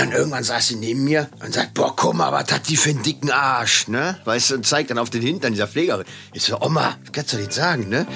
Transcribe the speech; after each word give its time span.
dann 0.00 0.12
irgendwann 0.12 0.42
saß 0.42 0.68
sie 0.68 0.76
neben 0.76 1.04
mir 1.04 1.28
und 1.44 1.52
sagt, 1.52 1.74
boah, 1.74 1.94
guck 1.94 2.14
mal, 2.14 2.32
was 2.32 2.50
hat 2.50 2.68
die 2.68 2.76
für 2.76 2.90
einen 2.90 3.02
dicken 3.02 3.30
Arsch, 3.30 3.86
ne? 3.88 4.18
Weißt 4.24 4.50
du, 4.50 4.54
und 4.54 4.66
zeigt 4.66 4.90
dann 4.90 4.98
auf 4.98 5.10
den 5.10 5.20
Hintern 5.20 5.52
dieser 5.52 5.68
Pflegerin. 5.68 6.06
Ich 6.32 6.44
so, 6.44 6.58
Oma, 6.60 6.96
das 7.02 7.12
kannst 7.12 7.32
du 7.34 7.36
nicht 7.36 7.52
sagen, 7.52 7.88
ne? 7.90 8.06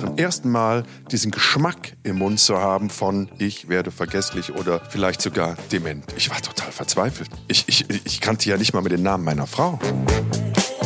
Zum 0.00 0.18
ersten 0.18 0.50
Mal 0.50 0.84
diesen 1.12 1.30
Geschmack 1.30 1.92
im 2.02 2.18
Mund 2.18 2.40
zu 2.40 2.58
haben 2.58 2.90
von 2.90 3.30
ich 3.38 3.68
werde 3.68 3.92
vergesslich 3.92 4.52
oder 4.52 4.80
vielleicht 4.90 5.22
sogar 5.22 5.56
dement. 5.70 6.04
Ich 6.16 6.30
war 6.30 6.42
total 6.42 6.72
verzweifelt. 6.72 7.30
Ich, 7.46 7.64
ich, 7.68 7.88
ich 7.88 8.20
kannte 8.20 8.50
ja 8.50 8.56
nicht 8.56 8.74
mal 8.74 8.82
mit 8.82 8.90
den 8.90 9.02
Namen 9.02 9.24
meiner 9.24 9.46
Frau. 9.46 9.78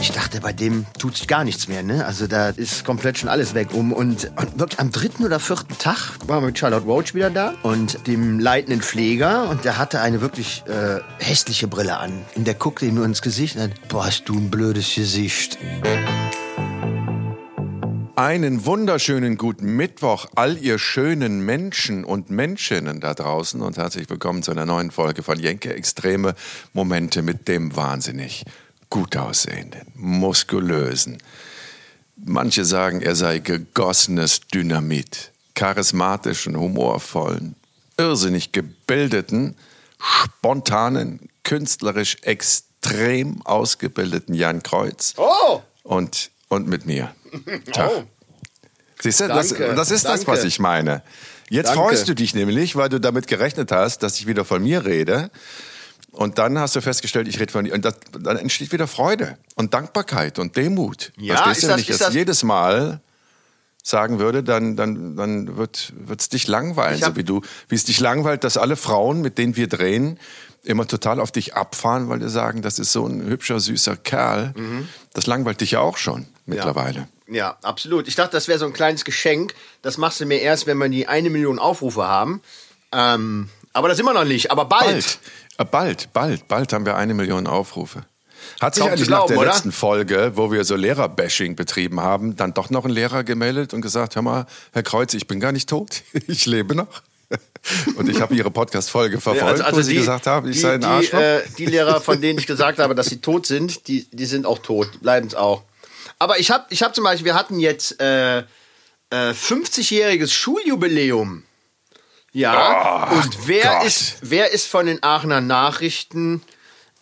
Ich 0.01 0.13
dachte, 0.13 0.41
bei 0.41 0.53
dem 0.53 0.87
tut 0.99 1.17
sich 1.17 1.27
gar 1.27 1.43
nichts 1.43 1.67
mehr, 1.67 1.83
ne? 1.83 2.07
Also 2.07 2.29
da 2.29 2.51
ist 2.51 2.85
komplett 2.85 3.19
schon 3.19 3.29
alles 3.29 3.55
weg 3.55 3.69
um. 3.73 3.93
Und, 3.93 4.31
und 4.37 4.59
wirklich 4.59 4.79
am 4.79 4.93
dritten 4.93 5.25
oder 5.25 5.41
vierten 5.41 5.77
Tag 5.77 6.13
waren 6.27 6.43
wir 6.43 6.47
mit 6.47 6.59
Charlotte 6.59 6.87
Roach 6.87 7.15
wieder 7.15 7.31
da 7.31 7.55
und 7.63 8.07
dem 8.07 8.39
leitenden 8.39 8.81
Pfleger. 8.81 9.49
Und 9.51 9.65
der 9.65 9.77
hatte 9.77 10.01
eine 10.01 10.21
wirklich 10.21 10.63
äh, 10.69 11.01
hässliche 11.19 11.67
Brille 11.67 11.97
an. 11.99 12.13
Und 12.37 12.47
der 12.47 12.55
guckte 12.55 12.87
ihm 12.87 12.95
nur 12.95 13.05
ins 13.05 13.23
Gesicht 13.23 13.57
und 13.57 13.63
hat, 13.63 13.89
boah, 13.89 14.07
hast 14.07 14.29
du 14.29 14.35
ein 14.35 14.51
blödes 14.51 14.95
Gesicht. 14.95 15.59
Einen 18.15 18.67
wunderschönen 18.67 19.37
guten 19.37 19.77
Mittwoch, 19.77 20.27
all 20.35 20.59
ihr 20.59 20.79
schönen 20.79 21.41
Menschen 21.45 22.05
und 22.05 22.31
Menschinnen 22.31 23.01
da 23.01 23.15
draußen 23.15 23.61
und 23.61 23.77
herzlich 23.77 24.09
willkommen 24.11 24.43
zu 24.43 24.51
einer 24.51 24.67
neuen 24.67 24.91
Folge 24.91 25.23
von 25.23 25.39
Jenke 25.39 25.75
Extreme 25.75 26.35
Momente 26.73 27.23
mit 27.23 27.47
dem 27.49 27.77
wahnsinnig 27.77 28.45
gut 28.91 29.17
aussehenden, 29.17 29.83
muskulösen. 29.95 31.19
Manche 32.17 32.65
sagen, 32.65 33.01
er 33.01 33.15
sei 33.15 33.39
gegossenes 33.39 34.41
Dynamit, 34.53 35.33
charismatischen, 35.55 36.57
humorvollen, 36.57 37.55
irrsinnig 37.97 38.53
gebildeten, 38.53 39.57
spontanen, 39.99 41.29
künstlerisch 41.45 42.17
extrem 42.23 43.43
ausgebildeten 43.43 44.35
Jan 44.35 44.63
Kreuz. 44.63 45.15
Oh! 45.17 45.63
Und, 45.83 46.31
und 46.49 46.67
mit 46.67 46.87
mir. 46.87 47.15
Tag. 47.73 47.91
Oh. 47.91 48.05
Siehst 49.01 49.21
du, 49.21 49.29
das, 49.29 49.51
das 49.51 49.91
ist 49.91 50.05
das, 50.05 50.25
danke. 50.25 50.27
was 50.27 50.45
ich 50.45 50.59
meine. 50.59 51.03
Jetzt 51.51 51.69
Danke. 51.69 51.83
freust 51.83 52.09
du 52.09 52.15
dich 52.15 52.35
nämlich, 52.35 52.77
weil 52.77 52.89
du 52.89 52.99
damit 52.99 53.27
gerechnet 53.27 53.73
hast, 53.73 54.03
dass 54.03 54.19
ich 54.19 54.27
wieder 54.27 54.45
von 54.45 54.63
mir 54.63 54.85
rede. 54.85 55.31
Und 56.19 56.39
dann 56.39 56.59
hast 56.59 56.75
du 56.75 56.81
festgestellt, 56.81 57.29
ich 57.29 57.39
rede 57.39 57.53
von 57.53 57.65
dir. 57.65 57.73
Und 57.75 57.85
das, 57.85 57.95
dann 58.19 58.37
entsteht 58.39 58.73
wieder 58.73 58.89
Freude 58.89 59.39
und 59.55 59.73
Dankbarkeit 59.73 60.41
und 60.41 60.57
Demut. 60.57 61.13
Ja, 61.17 61.37
Verstehst 61.37 61.59
ist 61.59 61.63
du, 61.63 61.69
wenn 61.69 61.75
das- 61.77 61.81
ich 61.83 61.91
ist 61.91 62.01
das, 62.01 62.07
das- 62.09 62.15
jedes 62.17 62.43
Mal 62.43 63.01
sagen 63.85 64.19
würde, 64.19 64.43
dann, 64.43 64.75
dann, 64.77 65.15
dann 65.17 65.57
wird 65.57 65.93
es 66.19 66.29
dich 66.29 66.49
langweilen, 66.49 66.97
Ich 66.99 67.05
hab- 67.05 67.11
so 67.13 67.17
wie 67.17 67.23
du, 67.23 67.43
wie 67.69 67.77
es 67.77 67.85
dich 67.85 68.01
langweilt, 68.01 68.43
dass 68.43 68.57
alle 68.57 68.75
Frauen, 68.75 69.21
mit 69.21 69.39
denen 69.39 69.55
wir 69.55 69.69
drehen, 69.69 70.19
immer 70.65 70.89
total 70.89 71.21
auf 71.21 71.31
dich 71.31 71.55
abfahren, 71.55 72.09
weil 72.09 72.19
die 72.19 72.29
sagen, 72.29 72.63
das 72.63 72.81
ist 72.81 72.91
so 72.91 73.07
ein 73.07 73.23
hübscher, 73.25 73.61
süßer 73.61 73.97
Kerl. 73.97 74.53
Mhm. 74.57 74.89
Das 75.15 75.27
langweilt 75.29 75.61
dich 75.61 75.71
ja 75.71 75.81
auch 75.81 75.99
schon 75.99 76.27
mittlerweile. 76.47 77.07
Ja, 77.29 77.57
absolut. 77.63 78.09
Ich 78.09 78.17
dachte, 78.17 78.33
das 78.33 78.49
wäre 78.49 78.59
so 78.59 78.67
ein 78.67 78.73
kleines 78.73 79.05
Geschenk. 79.05 79.55
Das 79.83 79.99
machst 79.99 80.21
du 80.21 80.27
mir 80.27 80.41
erst, 80.41 80.67
wenn 80.67 80.79
wir 80.79 80.89
die 80.89 81.07
eine 81.07 81.31
Million 81.31 81.61
Aufrufe 81.61 82.09
haben. 82.09 82.43
Ähm, 82.91 83.49
aber 83.73 83.89
das 83.89 83.97
sind 83.97 84.07
wir 84.07 84.15
noch 84.15 84.25
nicht. 84.25 84.51
Aber 84.51 84.65
bald. 84.65 84.85
Bald, 84.87 85.19
äh, 85.59 85.65
bald, 85.65 86.13
bald, 86.13 86.49
bald 86.49 86.73
haben 86.73 86.87
wir 86.87 86.97
eine 86.97 87.15
Million 87.15 87.47
Aufrufe. 87.47 88.05
Hat 88.61 88.75
sich 88.75 88.83
Kaum 88.83 88.93
eigentlich 88.93 89.09
nach 89.09 89.19
glauben, 89.19 89.35
der 89.35 89.39
oder? 89.39 89.51
letzten 89.51 89.73
Folge, 89.73 90.33
wo 90.35 90.51
wir 90.51 90.65
so 90.65 90.77
Lehrerbashing 90.77 91.57
betrieben 91.57 92.01
haben, 92.01 92.37
dann 92.37 92.55
doch 92.55 92.71
noch 92.71 92.85
ein 92.85 92.91
Lehrer 92.91 93.25
gemeldet 93.25 93.75
und 93.75 93.81
gesagt, 93.81 94.15
hör 94.15 94.23
mal, 94.23 94.47
Herr 94.73 94.83
Kreuz, 94.83 95.15
ich 95.15 95.27
bin 95.27 95.41
gar 95.41 95.53
nicht 95.53 95.69
tot, 95.69 96.03
ich 96.27 96.47
lebe 96.47 96.75
noch. 96.75 97.03
Und 97.97 98.09
ich 98.09 98.21
habe 98.23 98.35
Ihre 98.35 98.51
Podcast-Folge 98.51 99.21
verfolgt, 99.21 99.63
wo 99.71 99.83
Sie 99.83 99.95
gesagt 99.95 100.27
haben, 100.27 100.49
ich 100.49 100.57
die, 100.57 100.61
sei 100.61 100.75
ein 100.75 100.81
die, 100.81 100.87
Arschloch. 100.87 101.21
äh, 101.21 101.43
die 101.59 101.67
Lehrer, 101.67 102.01
von 102.01 102.21
denen 102.21 102.39
ich 102.39 102.47
gesagt 102.47 102.79
habe, 102.79 102.95
dass 102.95 103.07
sie 103.07 103.21
tot 103.21 103.45
sind, 103.45 103.87
die, 103.87 104.07
die 104.11 104.25
sind 104.25 104.47
auch 104.47 104.61
tot, 104.61 105.01
bleiben 105.03 105.27
es 105.27 105.35
auch. 105.35 105.63
Aber 106.19 106.39
ich 106.39 106.51
habe 106.51 106.65
ich 106.71 106.83
hab 106.83 106.95
zum 106.95 107.05
Beispiel, 107.05 107.27
wir 107.27 107.35
hatten 107.35 107.61
jetzt 107.61 108.01
äh, 108.01 108.39
äh, 108.39 108.45
50-jähriges 109.11 110.33
Schuljubiläum. 110.33 111.45
Ja, 112.39 113.07
Ach 113.09 113.11
und 113.11 113.49
wer 113.49 113.79
Gott. 113.79 113.87
ist, 113.87 114.19
wer 114.21 114.53
ist 114.53 114.69
von 114.69 114.87
den 114.87 115.03
Aachener 115.03 115.41
Nachrichten 115.41 116.41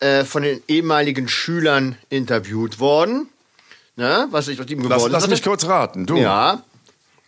äh, 0.00 0.24
von 0.24 0.42
den 0.42 0.62
ehemaligen 0.66 1.28
Schülern 1.28 1.98
interviewt 2.08 2.78
worden? 2.78 3.28
Ne? 3.96 4.28
Was 4.30 4.48
ich 4.48 4.58
aus 4.58 4.66
ihm 4.68 4.82
geworden 4.82 5.12
Lass, 5.12 5.22
lass 5.22 5.28
mich 5.28 5.42
kurz 5.42 5.66
raten, 5.66 6.06
du. 6.06 6.16
Ja. 6.16 6.62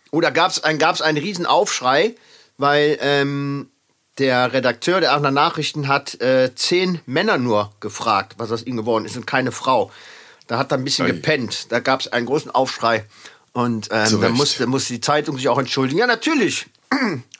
Oder 0.09 0.31
gab 0.31 0.49
es 0.49 0.63
ein, 0.63 0.79
gab's 0.79 1.01
einen 1.01 1.19
riesen 1.19 1.45
Aufschrei, 1.45 2.15
weil 2.57 2.97
ähm, 2.99 3.69
der 4.17 4.53
Redakteur 4.53 5.01
der 5.01 5.11
Aachener 5.13 5.29
Nachrichten 5.29 5.87
hat 5.87 6.19
äh, 6.19 6.53
zehn 6.55 7.01
Männer 7.05 7.37
nur 7.37 7.71
gefragt, 7.79 8.33
was 8.37 8.51
aus 8.51 8.63
ihm 8.63 8.75
geworden 8.75 9.05
ist 9.05 9.17
und 9.17 9.27
keine 9.27 9.51
Frau. 9.51 9.91
Da 10.47 10.57
hat 10.57 10.71
er 10.71 10.79
ein 10.79 10.83
bisschen 10.83 11.05
Ei. 11.05 11.11
gepennt. 11.11 11.71
Da 11.71 11.79
gab 11.79 11.99
es 11.99 12.07
einen 12.07 12.25
großen 12.25 12.49
Aufschrei. 12.49 13.05
Und 13.53 13.89
ähm, 13.91 14.19
Recht. 14.19 14.33
musste, 14.33 14.65
musste 14.65 14.93
die 14.93 15.01
Zeitung 15.01 15.37
sich 15.37 15.47
auch 15.47 15.59
entschuldigen. 15.59 15.99
Ja, 15.99 16.07
natürlich. 16.07 16.65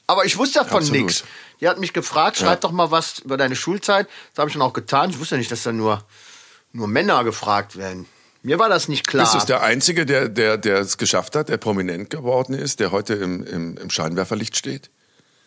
Aber 0.09 0.25
ich 0.25 0.39
wusste 0.39 0.57
davon 0.57 0.83
nichts. 0.85 1.23
Die 1.61 1.69
hat 1.69 1.79
mich 1.79 1.93
gefragt, 1.93 2.37
schreib 2.37 2.61
doch 2.61 2.71
mal 2.71 2.89
was 2.89 3.19
über 3.19 3.37
deine 3.37 3.55
Schulzeit. 3.55 4.07
Das 4.33 4.41
habe 4.41 4.49
ich 4.49 4.55
dann 4.55 4.63
auch 4.63 4.73
getan. 4.73 5.11
Ich 5.11 5.19
wusste 5.19 5.37
nicht, 5.37 5.51
dass 5.51 5.61
da 5.61 5.71
nur, 5.71 6.03
nur 6.73 6.87
Männer 6.87 7.23
gefragt 7.23 7.77
werden. 7.77 8.07
Mir 8.41 8.57
war 8.57 8.69
das 8.69 8.87
nicht 8.87 9.05
klar. 9.05 9.31
Bist 9.31 9.43
du 9.43 9.45
der 9.45 9.61
Einzige, 9.61 10.07
der, 10.07 10.27
der, 10.27 10.57
der 10.57 10.79
es 10.79 10.97
geschafft 10.97 11.35
hat, 11.35 11.49
der 11.49 11.57
prominent 11.57 12.09
geworden 12.09 12.55
ist, 12.55 12.79
der 12.79 12.91
heute 12.91 13.13
im, 13.13 13.43
im, 13.45 13.77
im 13.77 13.89
Scheinwerferlicht 13.91 14.57
steht? 14.57 14.89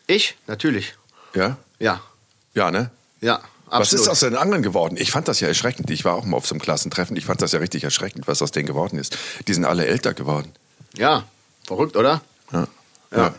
ich? 0.07 0.37
Natürlich. 0.47 0.95
Ja? 1.35 1.57
Ja. 1.81 2.01
Ja, 2.55 2.71
ne? 2.71 2.93
Ja. 3.21 3.41
Was 3.67 3.81
Absolut. 3.81 4.05
ist 4.05 4.09
aus 4.11 4.21
den 4.21 4.37
anderen 4.37 4.63
geworden? 4.63 4.97
Ich 4.97 5.11
fand 5.11 5.27
das 5.27 5.41
ja 5.41 5.49
erschreckend. 5.49 5.91
Ich 5.91 6.05
war 6.05 6.15
auch 6.15 6.25
mal 6.25 6.37
auf 6.37 6.47
so 6.47 6.55
einem 6.55 6.63
Klassentreffen. 6.63 7.17
Ich 7.17 7.25
fand 7.25 7.43
das 7.43 7.51
ja 7.51 7.59
richtig 7.59 7.83
erschreckend, 7.83 8.29
was 8.29 8.41
aus 8.43 8.53
denen 8.53 8.67
geworden 8.67 8.97
ist. 8.97 9.19
Die 9.49 9.55
sind 9.55 9.65
alle 9.65 9.87
älter 9.87 10.15
geworden. 10.15 10.53
Ja, 10.95 11.25
verrückt, 11.65 11.97
oder? 11.97 12.21
Ja. 12.53 12.69
Ja. 13.11 13.35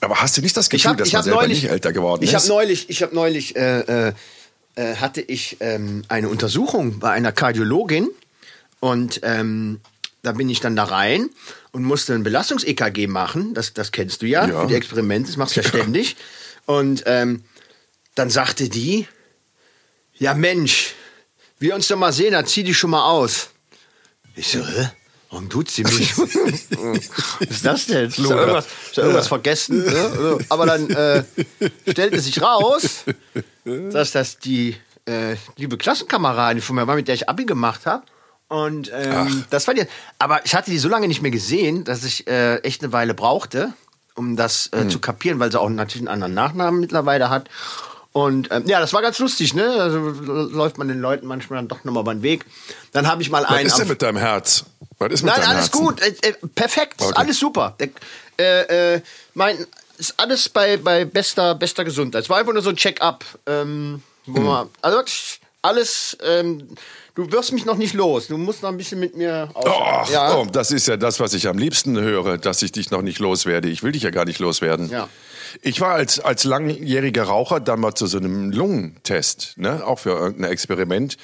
Aber 0.00 0.20
hast 0.20 0.36
du 0.36 0.42
nicht 0.42 0.56
das 0.56 0.66
Ich 0.66 0.70
Gefühl, 0.70 0.88
habe 0.90 0.98
dass 0.98 1.08
ich 1.08 1.12
man 1.14 1.18
hab 1.20 1.24
selber 1.24 1.40
neulich, 1.42 1.62
nicht 1.62 1.70
älter 1.72 1.92
geworden 1.92 2.22
ich 2.22 2.30
ist? 2.32 2.36
habe 2.36 2.48
neulich, 2.48 2.88
ich 2.90 3.02
habe 3.02 3.14
neulich 3.14 3.56
äh, 3.56 3.80
äh, 4.08 4.12
äh, 4.76 4.94
hatte 4.96 5.20
ich 5.20 5.56
ähm, 5.60 6.04
eine 6.08 6.28
Untersuchung 6.28 6.98
bei 7.00 7.10
einer 7.10 7.32
Kardiologin 7.32 8.08
und 8.80 9.20
ähm, 9.24 9.80
da 10.22 10.32
bin 10.32 10.48
ich 10.48 10.60
dann 10.60 10.76
da 10.76 10.84
rein 10.84 11.30
und 11.72 11.82
musste 11.84 12.14
ein 12.14 12.22
Belastungs-EKG 12.22 13.06
machen. 13.08 13.54
Das, 13.54 13.72
das 13.72 13.92
kennst 13.92 14.22
du 14.22 14.26
ja, 14.26 14.46
Ja. 14.46 14.60
für 14.62 14.66
die 14.68 14.74
Experimente. 14.74 15.28
Das 15.30 15.36
machst 15.36 15.56
du 15.56 15.60
ja, 15.60 15.68
ständig. 15.68 16.16
Und 16.66 17.04
ähm, 17.06 17.42
dann 18.14 18.30
sagte 18.30 18.68
die, 18.68 19.06
ja 20.18 20.34
Mensch, 20.34 20.94
wir 21.58 21.74
uns 21.74 21.88
doch 21.88 21.96
mal 21.96 22.12
sehen, 22.12 22.32
dann 22.32 22.46
zieh 22.46 22.62
dich 22.64 22.76
schon 22.78 22.90
mal 22.90 23.08
aus. 23.08 23.50
Ich 24.36 24.48
so, 24.48 24.64
hä? 24.64 24.90
Warum 25.30 25.50
tut 25.50 25.70
sie 25.70 25.82
mich? 25.84 26.16
Was 26.18 26.28
ist 27.40 27.64
das 27.64 27.86
denn? 27.86 28.08
Ist 28.08 28.18
da 28.18 28.22
irgendwas, 28.34 28.66
ist 28.66 28.96
da 28.98 29.02
irgendwas 29.02 29.28
vergessen? 29.28 29.84
Ne? 29.84 30.10
Also, 30.12 30.38
Aber 30.48 30.66
dann 30.66 30.88
äh, 30.90 31.24
stellte 31.86 32.18
sich 32.20 32.40
raus, 32.40 33.04
dass 33.64 34.12
das 34.12 34.38
die 34.38 34.76
äh, 35.04 35.36
liebe 35.56 35.76
Klassenkameradin 35.76 36.62
von 36.62 36.76
mir 36.76 36.86
war, 36.86 36.96
mit 36.96 37.08
der 37.08 37.14
ich 37.14 37.28
Abi 37.28 37.44
gemacht 37.44 37.84
habe. 37.84 38.04
Und 38.48 38.90
ähm, 38.94 39.44
das 39.50 39.66
war 39.66 39.74
die. 39.74 39.84
Aber 40.18 40.44
ich 40.46 40.54
hatte 40.54 40.70
die 40.70 40.78
so 40.78 40.88
lange 40.88 41.06
nicht 41.08 41.20
mehr 41.20 41.30
gesehen, 41.30 41.84
dass 41.84 42.04
ich 42.04 42.26
äh, 42.26 42.56
echt 42.60 42.82
eine 42.82 42.92
Weile 42.94 43.12
brauchte, 43.12 43.74
um 44.14 44.36
das 44.36 44.70
äh, 44.72 44.88
zu 44.88 44.98
kapieren, 44.98 45.38
weil 45.38 45.52
sie 45.52 45.60
auch 45.60 45.68
natürlich 45.68 46.08
einen 46.08 46.22
anderen 46.22 46.32
Nachnamen 46.32 46.80
mittlerweile 46.80 47.28
hat. 47.28 47.50
Und 48.12 48.48
ähm, 48.50 48.64
ja, 48.66 48.80
das 48.80 48.94
war 48.94 49.02
ganz 49.02 49.18
lustig, 49.18 49.52
ne? 49.52 49.68
Also 49.68 49.98
läuft 49.98 50.78
man 50.78 50.88
den 50.88 50.98
Leuten 50.98 51.26
manchmal 51.26 51.58
dann 51.58 51.68
doch 51.68 51.84
nochmal 51.84 52.02
über 52.04 52.14
den 52.14 52.22
Weg. 52.22 52.46
Dann 52.92 53.06
habe 53.06 53.20
ich 53.20 53.28
mal 53.30 53.42
Was 53.42 53.50
einen. 53.50 53.66
ist 53.66 53.78
denn 53.78 53.88
mit 53.88 54.00
deinem 54.00 54.16
Herz? 54.16 54.64
Was 54.98 55.12
ist 55.12 55.22
mit 55.22 55.32
Nein, 55.32 55.44
alles 55.46 55.64
Herzen? 55.66 55.78
gut, 55.78 56.00
äh, 56.00 56.12
äh, 56.22 56.32
perfekt, 56.54 57.00
Okay. 57.00 57.12
alles 57.16 57.38
super. 57.38 57.76
Äh, 58.36 58.94
äh, 58.94 59.00
mein, 59.34 59.64
ist 59.98 60.14
alles 60.16 60.48
bei, 60.48 60.76
bei 60.76 61.04
bester, 61.04 61.54
bester 61.54 61.84
Gesundheit. 61.84 62.22
Es 62.24 62.30
war 62.30 62.38
einfach 62.38 62.52
nur 62.52 62.62
so 62.62 62.70
ein 62.70 62.76
Check-up. 62.76 63.24
Ähm, 63.46 64.02
Hm. 64.26 64.44
man, 64.44 64.68
also 64.82 65.02
alles, 65.62 66.16
ähm, 66.22 66.68
du 67.14 67.32
wirst 67.32 67.52
mich 67.52 67.64
noch 67.64 67.76
nicht 67.76 67.94
los. 67.94 68.28
Du 68.28 68.36
musst 68.36 68.62
noch 68.62 68.68
ein 68.70 68.76
bisschen 68.76 69.00
mit 69.00 69.16
mir. 69.16 69.48
Och, 69.54 70.10
ja. 70.10 70.36
oh, 70.36 70.46
das 70.50 70.70
ist 70.70 70.86
ja 70.86 70.96
das, 70.96 71.18
was 71.18 71.32
ich 71.34 71.48
am 71.48 71.58
liebsten 71.58 71.98
höre, 71.98 72.38
dass 72.38 72.62
ich 72.62 72.72
dich 72.72 72.90
noch 72.90 73.02
nicht 73.02 73.18
loswerde. 73.18 73.68
Ich 73.68 73.82
will 73.82 73.92
dich 73.92 74.02
ja 74.02 74.10
gar 74.10 74.24
nicht 74.24 74.38
loswerden. 74.38 74.90
Ja. 74.90 75.08
Ich 75.62 75.80
war 75.80 75.94
als, 75.94 76.20
als 76.20 76.44
langjähriger 76.44 77.24
Raucher 77.24 77.58
dann 77.60 77.80
mal 77.80 77.94
zu 77.94 78.06
so 78.06 78.18
einem 78.18 78.50
Lungentest, 78.52 79.54
ne? 79.56 79.84
auch 79.84 79.98
für 79.98 80.10
irgendein 80.10 80.52
Experiment. 80.52 81.16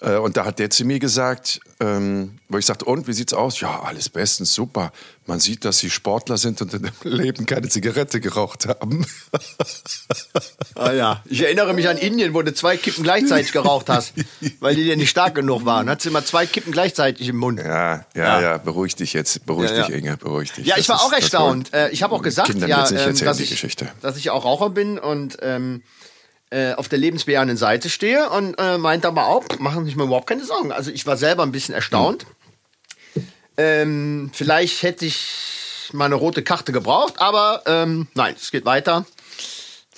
Äh, 0.00 0.16
Und 0.16 0.36
da 0.36 0.44
hat 0.46 0.58
der 0.58 0.70
zu 0.70 0.84
mir 0.84 0.98
gesagt, 0.98 1.60
ähm, 1.78 2.38
wo 2.48 2.58
ich 2.58 2.66
sagte, 2.66 2.84
und 2.86 3.06
wie 3.06 3.12
sieht's 3.12 3.32
aus? 3.34 3.60
Ja, 3.60 3.80
alles 3.82 4.08
bestens, 4.08 4.54
super. 4.54 4.92
Man 5.26 5.40
sieht, 5.40 5.64
dass 5.64 5.78
Sie 5.78 5.90
Sportler 5.90 6.36
sind 6.38 6.60
und 6.62 6.72
in 6.74 6.84
ihrem 6.84 6.94
Leben 7.18 7.46
keine 7.46 7.68
Zigarette 7.68 8.18
geraucht 8.20 8.66
haben. 8.66 9.06
Ah, 10.74 10.92
ja. 10.92 11.22
Ich 11.26 11.42
erinnere 11.42 11.72
mich 11.74 11.88
an 11.88 11.98
Indien, 11.98 12.34
wo 12.34 12.42
du 12.42 12.52
zwei 12.54 12.76
Kippen 12.76 13.02
gleichzeitig 13.04 13.52
geraucht 13.52 13.88
hast, 13.88 14.14
weil 14.60 14.74
die 14.74 14.84
dir 14.84 14.96
nicht 14.96 15.10
stark 15.10 15.34
genug 15.34 15.64
waren. 15.64 15.88
Hattest 15.88 16.06
du 16.06 16.10
immer 16.10 16.24
zwei 16.24 16.46
Kippen 16.46 16.72
gleichzeitig 16.72 17.28
im 17.28 17.36
Mund. 17.36 17.60
Ja, 17.60 17.96
ja, 17.96 18.04
Ja. 18.14 18.40
ja, 18.40 18.58
beruhig 18.58 18.96
dich 18.96 19.12
jetzt, 19.12 19.44
beruhig 19.46 19.70
Ja, 19.70 19.76
ja. 19.78 19.86
dich, 19.86 19.96
Inge, 19.96 20.16
beruhig 20.16 20.52
dich. 20.52 20.66
Ja, 20.66 20.74
Das 20.76 20.84
ich 20.84 20.88
war 20.88 20.96
ist- 20.96 21.02
auch 21.02 21.10
das 21.10 21.20
erstaunt. 21.20 21.72
Äh, 21.72 21.90
ich 21.90 22.02
habe 22.02 22.14
auch 22.14 22.22
gesagt, 22.22 22.48
Kindern 22.50 22.68
ja, 22.70 22.88
ähm, 22.90 23.16
dass, 23.18 23.38
ich, 23.40 23.76
dass 24.00 24.16
ich 24.16 24.30
auch 24.30 24.44
Raucher 24.44 24.70
bin 24.70 24.98
und 24.98 25.36
ähm, 25.42 25.82
äh, 26.50 26.74
auf 26.74 26.88
der 26.88 26.98
lebensbejahenden 26.98 27.56
Seite 27.56 27.88
stehe 27.88 28.28
und 28.30 28.54
äh, 28.58 28.76
meinte 28.78 29.08
aber 29.08 29.26
auch, 29.26 29.44
machen 29.58 29.84
sich 29.84 29.96
mir 29.96 30.04
überhaupt 30.04 30.26
keine 30.28 30.44
Sorgen. 30.44 30.72
Also 30.72 30.90
ich 30.90 31.06
war 31.06 31.16
selber 31.16 31.42
ein 31.44 31.52
bisschen 31.52 31.74
erstaunt. 31.74 32.26
Ähm, 33.56 34.30
vielleicht 34.32 34.82
hätte 34.82 35.06
ich 35.06 35.90
mal 35.92 36.06
eine 36.06 36.14
rote 36.14 36.42
Karte 36.42 36.72
gebraucht, 36.72 37.14
aber 37.18 37.62
ähm, 37.66 38.08
nein, 38.14 38.34
es 38.40 38.50
geht 38.50 38.64
weiter. 38.64 39.04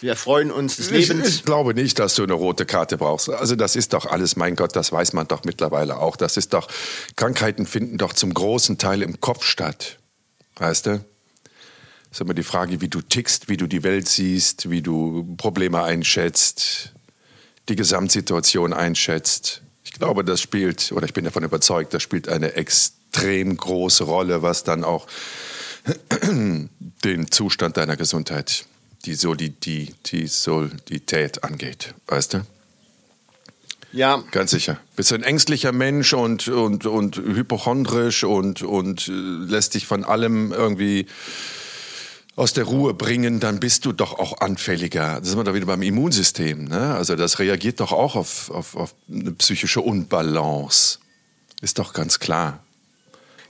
Wir 0.00 0.16
freuen 0.16 0.50
uns 0.50 0.76
des 0.76 0.90
Ich, 0.90 1.08
Lebens. 1.08 1.28
ich 1.28 1.44
glaube 1.44 1.74
nicht, 1.74 1.98
dass 2.00 2.16
du 2.16 2.24
eine 2.24 2.32
rote 2.32 2.66
Karte 2.66 2.96
brauchst. 2.98 3.30
Also 3.30 3.54
das 3.54 3.76
ist 3.76 3.92
doch 3.92 4.04
alles, 4.06 4.34
mein 4.34 4.56
Gott, 4.56 4.74
das 4.74 4.90
weiß 4.90 5.12
man 5.12 5.28
doch 5.28 5.44
mittlerweile 5.44 5.98
auch. 5.98 6.16
Das 6.16 6.36
ist 6.36 6.54
doch, 6.54 6.66
Krankheiten 7.14 7.66
finden 7.66 7.98
doch 7.98 8.12
zum 8.12 8.34
großen 8.34 8.78
Teil 8.78 9.02
im 9.02 9.20
Kopf 9.20 9.44
statt. 9.44 9.98
Weißt 10.56 10.86
du? 10.86 11.04
Das 12.12 12.18
ist 12.18 12.26
immer 12.26 12.34
die 12.34 12.42
Frage, 12.42 12.82
wie 12.82 12.88
du 12.88 13.00
tickst, 13.00 13.48
wie 13.48 13.56
du 13.56 13.66
die 13.66 13.84
Welt 13.84 14.06
siehst, 14.06 14.68
wie 14.68 14.82
du 14.82 15.34
Probleme 15.38 15.82
einschätzt, 15.82 16.92
die 17.70 17.74
Gesamtsituation 17.74 18.74
einschätzt. 18.74 19.62
Ich 19.82 19.92
glaube, 19.94 20.22
das 20.22 20.42
spielt, 20.42 20.92
oder 20.92 21.06
ich 21.06 21.14
bin 21.14 21.24
davon 21.24 21.42
überzeugt, 21.42 21.94
das 21.94 22.02
spielt 22.02 22.28
eine 22.28 22.52
extrem 22.52 23.56
große 23.56 24.04
Rolle, 24.04 24.42
was 24.42 24.62
dann 24.62 24.84
auch 24.84 25.06
den 26.22 27.30
Zustand 27.30 27.78
deiner 27.78 27.96
Gesundheit, 27.96 28.66
die 29.06 29.14
Solidität 29.14 30.24
angeht. 31.44 31.94
Weißt 32.08 32.34
du? 32.34 32.44
Ja, 33.94 34.22
Ganz 34.32 34.50
sicher. 34.50 34.78
Bist 34.96 35.12
du 35.12 35.14
ein 35.14 35.22
ängstlicher 35.22 35.72
Mensch 35.72 36.12
und, 36.12 36.46
und, 36.48 36.84
und 36.84 37.16
hypochondrisch 37.16 38.24
und, 38.24 38.60
und 38.60 39.08
äh, 39.08 39.12
lässt 39.12 39.72
dich 39.72 39.86
von 39.86 40.04
allem 40.04 40.52
irgendwie 40.52 41.06
aus 42.34 42.54
der 42.54 42.64
Ruhe 42.64 42.94
bringen, 42.94 43.40
dann 43.40 43.60
bist 43.60 43.84
du 43.84 43.92
doch 43.92 44.18
auch 44.18 44.40
anfälliger. 44.40 45.20
Das 45.20 45.28
sind 45.28 45.38
wir 45.38 45.44
da 45.44 45.54
wieder 45.54 45.66
beim 45.66 45.82
Immunsystem. 45.82 46.64
Ne? 46.64 46.94
Also 46.94 47.14
das 47.14 47.38
reagiert 47.38 47.80
doch 47.80 47.92
auch 47.92 48.16
auf, 48.16 48.50
auf, 48.50 48.74
auf 48.74 48.94
eine 49.10 49.32
psychische 49.32 49.80
Unbalance. 49.82 50.98
Ist 51.60 51.78
doch 51.78 51.92
ganz 51.92 52.18
klar. 52.18 52.64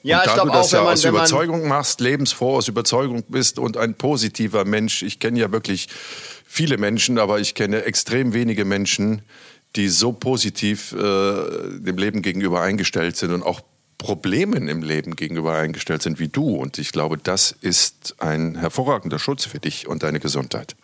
ja 0.02 0.19
und 0.19 0.26
ich 0.26 0.31
da 0.31 0.34
glaube 0.34 0.50
du 0.50 0.56
das 0.56 0.69
auch, 0.69 0.73
ja 0.73 0.79
wenn 0.79 0.84
man, 0.84 0.93
aus 0.94 1.05
Überzeugung 1.05 1.69
machst, 1.69 2.00
lebensfroh 2.00 2.56
aus 2.56 2.69
Überzeugung 2.69 3.23
bist 3.29 3.58
und 3.58 3.76
ein 3.76 3.94
positiver 3.94 4.64
Mensch. 4.64 5.02
Ich 5.02 5.20
kenne 5.20 5.38
ja 5.38 5.52
wirklich 5.52 5.88
viele 6.44 6.76
Menschen, 6.76 7.19
aber 7.19 7.38
ich 7.38 7.55
kenne 7.55 7.84
extrem 7.84 8.34
wenige 8.34 8.64
Menschen, 8.64 9.23
die 9.76 9.88
so 9.88 10.12
positiv 10.12 10.93
äh, 10.93 10.96
dem 10.99 11.96
Leben 11.96 12.20
gegenüber 12.20 12.61
eingestellt 12.61 13.17
sind 13.17 13.32
und 13.32 13.43
auch 13.43 13.61
Problemen 14.02 14.69
im 14.69 14.82
Leben 14.82 15.14
gegenüber 15.16 15.54
eingestellt 15.54 16.02
sind 16.02 16.19
wie 16.19 16.28
du. 16.28 16.56
Und 16.56 16.78
ich 16.78 16.90
glaube, 16.93 17.19
das 17.19 17.54
ist 17.60 18.16
ein 18.19 18.56
hervorragender 18.56 19.19
Schutz 19.19 19.44
für 19.44 19.60
dich 19.60 19.87
und 19.87 20.02
deine 20.02 20.19
Gesundheit. 20.20 20.75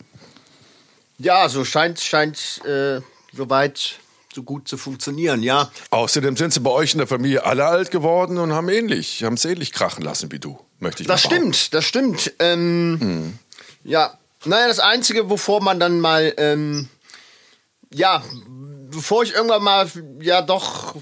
Ja, 1.19 1.49
so 1.49 1.65
scheint, 1.65 1.99
scheint 2.01 2.65
äh, 2.65 3.01
soweit 3.33 3.99
so 4.33 4.43
gut 4.45 4.69
zu 4.69 4.77
funktionieren, 4.77 5.43
ja. 5.43 5.71
Außerdem 5.91 6.37
sind 6.37 6.53
sie 6.55 6.61
bei 6.61 6.71
euch 6.71 6.93
in 6.93 6.99
der 6.99 7.09
Familie 7.09 7.45
alle 7.45 7.65
alt 7.67 7.91
geworden 7.91 8.39
und 8.39 8.53
haben 8.53 8.69
ähnlich, 8.69 9.25
haben 9.25 9.35
es 9.35 9.45
ähnlich 9.45 9.73
krachen 9.73 10.05
lassen 10.05 10.31
wie 10.31 10.39
du, 10.39 10.59
möchte 10.79 11.03
ich 11.03 11.09
Das 11.09 11.25
mal 11.25 11.31
behaupten. 11.31 11.55
stimmt, 11.55 11.75
das 11.75 11.85
stimmt. 11.85 12.33
Ähm, 12.39 13.39
Ja, 13.83 14.17
naja, 14.45 14.69
das 14.69 14.79
Einzige, 14.79 15.29
wovor 15.29 15.61
man 15.61 15.81
dann 15.81 15.99
mal, 15.99 16.33
ähm, 16.37 16.89
ja, 17.93 18.23
bevor 18.91 19.25
ich 19.25 19.33
irgendwann 19.35 19.65
mal, 19.65 19.91
ja, 20.21 20.41
doch 20.43 20.95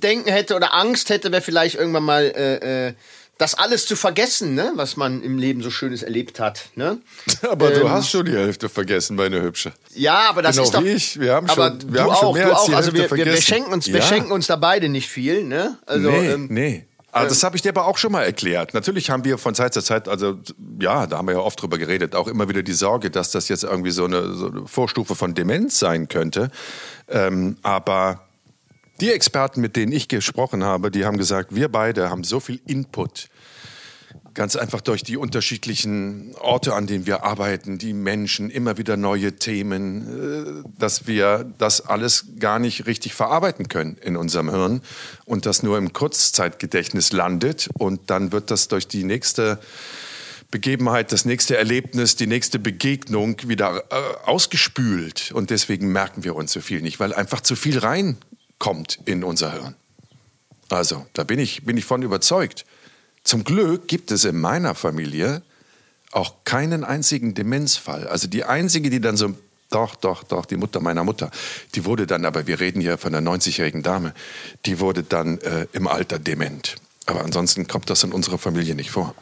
Bedenken 0.00 0.30
hätte 0.30 0.54
oder 0.56 0.74
Angst 0.74 1.10
hätte, 1.10 1.30
wäre 1.32 1.42
vielleicht 1.42 1.74
irgendwann 1.76 2.04
mal, 2.04 2.24
äh, 2.24 2.88
äh, 2.88 2.94
das 3.38 3.54
alles 3.54 3.86
zu 3.86 3.96
vergessen, 3.96 4.54
ne, 4.54 4.72
was 4.74 4.96
man 4.98 5.22
im 5.22 5.38
Leben 5.38 5.62
so 5.62 5.70
Schönes 5.70 6.02
erlebt 6.02 6.40
hat, 6.40 6.66
ne? 6.74 6.98
Aber 7.50 7.70
du 7.70 7.80
Ähm, 7.82 7.90
hast 7.90 8.10
schon 8.10 8.26
die 8.26 8.32
Hälfte 8.32 8.68
vergessen, 8.68 9.16
meine 9.16 9.40
Hübsche. 9.42 9.72
Ja, 9.94 10.28
aber 10.28 10.42
das 10.42 10.56
Genau 10.56 10.64
ist 10.66 10.74
doch. 10.74 10.84
wie 10.84 10.88
ich. 10.90 11.18
Wir 11.18 11.34
haben 11.34 11.48
aber 11.48 11.68
schon- 11.70 11.78
du 11.78 11.92
wir 11.94 12.02
haben 12.02 12.14
schon 12.16 12.28
auch, 12.28 12.34
mehr 12.34 12.44
du 12.46 12.50
als 12.52 12.60
auch. 12.60 12.66
die 12.66 12.74
Also 12.74 12.92
wir, 12.92 13.00
Hälfte 13.00 13.16
wir, 13.16 13.24
wir 13.24 13.32
vergessen. 13.32 13.46
schenken 13.54 13.72
uns, 13.72 13.86
wir 13.86 13.96
Ja. 13.96 14.02
schenken 14.02 14.32
uns 14.32 14.46
da 14.46 14.56
beide 14.56 14.88
nicht 14.90 15.08
viel, 15.08 15.44
ne? 15.44 15.78
Also 15.86 16.10
nee, 16.10 16.30
ähm, 16.32 16.48
nee. 16.50 16.84
Also 17.12 17.30
das 17.30 17.42
habe 17.42 17.56
ich 17.56 17.62
dir 17.62 17.70
aber 17.70 17.86
auch 17.86 17.96
schon 17.98 18.12
mal 18.12 18.22
erklärt. 18.22 18.72
Natürlich 18.74 19.10
haben 19.10 19.24
wir 19.24 19.36
von 19.38 19.54
Zeit 19.54 19.72
zu 19.74 19.80
Zeit, 19.82 20.06
also 20.06 20.38
ja, 20.80 21.06
da 21.08 21.16
haben 21.18 21.26
wir 21.26 21.34
ja 21.34 21.40
oft 21.40 21.60
drüber 21.60 21.76
geredet, 21.78 22.14
auch 22.14 22.28
immer 22.28 22.48
wieder 22.48 22.62
die 22.62 22.72
Sorge, 22.74 23.10
dass 23.10 23.32
das 23.32 23.48
jetzt 23.48 23.64
irgendwie 23.64 23.90
so 23.90 24.04
eine, 24.04 24.34
so 24.34 24.46
eine 24.48 24.66
Vorstufe 24.68 25.14
von 25.16 25.34
Demenz 25.34 25.78
sein 25.80 26.06
könnte. 26.08 26.50
Ähm, 27.08 27.56
aber 27.62 28.20
die 29.00 29.10
Experten, 29.10 29.60
mit 29.60 29.76
denen 29.76 29.92
ich 29.92 30.08
gesprochen 30.08 30.64
habe, 30.64 30.90
die 30.90 31.04
haben 31.04 31.16
gesagt, 31.16 31.54
wir 31.54 31.68
beide 31.68 32.10
haben 32.10 32.24
so 32.24 32.40
viel 32.40 32.60
Input. 32.66 33.28
Ganz 34.34 34.56
einfach 34.56 34.80
durch 34.80 35.02
die 35.02 35.16
unterschiedlichen 35.16 36.34
Orte, 36.36 36.74
an 36.74 36.86
denen 36.86 37.06
wir 37.06 37.24
arbeiten, 37.24 37.78
die 37.78 37.92
Menschen, 37.92 38.50
immer 38.50 38.76
wieder 38.76 38.96
neue 38.96 39.36
Themen, 39.36 40.64
äh, 40.64 40.68
dass 40.78 41.06
wir 41.06 41.52
das 41.58 41.80
alles 41.86 42.26
gar 42.38 42.58
nicht 42.58 42.86
richtig 42.86 43.14
verarbeiten 43.14 43.68
können 43.68 43.96
in 44.02 44.16
unserem 44.16 44.50
Hirn 44.50 44.82
und 45.24 45.46
das 45.46 45.62
nur 45.62 45.78
im 45.78 45.92
Kurzzeitgedächtnis 45.92 47.12
landet 47.12 47.70
und 47.74 48.10
dann 48.10 48.32
wird 48.32 48.50
das 48.50 48.68
durch 48.68 48.88
die 48.88 49.04
nächste 49.04 49.58
Begebenheit, 50.50 51.12
das 51.12 51.24
nächste 51.24 51.56
Erlebnis, 51.56 52.16
die 52.16 52.26
nächste 52.26 52.58
Begegnung 52.58 53.36
wieder 53.46 53.84
äh, 53.90 54.26
ausgespült 54.26 55.30
und 55.32 55.50
deswegen 55.50 55.92
merken 55.92 56.24
wir 56.24 56.34
uns 56.34 56.52
so 56.52 56.60
viel 56.60 56.82
nicht, 56.82 56.98
weil 56.98 57.14
einfach 57.14 57.40
zu 57.40 57.54
viel 57.54 57.78
reinkommt 58.60 58.98
in 59.04 59.24
unser 59.24 59.52
Hirn. 59.52 59.74
Also, 60.68 61.06
da 61.14 61.24
bin 61.24 61.38
ich, 61.38 61.64
bin 61.64 61.76
ich 61.76 61.84
von 61.84 62.02
überzeugt. 62.02 62.64
Zum 63.24 63.44
Glück 63.44 63.88
gibt 63.88 64.10
es 64.12 64.24
in 64.24 64.40
meiner 64.40 64.74
Familie 64.74 65.42
auch 66.12 66.34
keinen 66.44 66.84
einzigen 66.84 67.34
Demenzfall. 67.34 68.06
Also 68.08 68.28
die 68.28 68.44
einzige, 68.44 68.90
die 68.90 69.00
dann 69.00 69.16
so, 69.16 69.34
doch, 69.70 69.94
doch, 69.94 70.24
doch, 70.24 70.46
die 70.46 70.56
Mutter 70.56 70.80
meiner 70.80 71.04
Mutter, 71.04 71.30
die 71.74 71.84
wurde 71.84 72.06
dann, 72.06 72.24
aber 72.24 72.46
wir 72.46 72.58
reden 72.58 72.80
hier 72.80 72.98
von 72.98 73.14
einer 73.14 73.30
90-jährigen 73.30 73.82
Dame, 73.82 74.14
die 74.66 74.80
wurde 74.80 75.02
dann 75.02 75.38
äh, 75.38 75.66
im 75.72 75.86
Alter 75.86 76.18
dement. 76.18 76.76
Aber 77.06 77.24
ansonsten 77.24 77.66
kommt 77.66 77.90
das 77.90 78.02
in 78.02 78.12
unserer 78.12 78.38
Familie 78.38 78.74
nicht 78.74 78.90
vor. 78.90 79.14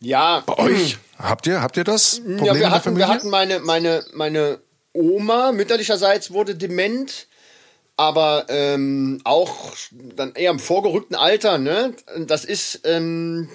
ja. 0.00 0.40
Bei 0.46 0.58
euch? 0.58 0.98
Habt 1.18 1.46
ihr, 1.46 1.62
habt 1.62 1.76
ihr 1.76 1.84
das 1.84 2.20
Problem 2.20 2.44
Ja, 2.44 2.54
wir 2.54 2.70
hatten, 2.70 2.96
wir 2.96 3.08
hatten 3.08 3.30
meine, 3.30 3.60
meine, 3.60 4.04
meine 4.12 4.58
Oma 4.92 5.52
mütterlicherseits 5.52 6.32
wurde 6.32 6.54
dement, 6.56 7.28
aber 8.02 8.46
ähm, 8.48 9.20
auch 9.24 9.72
dann 10.16 10.34
eher 10.34 10.50
im 10.50 10.58
vorgerückten 10.58 11.16
Alter. 11.16 11.58
Ne? 11.58 11.94
Das 12.26 12.44
ist 12.44 12.80
ähm, 12.84 13.48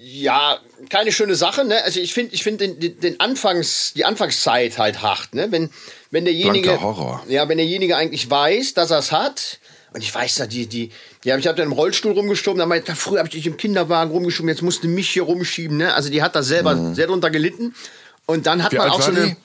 ja 0.00 0.58
keine 0.90 1.12
schöne 1.12 1.34
Sache. 1.34 1.64
Ne? 1.64 1.82
Also 1.84 2.00
ich 2.00 2.14
finde, 2.14 2.34
ich 2.34 2.42
finde 2.42 2.68
den, 2.68 3.00
den- 3.00 3.20
Anfangs, 3.20 3.92
die 3.94 4.04
Anfangszeit 4.04 4.78
halt 4.78 5.02
hart. 5.02 5.34
Ne? 5.34 5.48
Wenn, 5.50 5.70
wenn 6.10 6.24
derjenige, 6.24 6.68
Blanker 6.68 6.82
Horror. 6.82 7.24
ja, 7.28 7.48
wenn 7.48 7.58
derjenige 7.58 7.96
eigentlich 7.96 8.30
weiß, 8.30 8.74
dass 8.74 8.90
er 8.90 8.98
es 8.98 9.12
hat. 9.12 9.58
Und 9.92 10.02
ich 10.02 10.12
weiß 10.12 10.34
da, 10.36 10.46
die, 10.46 10.66
die, 10.66 10.90
die 11.22 11.32
hab, 11.32 11.38
ich 11.38 11.46
habe 11.46 11.56
dann 11.56 11.66
im 11.66 11.72
Rollstuhl 11.72 12.12
rumgeschoben, 12.12 12.58
da 12.58 12.66
meinte, 12.66 12.96
früher 12.96 13.18
habe 13.20 13.28
ich 13.28 13.34
dich 13.34 13.46
im 13.46 13.56
Kinderwagen 13.56 14.10
rumgeschoben, 14.10 14.48
jetzt 14.48 14.62
musste 14.62 14.88
mich 14.88 15.08
hier 15.10 15.22
rumschieben, 15.22 15.76
ne? 15.76 15.94
Also 15.94 16.10
die 16.10 16.20
hat 16.20 16.34
da 16.34 16.42
selber 16.42 16.94
sehr 16.94 17.06
drunter 17.06 17.30
gelitten. 17.30 17.76
Und 18.26 18.46
dann 18.46 18.64
hat 18.64 18.72
Mhm. 18.72 18.76
Wie 18.76 18.78
man 18.80 18.90
auch 18.90 19.02
so 19.02 19.12
eine. 19.12 19.26
die? 19.28 19.36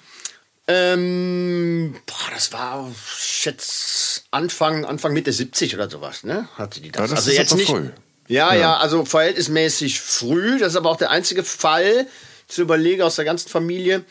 Ähm, 0.72 1.96
boah, 2.06 2.32
das 2.32 2.54
war 2.54 2.88
ich 2.92 3.26
schätze 3.26 4.22
Anfang, 4.30 4.86
Anfang 4.86 5.14
Mitte 5.14 5.34
70 5.34 5.74
oder 5.74 5.90
sowas, 5.90 6.24
ne? 6.24 6.48
Hatte 6.58 6.80
die 6.80 6.92
das. 6.92 7.02
Ja, 7.02 7.08
das 7.08 7.20
also 7.20 7.32
ist 7.32 7.38
jetzt 7.38 7.56
nicht. 7.56 7.72
früh. 7.72 7.90
Ja, 8.28 8.54
ja, 8.54 8.78
also 8.78 9.04
verhältnismäßig 9.04 10.00
früh. 10.00 10.60
Das 10.60 10.74
ist 10.74 10.76
aber 10.76 10.92
auch 10.92 10.98
der 10.98 11.10
einzige 11.10 11.44
Fall, 11.44 12.06
zu 12.48 12.62
überlegen 12.62 13.02
aus 13.02 13.16
der 13.16 13.26
ganzen 13.26 13.50
Familie. 13.50 14.06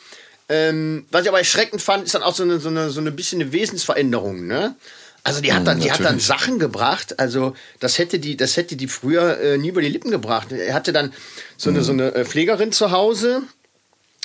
Ähm, 0.49 1.07
was 1.13 1.23
ich 1.23 1.29
aber 1.29 1.39
erschreckend 1.39 1.81
fand, 1.81 2.07
ist 2.07 2.17
dann 2.17 2.25
auch 2.25 2.35
so 2.35 2.43
eine, 2.43 2.59
so 2.59 2.71
eine, 2.71 2.91
so 2.91 2.99
eine 2.99 3.13
bisschen 3.13 3.41
eine 3.41 3.53
Wesensveränderung, 3.53 4.49
ne? 4.49 4.75
Also 5.23 5.41
die 5.41 5.53
hat 5.53 5.65
dann, 5.65 5.79
die 5.79 5.93
hat 5.93 6.01
dann. 6.01 6.19
Sachen 6.19 6.59
gebracht, 6.59 7.21
also 7.21 7.55
das 7.79 7.99
hätte 7.99 8.19
die, 8.19 8.37
das 8.37 8.57
hätte 8.57 8.75
die 8.75 8.89
früher 8.89 9.39
äh, 9.39 9.59
nie 9.59 9.69
über 9.69 9.83
die 9.83 9.89
Lippen 9.89 10.11
gebracht. 10.11 10.51
Er 10.51 10.75
hatte 10.75 10.93
dann 10.93 11.13
so 11.57 11.71
eine, 11.71 11.83
so 11.83 11.93
eine 11.93 12.15
äh, 12.15 12.25
Pflegerin 12.25 12.73
zu 12.73 12.91
Hause, 12.91 13.43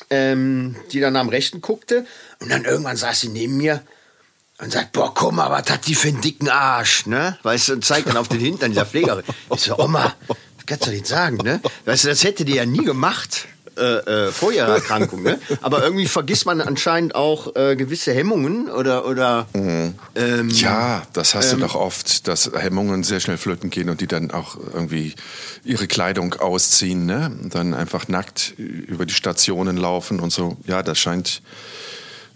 ähm, 0.10 0.76
die 0.92 1.00
dann 1.00 1.16
am 1.16 1.30
Rechten 1.30 1.62
guckte 1.62 2.06
und 2.40 2.52
dann 2.52 2.66
irgendwann 2.66 2.98
saß 2.98 3.22
sie 3.22 3.30
neben 3.30 3.58
mir 3.58 3.82
und 4.60 4.72
sagt, 4.72 4.92
boah, 4.94 5.14
guck 5.14 5.34
mal, 5.34 5.50
was 5.50 5.70
hat 5.70 5.88
die 5.88 5.96
für 5.96 6.10
einen 6.10 6.22
dicken 6.22 6.50
Arsch, 6.50 7.06
ne? 7.06 7.38
Weißt 7.44 7.70
du, 7.70 7.74
und 7.74 7.86
zeigt 7.86 8.08
dann 8.08 8.18
auf 8.18 8.28
den 8.28 8.40
Hintern 8.40 8.72
dieser 8.72 8.86
Pflegerin. 8.86 9.24
Ich 9.54 9.62
so, 9.62 9.78
Oma, 9.78 10.16
kannst 10.66 10.88
du 10.88 10.92
nicht 10.92 11.08
sagen, 11.08 11.38
ne? 11.38 11.62
Weißt 11.86 12.06
du, 12.06 12.10
das 12.10 12.24
hätte 12.24 12.46
die 12.46 12.56
ja 12.56 12.66
nie 12.66 12.84
gemacht. 12.86 13.48
Äh, 13.76 14.28
äh, 14.28 14.32
vor 14.32 14.52
ihrer 14.52 14.76
Erkrankung, 14.76 15.24
ne? 15.24 15.40
Aber 15.62 15.84
irgendwie 15.84 16.06
vergisst 16.06 16.46
man 16.46 16.62
anscheinend 16.62 17.16
auch 17.16 17.56
äh, 17.56 17.76
gewisse 17.76 18.14
Hemmungen 18.14 18.70
oder 18.70 19.08
oder 19.08 19.48
ähm, 19.56 20.50
Ja, 20.50 21.02
das 21.14 21.34
hast 21.34 21.54
du 21.54 21.58
doch 21.58 21.74
oft, 21.74 22.28
dass 22.28 22.52
Hemmungen 22.56 23.04
sehr 23.04 23.20
schnell 23.20 23.38
flöten 23.38 23.72
gehen 23.72 23.90
und 23.90 24.00
die 24.00 24.06
dann 24.06 24.30
auch 24.30 24.58
irgendwie 24.74 25.16
ihre 25.64 25.88
Kleidung 25.88 26.36
ausziehen, 26.36 27.08
ne? 27.08 27.32
Und 27.42 27.56
dann 27.56 27.74
einfach 27.74 28.08
nackt 28.08 28.54
über 28.58 29.08
die 29.08 29.14
Stationen 29.16 29.78
laufen 29.78 30.20
und 30.20 30.32
so. 30.32 30.56
Ja, 30.68 30.84
das 30.84 31.00
scheint 31.00 31.42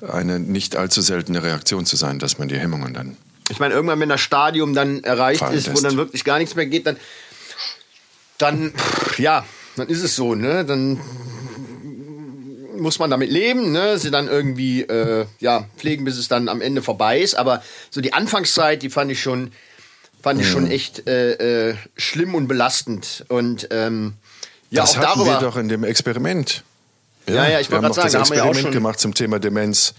eine 0.02 0.40
nicht 0.40 0.76
allzu 0.76 1.02
seltene 1.02 1.44
Reaktion 1.44 1.86
zu 1.86 1.98
sein, 1.98 2.18
dass 2.18 2.40
man 2.40 2.48
die 2.48 2.58
Hemmungen 2.58 2.96
dann. 2.96 3.16
Ich 3.50 3.60
meine, 3.60 3.76
irgendwann, 3.76 4.00
wenn 4.00 4.10
das 4.10 4.22
Stadium 4.22 4.74
dann 4.74 5.04
erreicht 5.04 5.44
ist, 5.52 5.72
wo 5.72 5.80
dann 5.80 5.98
wirklich 5.98 6.24
gar 6.24 6.40
nichts 6.40 6.56
mehr 6.56 6.66
geht, 6.66 6.88
dann, 6.88 6.98
dann, 8.38 8.74
ja, 9.18 9.46
dann 9.78 9.88
ist 9.90 10.04
es 10.04 10.16
so, 10.16 10.36
ne? 10.36 10.66
Dann 10.66 11.00
muss 12.78 13.00
man 13.00 13.10
damit 13.10 13.30
leben, 13.32 13.72
ne? 13.72 13.98
Sie 13.98 14.12
dann 14.12 14.28
irgendwie 14.28 14.82
äh, 14.82 15.26
ja 15.40 15.66
pflegen, 15.78 16.06
bis 16.06 16.18
es 16.18 16.28
dann 16.28 16.48
am 16.50 16.62
Ende 16.62 16.82
vorbei 16.82 17.20
ist. 17.20 17.36
Aber 17.36 17.64
so 17.90 18.02
die 18.02 18.14
Anfangszeit, 18.14 18.84
die 18.84 18.90
fand 18.90 19.12
ich 19.12 19.22
schon, 19.22 19.52
fand 20.22 20.40
ich 20.42 20.48
schon 20.50 20.70
echt 20.70 21.08
äh, 21.08 21.70
äh, 21.70 21.76
schlimm 21.96 22.36
und 22.36 22.48
belastend. 22.48 23.26
Und 23.30 23.68
ähm, 23.72 24.14
ja, 24.70 24.82
das 24.82 24.92
auch 24.92 24.98
hatten 24.98 25.20
darüber. 25.20 25.26
wir 25.36 25.40
doch 25.40 25.58
in 25.58 25.70
dem 25.70 25.84
Experiment. 25.84 26.64
Ja, 27.28 27.48
ja, 27.50 27.60
ich 27.60 27.70
wir 27.70 27.82
wollte 27.82 27.88
gerade 27.88 27.88
noch 27.88 27.96
das 27.96 28.12
sagen, 28.12 28.14
da 28.14 28.20
haben 28.22 28.30
wir 28.30 28.38
ja 28.38 28.44
auch 28.44 28.48
Experiment 28.48 28.64
schon- 28.64 28.72
gemacht 28.72 29.00
zum 29.00 29.14
Thema 29.14 29.40
Demenz, 29.40 29.94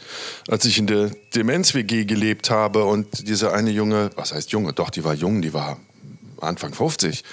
als 0.49 0.65
ich 0.65 0.79
in 0.79 0.87
der 0.87 1.11
Demenz-WG 1.35 2.05
gelebt 2.07 2.49
habe 2.49 2.85
und 2.85 3.29
diese 3.29 3.53
eine 3.53 3.71
junge, 3.71 4.11
was 4.17 4.33
heißt 4.33 4.51
junge, 4.51 4.73
doch, 4.73 4.89
die 4.89 5.05
war 5.05 5.13
jung, 5.15 5.43
die 5.43 5.53
war 5.53 5.79
Anfang 6.41 6.73
50, 6.73 7.25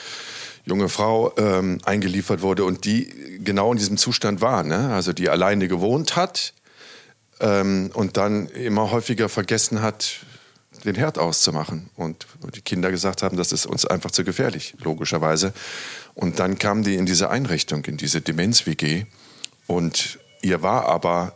junge 0.65 0.89
Frau 0.89 1.33
ähm, 1.37 1.79
eingeliefert 1.85 2.41
wurde 2.41 2.63
und 2.65 2.85
die 2.85 3.39
genau 3.43 3.71
in 3.71 3.77
diesem 3.77 3.97
Zustand 3.97 4.41
war, 4.41 4.63
ne? 4.63 4.93
also 4.93 5.13
die 5.13 5.29
alleine 5.29 5.67
gewohnt 5.67 6.15
hat 6.15 6.53
ähm, 7.39 7.91
und 7.93 8.17
dann 8.17 8.47
immer 8.47 8.91
häufiger 8.91 9.29
vergessen 9.29 9.81
hat, 9.81 10.25
den 10.83 10.95
Herd 10.95 11.17
auszumachen. 11.17 11.89
Und 11.95 12.27
die 12.55 12.61
Kinder 12.61 12.91
gesagt 12.91 13.23
haben, 13.23 13.37
das 13.37 13.51
ist 13.51 13.65
uns 13.65 13.85
einfach 13.85 14.11
zu 14.11 14.23
gefährlich, 14.23 14.75
logischerweise. 14.83 15.53
Und 16.13 16.39
dann 16.39 16.59
kam 16.59 16.83
die 16.83 16.95
in 16.95 17.05
diese 17.05 17.29
Einrichtung, 17.29 17.83
in 17.85 17.97
diese 17.97 18.21
Demenz-WG. 18.21 19.05
Und 19.67 20.19
ihr 20.41 20.61
war 20.61 20.85
aber, 20.85 21.33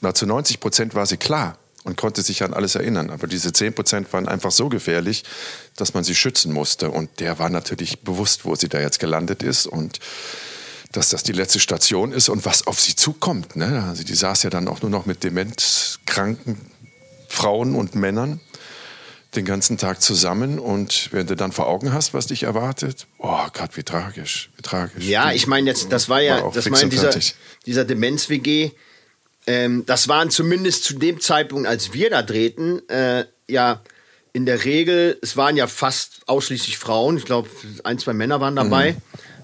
na, 0.00 0.14
zu 0.14 0.26
90 0.26 0.58
Prozent 0.58 0.94
war 0.94 1.06
sie 1.06 1.16
klar 1.16 1.58
und 1.84 1.96
konnte 1.96 2.22
sich 2.22 2.42
an 2.42 2.54
alles 2.54 2.74
erinnern. 2.74 3.10
Aber 3.10 3.26
diese 3.26 3.52
10 3.52 3.74
Prozent 3.74 4.12
waren 4.12 4.28
einfach 4.28 4.50
so 4.50 4.68
gefährlich, 4.68 5.24
dass 5.76 5.94
man 5.94 6.04
sie 6.04 6.14
schützen 6.14 6.52
musste. 6.52 6.90
Und 6.90 7.20
der 7.20 7.38
war 7.38 7.50
natürlich 7.50 8.00
bewusst, 8.00 8.44
wo 8.44 8.54
sie 8.54 8.68
da 8.68 8.80
jetzt 8.80 9.00
gelandet 9.00 9.42
ist 9.42 9.66
und 9.66 9.98
dass 10.92 11.08
das 11.08 11.22
die 11.22 11.32
letzte 11.32 11.58
Station 11.58 12.12
ist 12.12 12.28
und 12.28 12.44
was 12.44 12.66
auf 12.66 12.80
sie 12.80 12.94
zukommt. 12.94 13.56
Ne? 13.56 13.84
Also 13.88 14.04
die 14.04 14.14
saß 14.14 14.42
ja 14.42 14.50
dann 14.50 14.68
auch 14.68 14.82
nur 14.82 14.90
noch 14.90 15.06
mit 15.06 15.24
demenzkranken 15.24 16.60
Frauen 17.28 17.74
und 17.74 17.94
Männern 17.94 18.40
den 19.34 19.46
ganzen 19.46 19.78
Tag 19.78 20.02
zusammen 20.02 20.58
und 20.58 21.08
wenn 21.12 21.26
du 21.26 21.34
dann 21.34 21.52
vor 21.52 21.66
Augen 21.66 21.94
hast, 21.94 22.12
was 22.12 22.26
dich 22.26 22.42
erwartet, 22.42 23.06
oh 23.18 23.46
Gott, 23.54 23.76
wie 23.78 23.82
tragisch, 23.82 24.50
wie 24.56 24.62
tragisch. 24.62 25.06
Ja, 25.06 25.32
ich 25.32 25.46
meine 25.46 25.70
jetzt, 25.70 25.90
das 25.90 26.10
war 26.10 26.20
ja, 26.20 26.42
War 26.42 26.52
das 26.52 26.70
war 26.70 26.82
in 26.82 26.90
dieser, 26.90 27.10
dieser 27.64 27.86
Demenz-WG, 27.86 28.72
ähm, 29.46 29.84
das 29.86 30.08
waren 30.08 30.30
zumindest 30.30 30.84
zu 30.84 30.94
dem 30.98 31.20
Zeitpunkt, 31.20 31.66
als 31.68 31.92
wir 31.92 32.10
da 32.10 32.22
drehten, 32.22 32.88
äh, 32.88 33.24
ja 33.48 33.80
in 34.34 34.46
der 34.46 34.64
Regel, 34.64 35.18
es 35.20 35.36
waren 35.36 35.56
ja 35.58 35.66
fast 35.66 36.20
ausschließlich 36.26 36.78
Frauen, 36.78 37.18
ich 37.18 37.24
glaube 37.26 37.50
ein, 37.84 37.98
zwei 37.98 38.14
Männer 38.14 38.40
waren 38.40 38.56
dabei, 38.56 38.92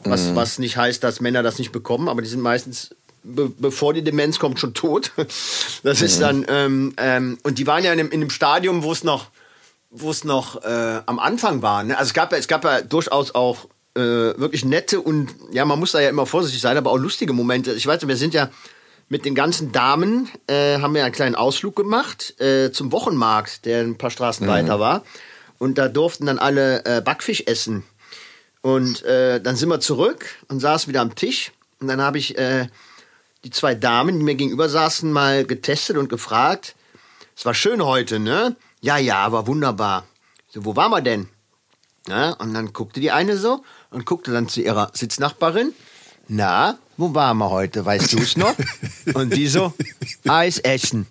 Mhm. 0.04 0.10
was, 0.10 0.34
was 0.34 0.58
nicht 0.58 0.76
heißt, 0.78 1.02
dass 1.04 1.20
Männer 1.20 1.42
das 1.42 1.58
nicht 1.58 1.72
bekommen, 1.72 2.08
aber 2.08 2.22
die 2.22 2.28
sind 2.28 2.40
meistens, 2.40 2.94
be 3.22 3.50
bevor 3.58 3.92
die 3.92 4.02
Demenz 4.02 4.38
kommt, 4.38 4.58
schon 4.60 4.72
tot. 4.74 5.12
Das 5.82 6.00
Mhm. 6.00 6.06
ist 6.06 6.20
dann, 6.22 6.46
ähm, 6.48 6.94
ähm, 6.96 7.38
und 7.42 7.58
die 7.58 7.66
waren 7.66 7.84
ja 7.84 7.92
in 7.92 8.00
einem, 8.00 8.10
in 8.10 8.20
einem 8.22 8.30
Stadium, 8.30 8.82
wo 8.82 8.92
es 8.92 9.04
noch, 9.04 9.26
wo 9.90 10.10
es 10.10 10.24
noch 10.24 10.62
äh, 10.64 11.00
am 11.04 11.18
Anfang 11.18 11.60
war. 11.60 11.82
Ne? 11.82 11.98
Also 11.98 12.08
es 12.08 12.14
gab 12.14 12.32
ja, 12.32 12.38
es 12.38 12.48
gab 12.48 12.64
ja 12.64 12.80
durchaus 12.80 13.34
auch 13.34 13.66
äh, 13.94 14.00
wirklich 14.00 14.64
nette 14.64 15.00
und 15.00 15.28
ja, 15.52 15.64
man 15.66 15.78
muss 15.78 15.92
da 15.92 16.00
ja 16.00 16.08
immer 16.08 16.24
vorsichtig 16.26 16.60
sein, 16.62 16.76
aber 16.78 16.90
auch 16.92 16.96
lustige 16.98 17.32
Momente. 17.34 17.72
Ich 17.74 17.86
weiß, 17.86 18.06
wir 18.06 18.16
sind 18.16 18.32
ja 18.32 18.48
mit 19.08 19.24
den 19.24 19.34
ganzen 19.34 19.72
Damen 19.72 20.28
äh, 20.46 20.80
haben 20.80 20.94
wir 20.94 21.04
einen 21.04 21.14
kleinen 21.14 21.34
Ausflug 21.34 21.76
gemacht 21.76 22.38
äh, 22.40 22.70
zum 22.72 22.92
Wochenmarkt, 22.92 23.64
der 23.64 23.80
ein 23.80 23.96
paar 23.96 24.10
Straßen 24.10 24.46
weiter 24.46 24.78
war. 24.80 25.02
Und 25.58 25.78
da 25.78 25.88
durften 25.88 26.26
dann 26.26 26.38
alle 26.38 26.84
äh, 26.84 27.00
Backfisch 27.00 27.42
essen. 27.46 27.84
Und 28.60 29.02
äh, 29.04 29.40
dann 29.40 29.56
sind 29.56 29.68
wir 29.68 29.80
zurück 29.80 30.26
und 30.48 30.60
saßen 30.60 30.88
wieder 30.88 31.00
am 31.00 31.14
Tisch. 31.14 31.52
Und 31.80 31.88
dann 31.88 32.00
habe 32.00 32.18
ich 32.18 32.36
äh, 32.38 32.68
die 33.44 33.50
zwei 33.50 33.74
Damen, 33.74 34.18
die 34.18 34.24
mir 34.24 34.34
gegenüber 34.34 34.68
saßen, 34.68 35.10
mal 35.10 35.44
getestet 35.44 35.96
und 35.96 36.08
gefragt. 36.08 36.74
Es 37.36 37.44
war 37.44 37.54
schön 37.54 37.84
heute, 37.84 38.18
ne? 38.18 38.56
Ja, 38.80 38.98
ja, 38.98 39.30
war 39.32 39.46
wunderbar. 39.46 40.06
So, 40.48 40.64
wo 40.64 40.76
waren 40.76 40.90
wir 40.90 41.00
denn? 41.00 41.28
Ja, 42.08 42.32
und 42.32 42.54
dann 42.54 42.72
guckte 42.72 43.00
die 43.00 43.10
eine 43.10 43.36
so 43.36 43.62
und 43.90 44.06
guckte 44.06 44.32
dann 44.32 44.48
zu 44.48 44.60
ihrer 44.60 44.90
Sitznachbarin. 44.94 45.72
Na, 46.26 46.78
wo 46.98 47.14
waren 47.14 47.38
wir 47.38 47.48
heute? 47.48 47.86
Weißt 47.86 48.12
du 48.12 48.18
es 48.18 48.36
noch? 48.36 48.54
und 49.14 49.34
die 49.34 49.46
so, 49.46 49.72
Eis 50.26 50.58
essen. 50.58 51.06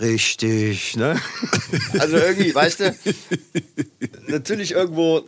Richtig, 0.00 0.96
ne? 0.96 1.20
Also 1.98 2.16
irgendwie, 2.16 2.54
weißt 2.54 2.80
du, 2.80 2.96
natürlich 4.26 4.72
irgendwo, 4.72 5.22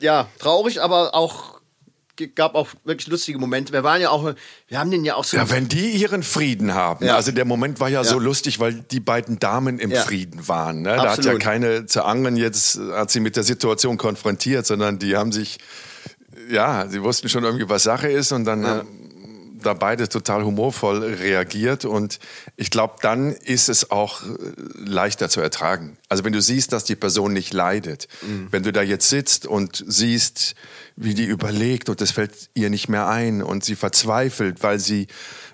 ja, 0.00 0.28
traurig, 0.38 0.80
aber 0.80 1.14
auch, 1.14 1.60
gab 2.34 2.54
auch 2.54 2.68
wirklich 2.84 3.08
lustige 3.08 3.38
Momente. 3.38 3.72
Wir 3.72 3.82
waren 3.82 4.00
ja 4.00 4.10
auch, 4.10 4.34
wir 4.68 4.78
haben 4.78 4.90
den 4.90 5.04
ja 5.04 5.16
auch 5.16 5.24
so. 5.24 5.36
Ja, 5.36 5.50
wenn 5.50 5.68
die 5.68 5.90
ihren 5.90 6.22
Frieden 6.22 6.72
haben. 6.74 7.04
Ja. 7.04 7.16
Also 7.16 7.32
der 7.32 7.44
Moment 7.44 7.80
war 7.80 7.88
ja, 7.88 8.04
so 8.04 8.16
Ja. 8.18 8.22
lustig, 8.22 8.60
weil 8.60 8.74
die 8.74 9.00
beiden 9.00 9.40
Damen 9.40 9.78
im 9.78 9.90
Ja. 9.90 10.02
Frieden 10.02 10.46
waren. 10.48 10.82
Ne? 10.82 10.96
Da 10.96 11.10
hat 11.10 11.24
ja 11.24 11.36
keine 11.38 11.86
zu 11.86 12.04
Angeln 12.04 12.36
jetzt, 12.36 12.78
hat 12.92 13.10
sie 13.10 13.20
mit 13.20 13.36
der 13.36 13.42
Situation 13.42 13.98
konfrontiert, 13.98 14.64
sondern 14.64 14.98
die 14.98 15.16
haben 15.16 15.32
sich, 15.32 15.58
ja, 16.50 16.86
sie 16.88 17.02
wussten 17.02 17.28
schon 17.28 17.42
irgendwie, 17.44 17.68
was 17.68 17.82
Sache 17.82 18.08
ist 18.08 18.32
und 18.32 18.44
dann 18.44 18.64
haben 18.64 19.03
da 19.64 19.74
beide 19.74 20.08
total 20.08 20.44
humorvoll 20.44 21.02
reagiert 21.02 21.84
und 21.84 22.18
ich 22.56 22.70
glaube, 22.70 22.94
dann 23.02 23.32
ist 23.32 23.68
es 23.68 23.90
auch 23.90 24.22
äh, 24.22 24.26
leichter 24.76 25.28
zu 25.28 25.40
ertragen. 25.40 25.96
Also 26.08 26.24
wenn 26.24 26.32
du 26.32 26.40
siehst, 26.40 26.72
dass 26.72 26.84
die 26.84 26.96
Person 26.96 27.32
nicht 27.32 27.52
leidet, 27.52 28.08
wenn 28.50 28.62
du 28.62 28.72
da 28.72 28.82
jetzt 28.82 29.08
sitzt 29.08 29.46
und 29.46 29.84
siehst, 29.86 30.54
wie 30.96 31.14
die 31.14 31.24
überlegt 31.24 31.88
und 31.88 32.00
es 32.00 32.12
fällt 32.12 32.50
ihr 32.54 32.70
nicht 32.70 32.88
mehr 32.88 33.08
ein 33.08 33.42
und 33.42 33.64
sie 33.64 33.76
verzweifelt, 33.76 34.62
weil 34.62 34.78
sie 34.78 35.08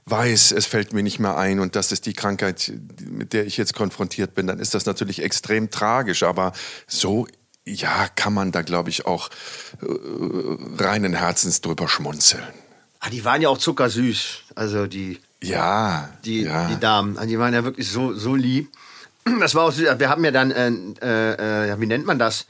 weiß, 0.06 0.52
es 0.52 0.66
fällt 0.66 0.92
mir 0.92 1.02
nicht 1.02 1.18
mehr 1.18 1.36
ein 1.36 1.60
und 1.60 1.76
das 1.76 1.92
ist 1.92 2.06
die 2.06 2.12
Krankheit, 2.12 2.72
mit 3.08 3.32
der 3.32 3.46
ich 3.46 3.56
jetzt 3.56 3.74
konfrontiert 3.74 4.34
bin, 4.34 4.46
dann 4.46 4.58
ist 4.58 4.74
das 4.74 4.86
natürlich 4.86 5.22
extrem 5.22 5.70
tragisch, 5.70 6.22
aber 6.22 6.52
so 6.86 7.26
ja, 7.66 8.08
kann 8.16 8.32
man 8.32 8.52
da, 8.52 8.62
glaube 8.62 8.90
ich, 8.90 9.06
auch 9.06 9.28
äh, 9.82 10.82
reinen 10.82 11.14
Herzens 11.14 11.60
drüber 11.60 11.88
schmunzeln. 11.88 12.42
Ah, 13.00 13.10
die 13.10 13.24
waren 13.24 13.40
ja 13.42 13.48
auch 13.48 13.58
zuckersüß. 13.58 14.42
Also 14.54 14.86
die, 14.86 15.18
Ja, 15.42 16.10
die, 16.24 16.42
ja. 16.42 16.68
die 16.68 16.78
Damen. 16.78 17.16
Also 17.16 17.28
die 17.28 17.38
waren 17.38 17.54
ja 17.54 17.64
wirklich 17.64 17.88
so, 17.90 18.14
so 18.14 18.34
lieb. 18.34 18.70
Das 19.40 19.54
war 19.54 19.64
auch 19.64 19.72
süß. 19.72 19.98
Wir 19.98 20.08
haben 20.08 20.24
ja 20.24 20.30
dann, 20.30 20.50
äh, 20.50 20.68
äh, 21.02 21.34
äh, 21.34 21.68
ja, 21.68 21.80
wie 21.80 21.86
nennt 21.86 22.06
man 22.06 22.18
das? 22.18 22.46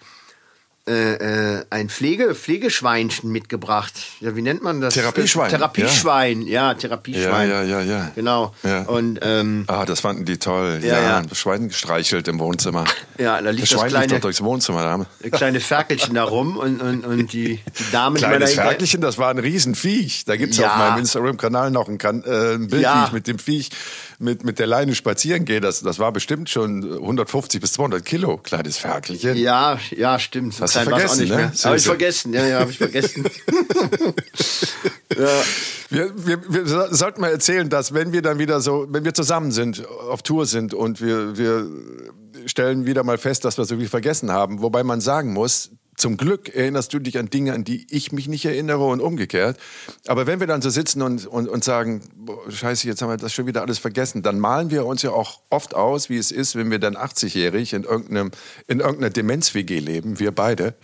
Äh, 0.90 1.58
äh, 1.58 1.64
ein 1.70 1.88
Pflege, 1.88 2.34
Pflegeschweinchen 2.34 3.30
mitgebracht. 3.30 3.92
Ja, 4.18 4.34
wie 4.34 4.42
nennt 4.42 4.60
man 4.62 4.80
das? 4.80 4.94
Therapieschwein, 4.94 5.50
Therapieschwein, 5.50 6.42
ja, 6.42 6.68
ja, 6.70 6.74
Therapieschwein. 6.74 7.48
ja, 7.48 7.62
ja, 7.62 7.80
ja. 7.80 8.10
Genau. 8.16 8.52
Ja. 8.64 8.82
Und 8.82 9.20
ähm, 9.22 9.64
Ah, 9.68 9.84
das 9.84 10.00
fanden 10.00 10.24
die 10.24 10.38
toll. 10.38 10.80
Ja, 10.82 10.88
Ja, 10.96 11.02
ja. 11.02 11.22
das 11.22 11.38
Schwein 11.38 11.68
gestreichelt 11.68 12.26
im 12.26 12.40
Wohnzimmer. 12.40 12.86
Ja, 13.18 13.40
da 13.40 13.50
liegt 13.50 13.62
das 13.62 13.70
das 13.70 13.78
Schwein 13.80 13.90
kleine- 13.90 14.14
doch 14.14 14.20
durchs 14.20 14.42
Wohnzimmer. 14.42 14.82
Da 14.82 14.90
haben 14.90 15.06
kleine 15.30 15.60
Ferkelchen 15.60 16.14
da 16.14 16.24
rum 16.24 16.56
und, 16.56 16.82
und, 16.82 17.04
und 17.06 17.32
die, 17.32 17.60
die 17.78 17.90
Damen, 17.92 18.16
die 18.16 18.22
Kleines 18.24 18.54
Ferkelchen, 18.54 19.00
das 19.00 19.16
war 19.16 19.30
ein 19.30 19.38
Riesenviech. 19.38 20.24
Da 20.24 20.36
gibt's 20.36 20.56
Ja. 20.56 20.72
auf 20.72 20.76
meinem 20.78 20.98
Instagram-Kanal 20.98 21.70
noch 21.70 21.88
ein, 21.88 21.98
kan 21.98 22.24
äh, 22.24 22.54
ein 22.54 22.66
Bild, 22.66 22.82
Ja. 22.82 23.02
wie 23.02 23.06
ich 23.06 23.12
mit 23.12 23.26
dem 23.28 23.38
Viech 23.38 23.70
mit, 24.18 24.44
mit 24.44 24.58
der 24.58 24.66
Leine 24.66 24.94
spazieren 24.94 25.44
gehe. 25.44 25.60
Das, 25.60 25.80
das 25.82 25.98
war 25.98 26.12
bestimmt 26.12 26.50
schon 26.50 26.82
150 26.82 27.60
bis 27.60 27.72
200 27.74 28.04
Kilo, 28.04 28.36
kleines 28.38 28.76
Ferkelchen. 28.76 29.36
Ja, 29.36 29.78
ja, 29.90 30.18
stimmt. 30.18 30.54
So 30.54 30.64
Hast 30.64 30.76
klein 30.86 31.00
vergessen, 31.00 31.14
auch 31.14 31.20
nicht 31.20 31.30
ne? 31.30 31.36
mehr. 31.36 31.52
Habe 31.64 31.76
ich 31.76 31.82
es. 31.82 31.86
vergessen, 31.86 32.32
ja, 32.32 32.46
ja, 32.46 32.60
habe 32.60 32.70
ich 32.70 32.78
vergessen. 32.78 33.24
ja. 35.16 35.42
Wir, 35.90 36.12
wir, 36.26 36.52
wir 36.52 36.66
so- 36.66 36.94
sollten 36.94 37.20
mal 37.20 37.30
erzählen, 37.30 37.68
dass 37.68 37.92
wenn 37.94 38.12
wir 38.12 38.22
dann 38.22 38.38
wieder 38.38 38.60
so, 38.60 38.86
wenn 38.90 39.04
wir 39.04 39.14
zusammen 39.14 39.50
sind, 39.50 39.86
auf 39.88 40.22
Tour 40.22 40.46
sind 40.46 40.72
und 40.74 41.00
wir, 41.00 41.36
wir 41.36 41.66
stellen 42.46 42.86
wieder 42.86 43.02
mal 43.02 43.18
fest, 43.18 43.44
dass 43.44 43.58
wir 43.58 43.64
so 43.64 43.76
viel 43.76 43.88
vergessen 43.88 44.30
haben, 44.30 44.62
wobei 44.62 44.82
man 44.84 45.00
sagen 45.00 45.32
muss, 45.32 45.70
zum 46.00 46.16
Glück 46.16 46.48
erinnerst 46.48 46.92
du 46.92 46.98
dich 46.98 47.18
an 47.18 47.30
Dinge, 47.30 47.52
an 47.52 47.64
die 47.64 47.86
ich 47.90 48.10
mich 48.10 48.26
nicht 48.26 48.44
erinnere 48.44 48.86
und 48.86 49.00
umgekehrt. 49.00 49.58
Aber 50.06 50.26
wenn 50.26 50.40
wir 50.40 50.46
dann 50.46 50.62
so 50.62 50.70
sitzen 50.70 51.02
und, 51.02 51.26
und, 51.26 51.48
und 51.48 51.62
sagen, 51.62 52.02
boah, 52.16 52.50
scheiße, 52.50 52.86
jetzt 52.86 53.02
haben 53.02 53.10
wir 53.10 53.16
das 53.16 53.32
schon 53.32 53.46
wieder 53.46 53.62
alles 53.62 53.78
vergessen, 53.78 54.22
dann 54.22 54.40
malen 54.40 54.70
wir 54.70 54.86
uns 54.86 55.02
ja 55.02 55.10
auch 55.10 55.40
oft 55.50 55.74
aus, 55.74 56.08
wie 56.08 56.16
es 56.16 56.30
ist, 56.30 56.56
wenn 56.56 56.70
wir 56.70 56.78
dann 56.78 56.96
80-jährig 56.96 57.74
in, 57.74 57.84
irgendeinem, 57.84 58.30
in 58.66 58.80
irgendeiner 58.80 59.10
Demenz-WG 59.10 59.78
leben, 59.78 60.18
wir 60.18 60.32
beide, 60.32 60.74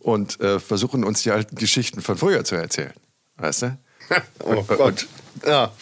und 0.00 0.40
äh, 0.40 0.58
versuchen 0.58 1.04
uns 1.04 1.22
die 1.22 1.30
alten 1.30 1.56
Geschichten 1.56 2.00
von 2.00 2.16
früher 2.16 2.44
zu 2.44 2.54
erzählen. 2.54 2.94
Weißt 3.36 3.62
du? 3.62 3.78
Oh 4.42 4.62
Gott. 4.62 5.06
Ja. 5.46 5.72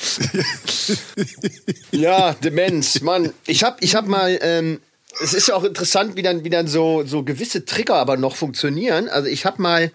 ja, 1.93 2.35
Demenz, 2.35 3.01
Mann. 3.01 3.33
Ich 3.47 3.63
hab, 3.63 3.83
ich 3.83 3.95
hab 3.95 4.09
mal, 4.09 4.37
ähm, 4.43 4.81
es 5.23 5.35
ist 5.35 5.49
ja 5.49 5.55
auch 5.55 5.65
interessant, 5.65 6.17
wie 6.17 6.23
dann, 6.23 6.45
wie 6.45 6.51
dann 6.51 6.67
so, 6.69 7.05
so 7.05 7.23
gewisse 7.23 7.65
Trigger 7.65 7.97
aber 7.97 8.17
noch 8.17 8.37
funktionieren. 8.37 9.09
Also 9.09 9.29
ich 9.29 9.45
hab 9.45 9.59
mal, 9.59 9.91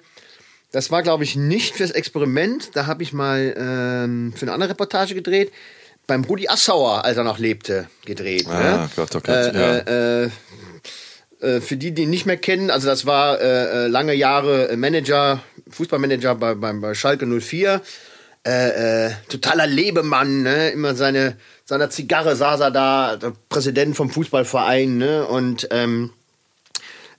das 0.72 0.92
war 0.92 1.04
glaube 1.04 1.24
ich 1.24 1.36
nicht 1.36 1.75
fürs 1.75 1.92
Experiment, 1.92 2.72
da 2.74 2.86
habe 2.86 3.04
ich 3.04 3.13
mal 3.13 3.56
ähm, 3.58 4.34
für 4.36 4.44
eine 4.44 4.54
andere 4.54 4.72
Reportage 4.72 5.13
gedreht, 5.13 5.51
beim 6.08 6.24
Rudi 6.24 6.48
Assauer, 6.48 7.06
als 7.06 7.18
er 7.18 7.24
noch 7.24 7.40
lebte, 7.40 7.88
gedreht. 8.06 8.48
Ah, 8.48 8.60
ne? 8.60 8.90
Gott, 8.96 9.16
oh 9.16 9.20
Gott, 9.20 9.28
äh, 9.28 9.54
ja. 9.54 9.78
äh, 9.78 10.30
äh, 11.42 11.62
für 11.62 11.78
die, 11.78 11.92
die 11.92 12.04
ihn 12.04 12.10
nicht 12.10 12.25
mehr 12.25 12.38
kennen, 12.38 12.70
also 12.70 12.88
das 12.88 13.06
war 13.06 13.40
äh, 13.40 13.86
äh, 13.86 13.88
lange 13.88 14.13
Jahre 14.13 14.75
Manager, 14.75 15.44
Fußballmanager 15.70 16.36
bei, 16.36 16.56
bei, 16.56 16.74
bei 16.74 16.94
Schalke 16.94 17.25
04. 17.25 17.82
äh, 18.44 19.08
äh, 19.08 19.12
totaler 19.30 19.68
Lebemann, 19.68 20.42
ne? 20.42 20.70
Immer 20.70 20.96
seine 20.96 21.38
seiner 21.72 21.90
Zigarre 21.90 22.36
saß 22.36 22.60
er 22.60 22.72
da, 22.72 23.16
der 23.16 23.32
Präsident 23.48 23.96
vom 23.96 24.10
Fußballverein, 24.10 24.98
ne? 24.98 25.25
Und 25.25 25.70
ähm, 25.72 26.12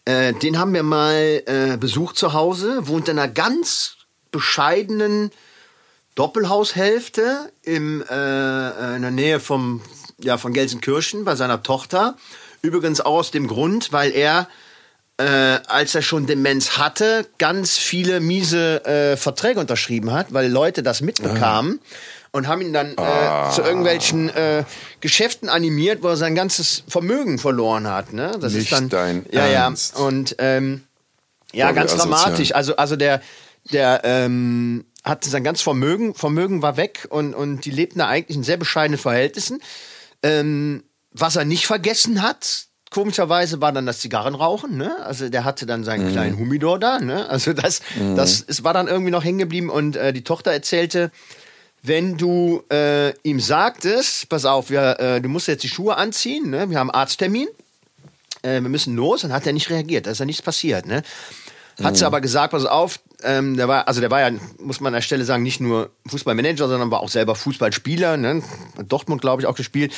äh, 0.04 0.34
den 0.34 0.58
haben 0.58 0.74
wir 0.74 0.82
mal 0.82 1.42
äh, 1.46 1.78
besucht 1.78 2.18
zu 2.18 2.34
Hause, 2.34 2.86
wohnt 2.86 3.08
in 3.08 3.18
einer 3.18 3.32
ganz 3.32 3.96
bescheidenen 4.30 5.30
Doppelhaushälfte 6.16 7.50
im, 7.62 8.02
äh, 8.02 8.68
äh, 8.68 8.96
in 8.96 9.00
der 9.00 9.10
Nähe 9.10 9.40
vom, 9.40 9.80
ja, 10.18 10.36
von 10.36 10.52
Gelsenkirchen 10.52 11.24
bei 11.24 11.34
seiner 11.34 11.62
Tochter. 11.62 12.18
Übrigens 12.60 13.00
auch 13.00 13.20
aus 13.20 13.30
dem 13.30 13.46
Grund, 13.46 13.90
weil 13.94 14.12
er, 14.12 14.48
äh, 15.16 15.24
als 15.66 15.94
er 15.94 16.02
schon 16.02 16.26
Demenz 16.26 16.76
hatte, 16.76 17.26
ganz 17.38 17.78
viele 17.78 18.20
miese 18.20 18.84
äh, 18.84 19.16
Verträge 19.16 19.60
unterschrieben 19.60 20.12
hat, 20.12 20.34
weil 20.34 20.52
Leute 20.52 20.82
das 20.82 21.00
mitbekamen. 21.00 21.80
Und 22.34 22.48
haben 22.48 22.62
ihn 22.62 22.72
dann 22.72 22.92
äh, 22.92 23.50
zu 23.52 23.60
irgendwelchen 23.60 24.30
äh, 24.30 24.64
Geschäften 25.00 25.50
animiert, 25.50 26.02
wo 26.02 26.08
er 26.08 26.16
sein 26.16 26.34
ganzes 26.34 26.82
Vermögen 26.88 27.38
verloren 27.38 27.86
hat. 27.86 28.14
Ne? 28.14 28.38
Das 28.40 28.54
Nicht 28.54 28.64
ist 28.64 28.72
dann, 28.72 28.88
dein 28.88 29.26
ja, 29.30 29.46
Ernst. 29.46 29.98
ja. 29.98 30.04
Und 30.06 30.36
ähm, 30.38 30.82
ja, 31.52 31.66
Voll 31.66 31.74
ganz 31.74 31.92
asozial. 31.92 32.20
dramatisch. 32.22 32.54
Also, 32.54 32.76
also 32.76 32.96
der, 32.96 33.20
der 33.70 34.00
ähm, 34.04 34.86
hatte 35.04 35.28
sein 35.28 35.44
ganzes 35.44 35.62
Vermögen, 35.62 36.14
Vermögen 36.14 36.62
war 36.62 36.78
weg 36.78 37.06
und, 37.10 37.34
und 37.34 37.66
die 37.66 37.70
lebten 37.70 37.98
da 37.98 38.08
eigentlich 38.08 38.36
in 38.38 38.44
sehr 38.44 38.56
bescheidenen 38.56 38.98
Verhältnissen. 38.98 39.60
Ähm, 40.22 40.84
was 41.10 41.36
er 41.36 41.44
nicht 41.44 41.66
vergessen 41.66 42.22
hat, 42.22 42.64
komischerweise 42.90 43.60
war 43.60 43.72
dann 43.72 43.84
das 43.84 44.00
Zigarrenrauchen, 44.00 44.78
ne? 44.78 44.96
Also 45.04 45.28
der 45.28 45.44
hatte 45.44 45.66
dann 45.66 45.84
seinen 45.84 46.06
Mhm. 46.08 46.12
kleinen 46.12 46.38
Humidor 46.38 46.78
da, 46.78 46.98
ne? 46.98 47.28
Also 47.28 47.52
das, 47.52 47.80
das 48.16 48.42
es 48.46 48.64
war 48.64 48.72
dann 48.72 48.88
irgendwie 48.88 49.10
noch 49.10 49.22
hängen 49.24 49.38
geblieben 49.38 49.68
und 49.68 49.96
äh, 49.96 50.14
die 50.14 50.24
Tochter 50.24 50.50
erzählte, 50.52 51.10
wenn 51.82 52.16
du 52.16 52.62
äh, 52.70 53.12
ihm 53.22 53.40
sagtest, 53.40 54.28
pass 54.28 54.44
auf, 54.44 54.70
wir, 54.70 55.00
äh, 55.00 55.20
du 55.20 55.28
musst 55.28 55.48
jetzt 55.48 55.64
die 55.64 55.68
Schuhe 55.68 55.96
anziehen, 55.96 56.50
ne? 56.50 56.70
Wir 56.70 56.78
haben 56.78 56.90
Arzttermin, 56.90 57.48
äh, 58.42 58.60
wir 58.60 58.68
müssen 58.68 58.94
los, 58.94 59.22
dann 59.22 59.32
hat 59.32 59.46
er 59.46 59.52
nicht 59.52 59.68
reagiert, 59.68 60.06
da 60.06 60.12
ist 60.12 60.20
ja 60.20 60.24
nichts 60.24 60.42
passiert, 60.42 60.86
ne? 60.86 61.02
Hat 61.82 61.96
sie 61.96 62.06
aber 62.06 62.20
gesagt, 62.20 62.52
pass 62.52 62.66
auf, 62.66 63.00
ähm, 63.24 63.56
der 63.56 63.68
war, 63.68 63.88
also 63.88 64.00
der 64.00 64.10
war 64.10 64.20
ja, 64.20 64.36
muss 64.58 64.80
man 64.80 64.92
an 64.92 64.98
der 64.98 65.02
Stelle 65.02 65.24
sagen, 65.24 65.42
nicht 65.42 65.60
nur 65.60 65.90
Fußballmanager, 66.06 66.68
sondern 66.68 66.90
war 66.90 67.00
auch 67.00 67.08
selber 67.08 67.34
Fußballspieler, 67.34 68.16
ne? 68.16 68.42
Hat 68.76 68.90
Dortmund, 68.90 69.20
glaube 69.20 69.42
ich, 69.42 69.46
auch 69.46 69.54
gespielt. 69.54 69.92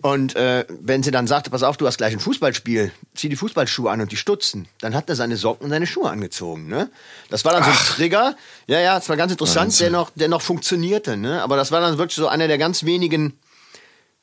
Und 0.00 0.36
äh, 0.36 0.64
wenn 0.68 1.02
sie 1.02 1.10
dann 1.10 1.26
sagte, 1.26 1.50
pass 1.50 1.62
auf, 1.62 1.76
du 1.76 1.86
hast 1.86 1.98
gleich 1.98 2.12
ein 2.12 2.20
Fußballspiel, 2.20 2.92
zieh 3.14 3.28
die 3.28 3.36
Fußballschuhe 3.36 3.90
an 3.90 4.00
und 4.00 4.12
die 4.12 4.16
Stutzen, 4.16 4.68
dann 4.80 4.94
hat 4.94 5.08
er 5.08 5.16
seine 5.16 5.36
Socken 5.36 5.64
und 5.64 5.70
seine 5.70 5.86
Schuhe 5.86 6.10
angezogen, 6.10 6.68
ne? 6.68 6.90
Das 7.30 7.44
war 7.44 7.52
dann 7.52 7.64
so 7.64 7.70
ein 7.70 7.76
Trigger. 7.76 8.36
Ja, 8.66 8.80
ja, 8.80 8.94
das 8.96 9.08
war 9.08 9.16
ganz 9.16 9.32
interessant, 9.32 9.78
der 9.80 9.90
noch, 9.90 10.10
der 10.14 10.28
noch 10.28 10.42
funktionierte, 10.42 11.16
ne? 11.16 11.42
Aber 11.42 11.56
das 11.56 11.72
war 11.72 11.80
dann 11.80 11.98
wirklich 11.98 12.16
so 12.16 12.28
einer 12.28 12.48
der 12.48 12.58
ganz 12.58 12.84
wenigen 12.84 13.38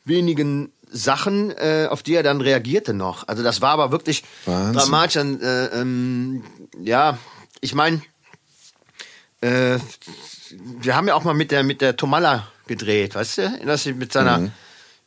wenigen 0.05 0.71
Sachen, 0.91 1.51
äh, 1.51 1.87
auf 1.89 2.03
die 2.03 2.15
er 2.15 2.23
dann 2.23 2.41
reagierte 2.41 2.93
noch. 2.93 3.27
Also 3.27 3.43
das 3.43 3.61
war 3.61 3.71
aber 3.71 3.91
wirklich 3.91 4.23
Wahnsinn. 4.45 4.73
dramatisch. 4.73 5.15
Äh, 5.15 5.65
ähm, 5.79 6.43
ja, 6.81 7.17
ich 7.61 7.75
meine, 7.75 8.01
äh, 9.41 9.77
wir 10.81 10.95
haben 10.95 11.07
ja 11.07 11.15
auch 11.15 11.23
mal 11.23 11.33
mit 11.33 11.51
der 11.51 11.63
mit 11.63 11.81
der 11.81 11.95
Tomalla 11.95 12.47
gedreht, 12.67 13.15
weißt 13.15 13.37
du? 13.37 13.59
Das 13.65 13.85
mit 13.85 14.13
seiner 14.13 14.51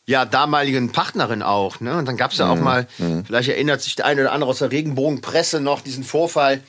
ja 0.06 0.24
damaligen 0.24 0.90
Partnerin 0.90 1.42
auch, 1.42 1.80
ne? 1.80 1.96
Und 1.96 2.06
dann 2.06 2.16
gab's 2.16 2.38
ja 2.38 2.48
auch 2.50 2.58
mal, 2.58 2.88
vielleicht 3.24 3.48
erinnert 3.48 3.82
sich 3.82 3.94
der 3.94 4.06
eine 4.06 4.22
oder 4.22 4.32
andere 4.32 4.50
aus 4.50 4.58
der 4.58 4.70
Regenbogenpresse 4.70 5.60
noch 5.60 5.80
diesen 5.80 6.04
Vorfall, 6.04 6.60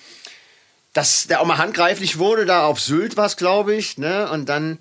dass 0.93 1.25
der 1.27 1.41
auch 1.41 1.45
mal 1.45 1.57
handgreiflich 1.57 2.19
wurde, 2.19 2.45
da 2.45 2.65
auf 2.65 2.79
Sylt 2.79 3.17
war 3.17 3.25
es, 3.25 3.35
glaube 3.37 3.73
ich, 3.75 3.97
ne? 3.97 4.29
Und 4.29 4.47
dann 4.49 4.77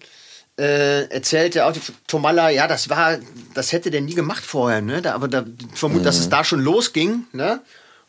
äh, 0.59 1.09
erzählte 1.09 1.65
auch 1.65 1.73
die 1.73 1.81
Tomalla, 2.07 2.51
ja, 2.51 2.69
das 2.69 2.91
war, 2.91 3.19
das 3.55 3.73
hätte 3.73 3.91
der 3.91 4.03
nie 4.03 4.15
gemacht 4.15 4.45
vorher, 4.45 4.83
ne? 4.83 5.01
Da, 5.01 5.15
aber 5.15 5.29
da 5.29 5.45
ich 5.73 5.79
vermute, 5.79 6.05
dass 6.05 6.19
es 6.19 6.29
da 6.29 6.45
schon 6.45 6.61
losging, 6.61 7.25
ne? 7.33 7.61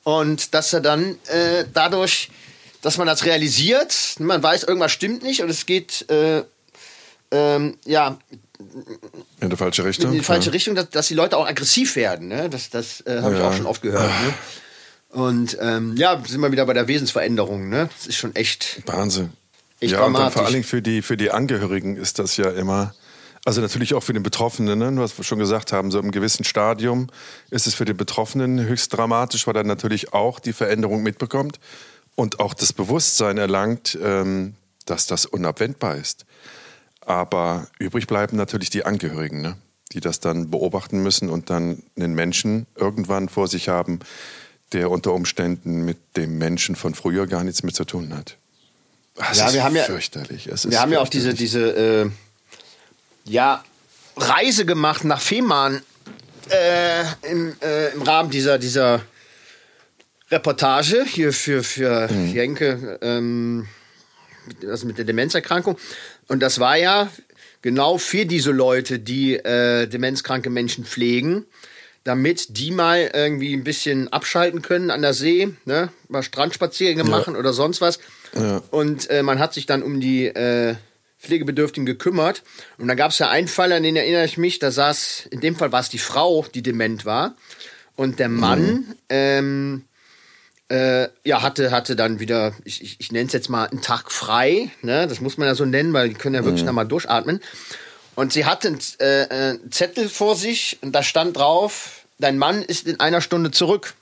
Und 0.03 0.53
dass 0.53 0.73
er 0.73 0.81
dann 0.81 1.17
äh, 1.27 1.63
dadurch, 1.73 2.29
dass 2.83 2.97
man 2.97 3.07
das 3.07 3.25
realisiert, 3.25 4.15
man 4.19 4.43
weiß, 4.43 4.63
irgendwas 4.63 4.91
stimmt 4.91 5.23
nicht 5.23 5.41
und 5.41 5.49
es 5.49 5.65
geht 5.65 6.07
äh, 6.11 6.43
ähm, 7.31 7.77
ja 7.85 8.19
In 9.39 9.49
die 9.49 9.55
falsche 9.55 9.85
Richtung. 9.85 10.11
in 10.11 10.17
die 10.17 10.23
falsche 10.23 10.47
ja. 10.47 10.51
Richtung, 10.51 10.75
dass, 10.75 10.89
dass 10.89 11.07
die 11.07 11.13
Leute 11.15 11.37
auch 11.37 11.47
aggressiv 11.47 11.95
werden. 11.95 12.27
Ne? 12.27 12.49
Das, 12.49 12.69
das 12.69 13.01
äh, 13.01 13.21
habe 13.21 13.33
ich 13.33 13.39
Ja. 13.39 13.49
auch 13.49 13.53
schon 13.53 13.65
oft 13.65 13.81
gehört. 13.81 14.11
Ne? 14.11 14.33
Und 15.09 15.57
ähm, 15.61 15.95
ja, 15.95 16.21
sind 16.27 16.41
wir 16.41 16.51
wieder 16.51 16.65
bei 16.65 16.73
der 16.73 16.87
Wesensveränderung. 16.87 17.69
Ne? 17.69 17.89
Das 17.97 18.07
ist 18.07 18.17
schon 18.17 18.35
echt. 18.35 18.81
Wahnsinn. 18.85 19.31
Echt 19.79 19.93
ja, 19.93 20.03
und 20.03 20.13
dann 20.13 20.31
vor 20.31 20.43
allen 20.43 20.53
Dingen 20.53 20.65
für 20.65 20.81
die, 20.81 21.01
für 21.01 21.15
die 21.15 21.31
Angehörigen 21.31 21.95
ist 21.95 22.19
das 22.19 22.35
ja 22.35 22.49
immer, 22.49 22.93
also 23.45 23.61
natürlich 23.61 23.93
auch 23.93 24.03
für 24.03 24.13
den 24.13 24.23
Betroffenen, 24.23 24.79
ne? 24.79 24.91
was 24.97 25.17
wir 25.17 25.23
schon 25.23 25.39
gesagt 25.39 25.71
haben, 25.71 25.89
so 25.89 25.99
im 25.99 26.11
gewissen 26.11 26.43
Stadium 26.43 27.07
ist 27.49 27.65
es 27.65 27.75
für 27.75 27.85
den 27.85 27.95
Betroffenen 27.95 28.59
höchst 28.65 28.91
dramatisch, 28.93 29.47
weil 29.47 29.55
er 29.55 29.63
natürlich 29.63 30.11
auch 30.11 30.39
die 30.41 30.53
Veränderung 30.53 31.01
mitbekommt 31.01 31.59
und 32.15 32.39
auch 32.39 32.53
das 32.53 32.73
Bewusstsein 32.73 33.37
erlangt, 33.37 33.97
ähm, 34.01 34.55
dass 34.85 35.07
das 35.07 35.25
unabwendbar 35.25 35.95
ist. 35.97 36.25
Aber 37.01 37.67
übrig 37.79 38.07
bleiben 38.07 38.37
natürlich 38.37 38.69
die 38.69 38.85
Angehörigen, 38.85 39.41
ne? 39.41 39.57
die 39.91 39.99
das 39.99 40.19
dann 40.19 40.49
beobachten 40.49 41.03
müssen 41.03 41.29
und 41.29 41.49
dann 41.49 41.83
einen 41.97 42.13
Menschen 42.13 42.65
irgendwann 42.75 43.29
vor 43.29 43.47
sich 43.47 43.69
haben, 43.69 43.99
der 44.71 44.89
unter 44.89 45.13
Umständen 45.13 45.85
mit 45.85 45.97
dem 46.17 46.37
Menschen 46.37 46.75
von 46.75 46.95
früher 46.95 47.27
gar 47.27 47.43
nichts 47.43 47.61
mehr 47.63 47.73
zu 47.73 47.85
tun 47.85 48.15
hat. 48.15 48.37
Es 49.31 49.37
Ja, 49.37 49.47
ist 49.47 49.53
wir 49.53 49.63
haben 49.63 49.75
ja- 49.75 49.83
fürchterlich. 49.83 50.47
Es 50.47 50.69
Wir 50.69 50.81
haben 50.81 50.91
ja 50.91 50.99
auch 50.99 51.09
diese, 51.09 51.33
diese 51.35 52.03
äh, 52.05 52.09
ja, 53.25 53.63
Reise 54.17 54.65
gemacht 54.65 55.03
nach 55.03 55.21
Fehmarn 55.21 55.81
äh, 56.49 57.03
im, 57.29 57.53
äh, 57.61 57.89
im 57.89 58.01
Rahmen 58.01 58.29
dieser, 58.31 58.57
dieser 58.57 59.01
Reportage 60.33 61.05
hier 61.05 61.31
für, 61.31 61.63
für 61.63 62.11
Mhm. 62.11 62.33
Jenke, 62.33 62.99
ähm, 63.01 63.67
also 64.67 64.87
mit 64.87 64.97
der 64.97 65.05
Demenzerkrankung. 65.05 65.77
Und 66.27 66.41
das 66.41 66.59
war 66.59 66.77
ja 66.77 67.09
genau 67.61 67.97
für 67.97 68.25
diese 68.25 68.51
Leute, 68.51 68.99
die 68.99 69.35
äh, 69.35 69.87
demenzkranke 69.87 70.49
Menschen 70.49 70.85
pflegen, 70.85 71.45
damit 72.03 72.57
die 72.57 72.71
mal 72.71 73.09
irgendwie 73.13 73.53
ein 73.53 73.63
bisschen 73.63 74.11
abschalten 74.11 74.61
können 74.61 74.91
an 74.91 75.01
der 75.01 75.13
See, 75.13 75.49
ne? 75.65 75.89
mal 76.09 76.23
Strandspaziergänge 76.23 77.05
machen 77.09 77.35
oder 77.35 77.53
sonst 77.53 77.79
was. 77.79 77.99
Und 78.71 79.09
äh, 79.09 79.23
man 79.23 79.39
hat 79.39 79.53
sich 79.53 79.65
dann 79.65 79.83
um 79.83 80.01
die 80.01 80.25
äh, 80.25 80.75
Pflegebedürftigen 81.19 81.85
gekümmert. 81.85 82.43
Und 82.77 82.89
da 82.89 82.95
gab 82.95 83.11
es 83.11 83.19
ja 83.19 83.29
einen 83.29 83.47
Fall, 83.47 83.71
an 83.71 83.83
den 83.83 83.95
erinnere 83.95 84.25
ich 84.25 84.37
mich, 84.37 84.59
da 84.59 84.71
saß, 84.71 85.27
in 85.31 85.39
dem 85.39 85.55
Fall 85.55 85.71
war 85.71 85.79
es 85.79 85.89
die 85.89 85.99
Frau, 85.99 86.45
die 86.53 86.63
dement 86.63 87.05
war. 87.05 87.35
Und 87.95 88.19
der 88.19 88.27
Mann, 88.27 88.95
ähm, 89.07 89.85
äh, 90.69 91.07
ja, 91.23 91.41
hatte, 91.41 91.71
hatte 91.71 91.95
dann 91.95 92.19
wieder, 92.19 92.53
ich, 92.63 92.81
ich, 92.81 92.99
ich 92.99 93.11
nenne 93.11 93.27
es 93.27 93.33
jetzt 93.33 93.49
mal 93.49 93.65
einen 93.65 93.81
Tag 93.81 94.11
frei, 94.11 94.71
ne? 94.81 95.07
Das 95.07 95.21
muss 95.21 95.37
man 95.37 95.47
ja 95.47 95.55
so 95.55 95.65
nennen, 95.65 95.93
weil 95.93 96.09
die 96.09 96.15
können 96.15 96.35
ja 96.35 96.43
wirklich 96.45 96.63
noch 96.63 96.73
mal 96.73 96.85
durchatmen. 96.85 97.41
Und 98.15 98.33
sie 98.33 98.45
hatte 98.45 98.69
einen 98.69 98.79
äh, 98.99 99.27
einen 99.29 99.71
Zettel 99.71 100.07
vor 100.07 100.35
sich 100.35 100.77
und 100.81 100.93
da 100.93 101.03
stand 101.03 101.37
drauf, 101.37 102.05
dein 102.19 102.37
Mann 102.37 102.61
ist 102.61 102.87
in 102.87 102.99
einer 102.99 103.21
Stunde 103.21 103.51
zurück. 103.51 103.93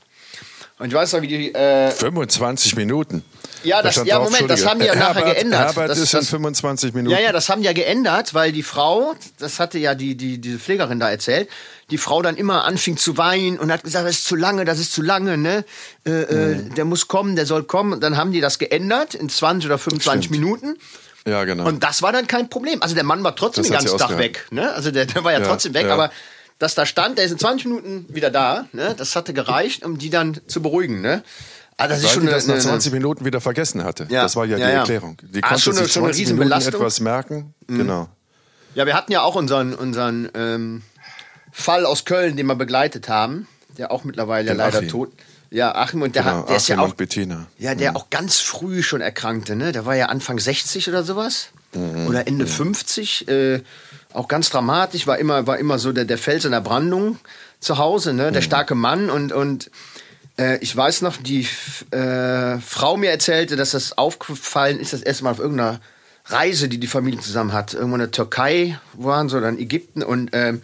Und 0.79 0.87
ich 0.87 0.93
weiß 0.93 1.13
noch, 1.13 1.21
wie 1.21 1.27
die, 1.27 1.53
äh, 1.53 1.91
25 1.91 2.75
Minuten. 2.75 3.23
Ja, 3.63 3.77
Da 3.77 3.83
das- 3.83 3.93
stand 3.93 4.07
ja, 4.07 4.15
drauf, 4.17 4.29
Moment, 4.31 4.49
das 4.49 4.65
haben 4.65 4.79
die 4.79 4.85
ja 4.87 4.95
nachher 4.95 5.15
Herbert, 5.15 5.35
geändert. 5.35 5.59
Herbert 5.75 5.89
Das- 5.89 5.97
ist 5.99 6.13
in 6.13 6.19
das- 6.19 6.29
25 6.29 6.93
Minuten. 6.93 7.15
Ja, 7.15 7.21
ja, 7.21 7.31
das 7.31 7.49
haben 7.49 7.61
die 7.61 7.67
ja 7.67 7.73
geändert, 7.73 8.33
weil 8.33 8.51
die 8.51 8.63
Frau, 8.63 9.13
das 9.39 9.59
hatte 9.59 9.77
ja 9.79 9.95
die, 9.95 10.15
die, 10.15 10.39
diese 10.39 10.59
Pflegerin 10.59 10.99
da 10.99 11.09
erzählt, 11.09 11.49
die 11.89 11.97
Frau 11.97 12.21
dann 12.21 12.37
immer 12.37 12.63
anfing 12.65 12.97
zu 12.97 13.17
weinen 13.17 13.59
und 13.59 13.71
hat 13.71 13.83
gesagt, 13.83 14.05
das 14.07 14.15
ist 14.17 14.25
zu 14.25 14.35
lange, 14.35 14.65
das 14.65 14.79
ist 14.79 14.93
zu 14.93 15.01
lange, 15.01 15.37
ne? 15.37 15.65
Äh, 16.05 16.11
äh, 16.11 16.55
der 16.75 16.85
muss 16.85 17.07
kommen, 17.07 17.35
der 17.35 17.45
soll 17.45 17.63
kommen. 17.63 17.93
Und 17.93 18.01
dann 18.01 18.15
haben 18.17 18.31
die 18.31 18.41
das 18.41 18.59
geändert 18.59 19.13
in 19.13 19.29
20 19.29 19.67
oder 19.67 19.77
25 19.77 20.25
Stimmt. 20.27 20.39
Minuten. 20.39 20.77
Ja, 21.27 21.43
genau. 21.43 21.65
Und 21.67 21.83
das 21.83 22.01
war 22.01 22.11
dann 22.11 22.25
kein 22.27 22.49
Problem. 22.49 22.81
Also 22.81 22.95
der 22.95 23.03
Mann 23.03 23.23
war 23.23 23.35
trotzdem 23.35 23.63
Das 23.63 23.67
den 23.69 23.73
ganzen 23.89 23.97
Tag 23.97 24.17
weg, 24.17 24.47
ne? 24.51 24.73
Also 24.73 24.89
der, 24.91 25.05
der 25.05 25.23
war 25.23 25.33
ja, 25.33 25.39
Ja, 25.39 25.45
trotzdem 25.45 25.73
weg, 25.75 25.85
ja. 25.85 25.93
aber 25.93 26.11
dass 26.57 26.75
da 26.75 26.85
stand, 26.85 27.17
der 27.17 27.25
ist 27.25 27.31
in 27.31 27.39
20 27.39 27.65
Minuten 27.67 28.05
wieder 28.09 28.29
da, 28.31 28.65
ne? 28.71 28.95
Das 28.97 29.15
hatte 29.15 29.33
gereicht, 29.33 29.83
um 29.85 29.97
die 29.97 30.09
dann 30.09 30.39
zu 30.47 30.61
beruhigen, 30.61 31.01
ne? 31.01 31.23
Ah, 31.83 31.87
das 31.87 32.03
ist 32.03 32.11
schon 32.11 32.23
eine, 32.23 32.31
das 32.31 32.47
nach 32.47 32.53
eine, 32.55 32.61
20 32.63 32.91
Minuten 32.93 33.25
wieder 33.25 33.41
vergessen 33.41 33.83
hatte. 33.83 34.07
Ja, 34.09 34.23
Das 34.23 34.35
war 34.35 34.45
ja, 34.45 34.57
ja, 34.57 34.65
die 34.67 34.71
ja. 34.73 34.79
Erklärung. 34.79 35.17
Die 35.21 35.43
Ah, 35.43 35.47
konnte 35.49 35.61
schon 35.63 35.73
eine- 35.77 35.83
sich 35.85 35.93
schon 35.93 36.03
eine 36.03 36.13
20 36.13 36.33
Minuten 36.37 36.67
etwas 36.67 36.99
merken. 36.99 37.53
Mhm. 37.67 37.77
Genau. 37.77 38.09
Ja, 38.75 38.85
wir 38.85 38.93
hatten 38.95 39.11
ja 39.11 39.21
auch 39.21 39.35
unseren, 39.35 39.73
unseren 39.73 40.29
ähm, 40.33 40.81
Fall 41.51 41.85
aus 41.85 42.05
Köln, 42.05 42.37
den 42.37 42.45
wir 42.47 42.55
begleitet 42.55 43.09
haben, 43.09 43.47
der 43.77 43.91
auch 43.91 44.03
mittlerweile 44.03 44.49
Den 44.49 44.57
leider 44.57 44.77
Achim. 44.79 44.89
tot. 44.89 45.11
Ja, 45.49 45.75
Achim 45.75 46.01
und 46.01 46.15
der, 46.15 46.23
genau. 46.23 46.35
hat, 46.37 46.49
der 46.49 46.55
ist 46.55 46.69
ja 46.69 46.77
Achim 46.77 46.91
auch, 46.91 46.95
Bettina. 46.95 47.47
ja, 47.57 47.75
der 47.75 47.95
auch 47.97 48.09
ganz 48.09 48.39
früh 48.39 48.81
schon 48.83 49.01
erkrankte, 49.01 49.57
ne? 49.57 49.73
Der 49.73 49.85
war 49.85 49.95
ja 49.95 50.05
Anfang 50.05 50.39
60 50.39 50.87
oder 50.87 51.03
sowas 51.03 51.49
Mhm. 51.73 52.07
oder 52.07 52.25
Ende 52.27 52.47
50, 52.47 53.27
äh, 53.27 53.61
auch 54.13 54.27
ganz 54.29 54.49
dramatisch, 54.49 55.07
war 55.07 55.17
immer, 55.19 55.47
war 55.47 55.57
immer 55.57 55.77
so 55.79 55.91
der, 55.91 56.05
der 56.05 56.17
Fels 56.17 56.45
in 56.45 56.51
der 56.51 56.61
Brandung 56.61 57.17
zu 57.59 57.77
Hause, 57.77 58.13
ne? 58.13 58.29
Mhm. 58.29 58.33
Der 58.33 58.41
starke 58.41 58.75
Mann 58.75 59.09
und 59.09 59.33
und 59.33 59.69
äh, 60.37 60.57
ich 60.59 60.75
weiß 60.75 61.01
noch, 61.01 61.17
die 61.17 61.47
äh, 61.91 62.59
Frau 62.59 62.97
mir 62.97 63.11
erzählte, 63.11 63.55
dass 63.55 63.71
das 63.71 63.97
aufgefallen 63.97 64.79
ist, 64.79 64.93
das 64.93 65.01
erste 65.01 65.23
Mal 65.23 65.31
auf 65.31 65.39
irgendeiner 65.39 65.79
Reise, 66.25 66.69
die 66.69 66.79
die 66.79 66.87
Familie 66.87 67.19
zusammen 67.19 67.53
hat. 67.53 67.73
Irgendwo 67.73 67.95
in 67.95 67.99
der 68.01 68.11
Türkei 68.11 68.79
waren 68.93 69.29
sie, 69.29 69.41
dann 69.41 69.57
Ägypten 69.57 70.03
und 70.03 70.29
ähm, 70.33 70.61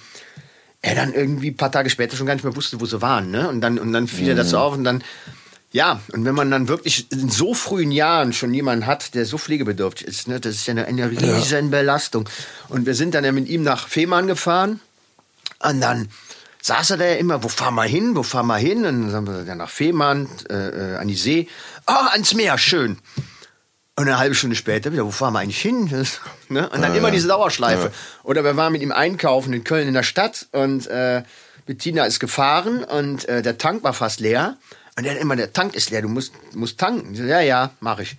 er 0.82 0.96
dann 0.96 1.14
irgendwie 1.14 1.50
ein 1.52 1.58
paar 1.58 1.72
Tage 1.72 1.90
später 1.90 2.16
schon 2.16 2.28
gar 2.28 2.34
nicht 2.36 2.44
mehr 2.44 2.56
wusste, 2.56 2.80
wo 2.80 2.86
sie 2.86 3.02
waren. 3.02 3.32
Ne? 3.32 3.50
Und 3.50 3.62
dann, 3.62 3.80
und 3.80 3.92
dann 3.94 4.08
fiel 4.08 4.30
er 4.30 4.36
das 4.36 4.52
so 4.52 4.58
auf 4.58 4.74
und 4.74 4.84
dann, 4.84 5.04
ja, 5.72 6.00
und 6.14 6.24
wenn 6.24 6.36
man 6.36 6.50
dann 6.50 6.70
wirklich 6.70 7.12
in 7.12 7.30
so 7.30 7.54
frühen 7.54 7.92
Jahren 7.92 8.32
schon 8.32 8.54
jemanden 8.54 8.86
hat, 8.86 9.14
der 9.16 9.26
so 9.26 9.38
pflegebedürftig 9.38 10.08
ist, 10.08 10.28
ne, 10.28 10.40
das 10.40 10.56
ist 10.56 10.68
ja 10.68 10.72
eine, 10.72 10.86
eine 10.86 11.12
riesen 11.12 11.72
Belastung. 11.72 12.30
Und 12.70 12.86
wir 12.86 12.96
sind 12.96 13.14
dann 13.16 13.26
ja 13.26 13.32
mit 13.32 13.50
ihm 13.50 13.64
nach 13.64 13.88
Fehmarn 13.88 14.28
gefahren 14.28 14.80
und 15.60 15.82
dann 15.82 16.08
saß 16.68 16.92
er 16.92 16.98
da 16.98 17.06
ja 17.06 17.16
immer, 17.16 17.44
wo 17.44 17.48
fahren 17.48 17.76
wir 17.76 17.86
hin, 17.86 18.16
wo 18.16 18.24
fahren 18.24 18.48
wir 18.48 18.58
hin? 18.58 18.86
Und 18.86 19.02
dann 19.04 19.10
sind 19.10 19.28
wir 19.28 19.46
dann 19.46 19.58
nach 19.58 19.70
Fehmarn, 19.70 20.28
äh, 20.50 20.54
äh, 20.54 20.96
an 20.98 21.08
die 21.08 21.16
See. 21.16 21.48
Ah, 21.86 22.08
ans 22.12 22.34
Meer, 22.34 22.58
schön. 22.58 22.98
Und 23.96 24.08
eine 24.08 24.20
halbe 24.20 24.36
Stunde 24.36 24.56
später 24.56 24.92
wieder, 24.92 25.06
wo 25.06 25.12
fahren 25.12 25.34
wir 25.34 25.40
eigentlich 25.40 25.62
hin? 25.62 25.90
Ne? 26.50 26.70
Und 26.70 26.82
dann 26.82 26.96
immer 26.96 27.12
diese 27.12 27.28
Dauerschleife. 27.28 27.92
Oder 28.24 28.42
wir 28.44 28.56
waren 28.56 28.72
mit 28.72 28.82
ihm 28.82 28.94
einkaufen 28.94 29.52
in 29.52 29.66
Köln 29.66 29.88
in 29.88 29.94
der 29.94 30.04
Stadt 30.04 30.48
und 30.54 30.88
äh, 30.88 31.24
Bettina 31.66 32.06
ist 32.06 32.22
gefahren 32.22 32.86
und 32.86 33.28
äh, 33.28 33.42
der 33.42 33.58
Tank 33.58 33.84
war 33.84 33.94
fast 33.94 34.22
leer. 34.22 34.56
Und 34.98 35.06
er 35.06 35.14
hat 35.14 35.20
immer, 35.20 35.36
der 35.36 35.52
Tank 35.52 35.76
ist 35.76 35.90
leer, 35.90 36.02
du 36.02 36.08
musst, 36.08 36.34
musst 36.56 36.80
tanken. 36.80 37.16
So, 37.16 37.24
ja, 37.24 37.42
ja, 37.42 37.72
mach 37.82 38.00
ich. 38.00 38.16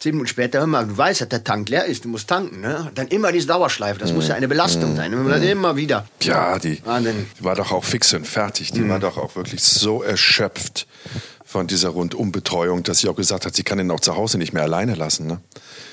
Zehn 0.00 0.12
Minuten 0.12 0.28
später, 0.28 0.60
hör 0.60 0.66
mal, 0.66 0.86
du 0.86 0.96
weißt, 0.96 1.20
dass 1.20 1.28
der 1.28 1.44
Tank 1.44 1.68
leer 1.68 1.84
ist, 1.84 2.06
du 2.06 2.08
musst 2.08 2.26
tanken. 2.26 2.62
Ne? 2.62 2.90
Dann 2.94 3.08
immer 3.08 3.32
diese 3.32 3.48
Dauerschleife, 3.48 4.00
das 4.00 4.14
muss 4.14 4.28
ja 4.28 4.34
eine 4.34 4.48
Belastung 4.48 4.96
sein. 4.96 5.12
Und 5.12 5.28
dann 5.28 5.42
immer 5.42 5.76
wieder. 5.76 6.06
Ja, 6.22 6.58
die, 6.58 6.76
die 6.76 7.44
war 7.44 7.54
doch 7.54 7.70
auch 7.70 7.84
fix 7.84 8.14
und 8.14 8.26
fertig. 8.26 8.72
Die 8.72 8.88
war 8.88 8.98
doch 8.98 9.18
auch 9.18 9.36
wirklich 9.36 9.62
so 9.62 10.02
erschöpft 10.02 10.86
von 11.44 11.66
dieser 11.66 11.90
Rundumbetreuung, 11.90 12.82
dass 12.82 13.00
sie 13.00 13.10
auch 13.10 13.14
gesagt 13.14 13.44
hat, 13.44 13.54
sie 13.54 13.62
kann 13.62 13.78
ihn 13.78 13.90
auch 13.90 14.00
zu 14.00 14.16
Hause 14.16 14.38
nicht 14.38 14.54
mehr 14.54 14.62
alleine 14.62 14.94
lassen. 14.94 15.26
Ne? 15.26 15.42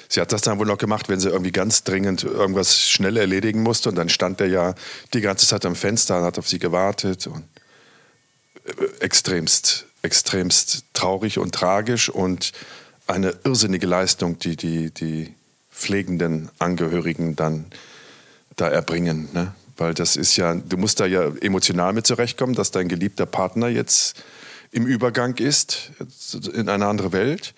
Sie 0.08 0.22
hat 0.22 0.32
das 0.32 0.42
dann 0.42 0.58
wohl 0.58 0.66
noch 0.66 0.78
gemacht, 0.78 1.10
wenn 1.10 1.20
sie 1.20 1.28
irgendwie 1.28 1.52
ganz 1.52 1.84
dringend 1.84 2.24
irgendwas 2.24 2.88
schnell 2.88 3.18
erledigen 3.18 3.62
musste. 3.62 3.90
Und 3.90 3.96
dann 3.96 4.08
stand 4.08 4.40
er 4.40 4.48
ja 4.48 4.76
die 5.14 5.20
ganze 5.20 5.48
Zeit 5.48 5.66
am 5.66 5.76
Fenster 5.76 6.20
und 6.20 6.24
hat 6.24 6.40
auf 6.40 6.48
sie 6.48 6.60
gewartet. 6.60 7.28
Und 7.28 7.44
äh, 8.64 9.04
extremst, 9.04 9.86
extremst 10.02 10.86
traurig 10.94 11.40
und 11.40 11.54
tragisch 11.54 12.08
und 12.08 12.54
eine 13.08 13.36
irrsinnige 13.44 13.88
Leistung, 13.88 14.38
die 14.40 14.56
die, 14.56 14.92
die 14.92 15.34
pflegenden 15.72 16.50
Angehörigen 16.60 17.36
dann 17.36 17.66
da 18.56 18.68
erbringen. 18.68 19.30
Ne? 19.34 19.54
Weil 19.78 19.94
das 19.94 20.16
ist 20.16 20.36
ja, 20.36 20.56
du 20.56 20.78
musst 20.78 21.00
da 21.00 21.06
ja 21.06 21.32
emotional 21.42 21.94
mit 21.94 22.08
zurechtkommen, 22.08 22.56
dass 22.56 22.72
dein 22.72 22.88
geliebter 22.88 23.26
Partner 23.26 23.68
jetzt 23.68 24.24
im 24.72 24.86
Übergang 24.86 25.36
ist 25.36 25.92
in 26.54 26.68
eine 26.68 26.88
andere 26.88 27.12
Welt. 27.14 27.54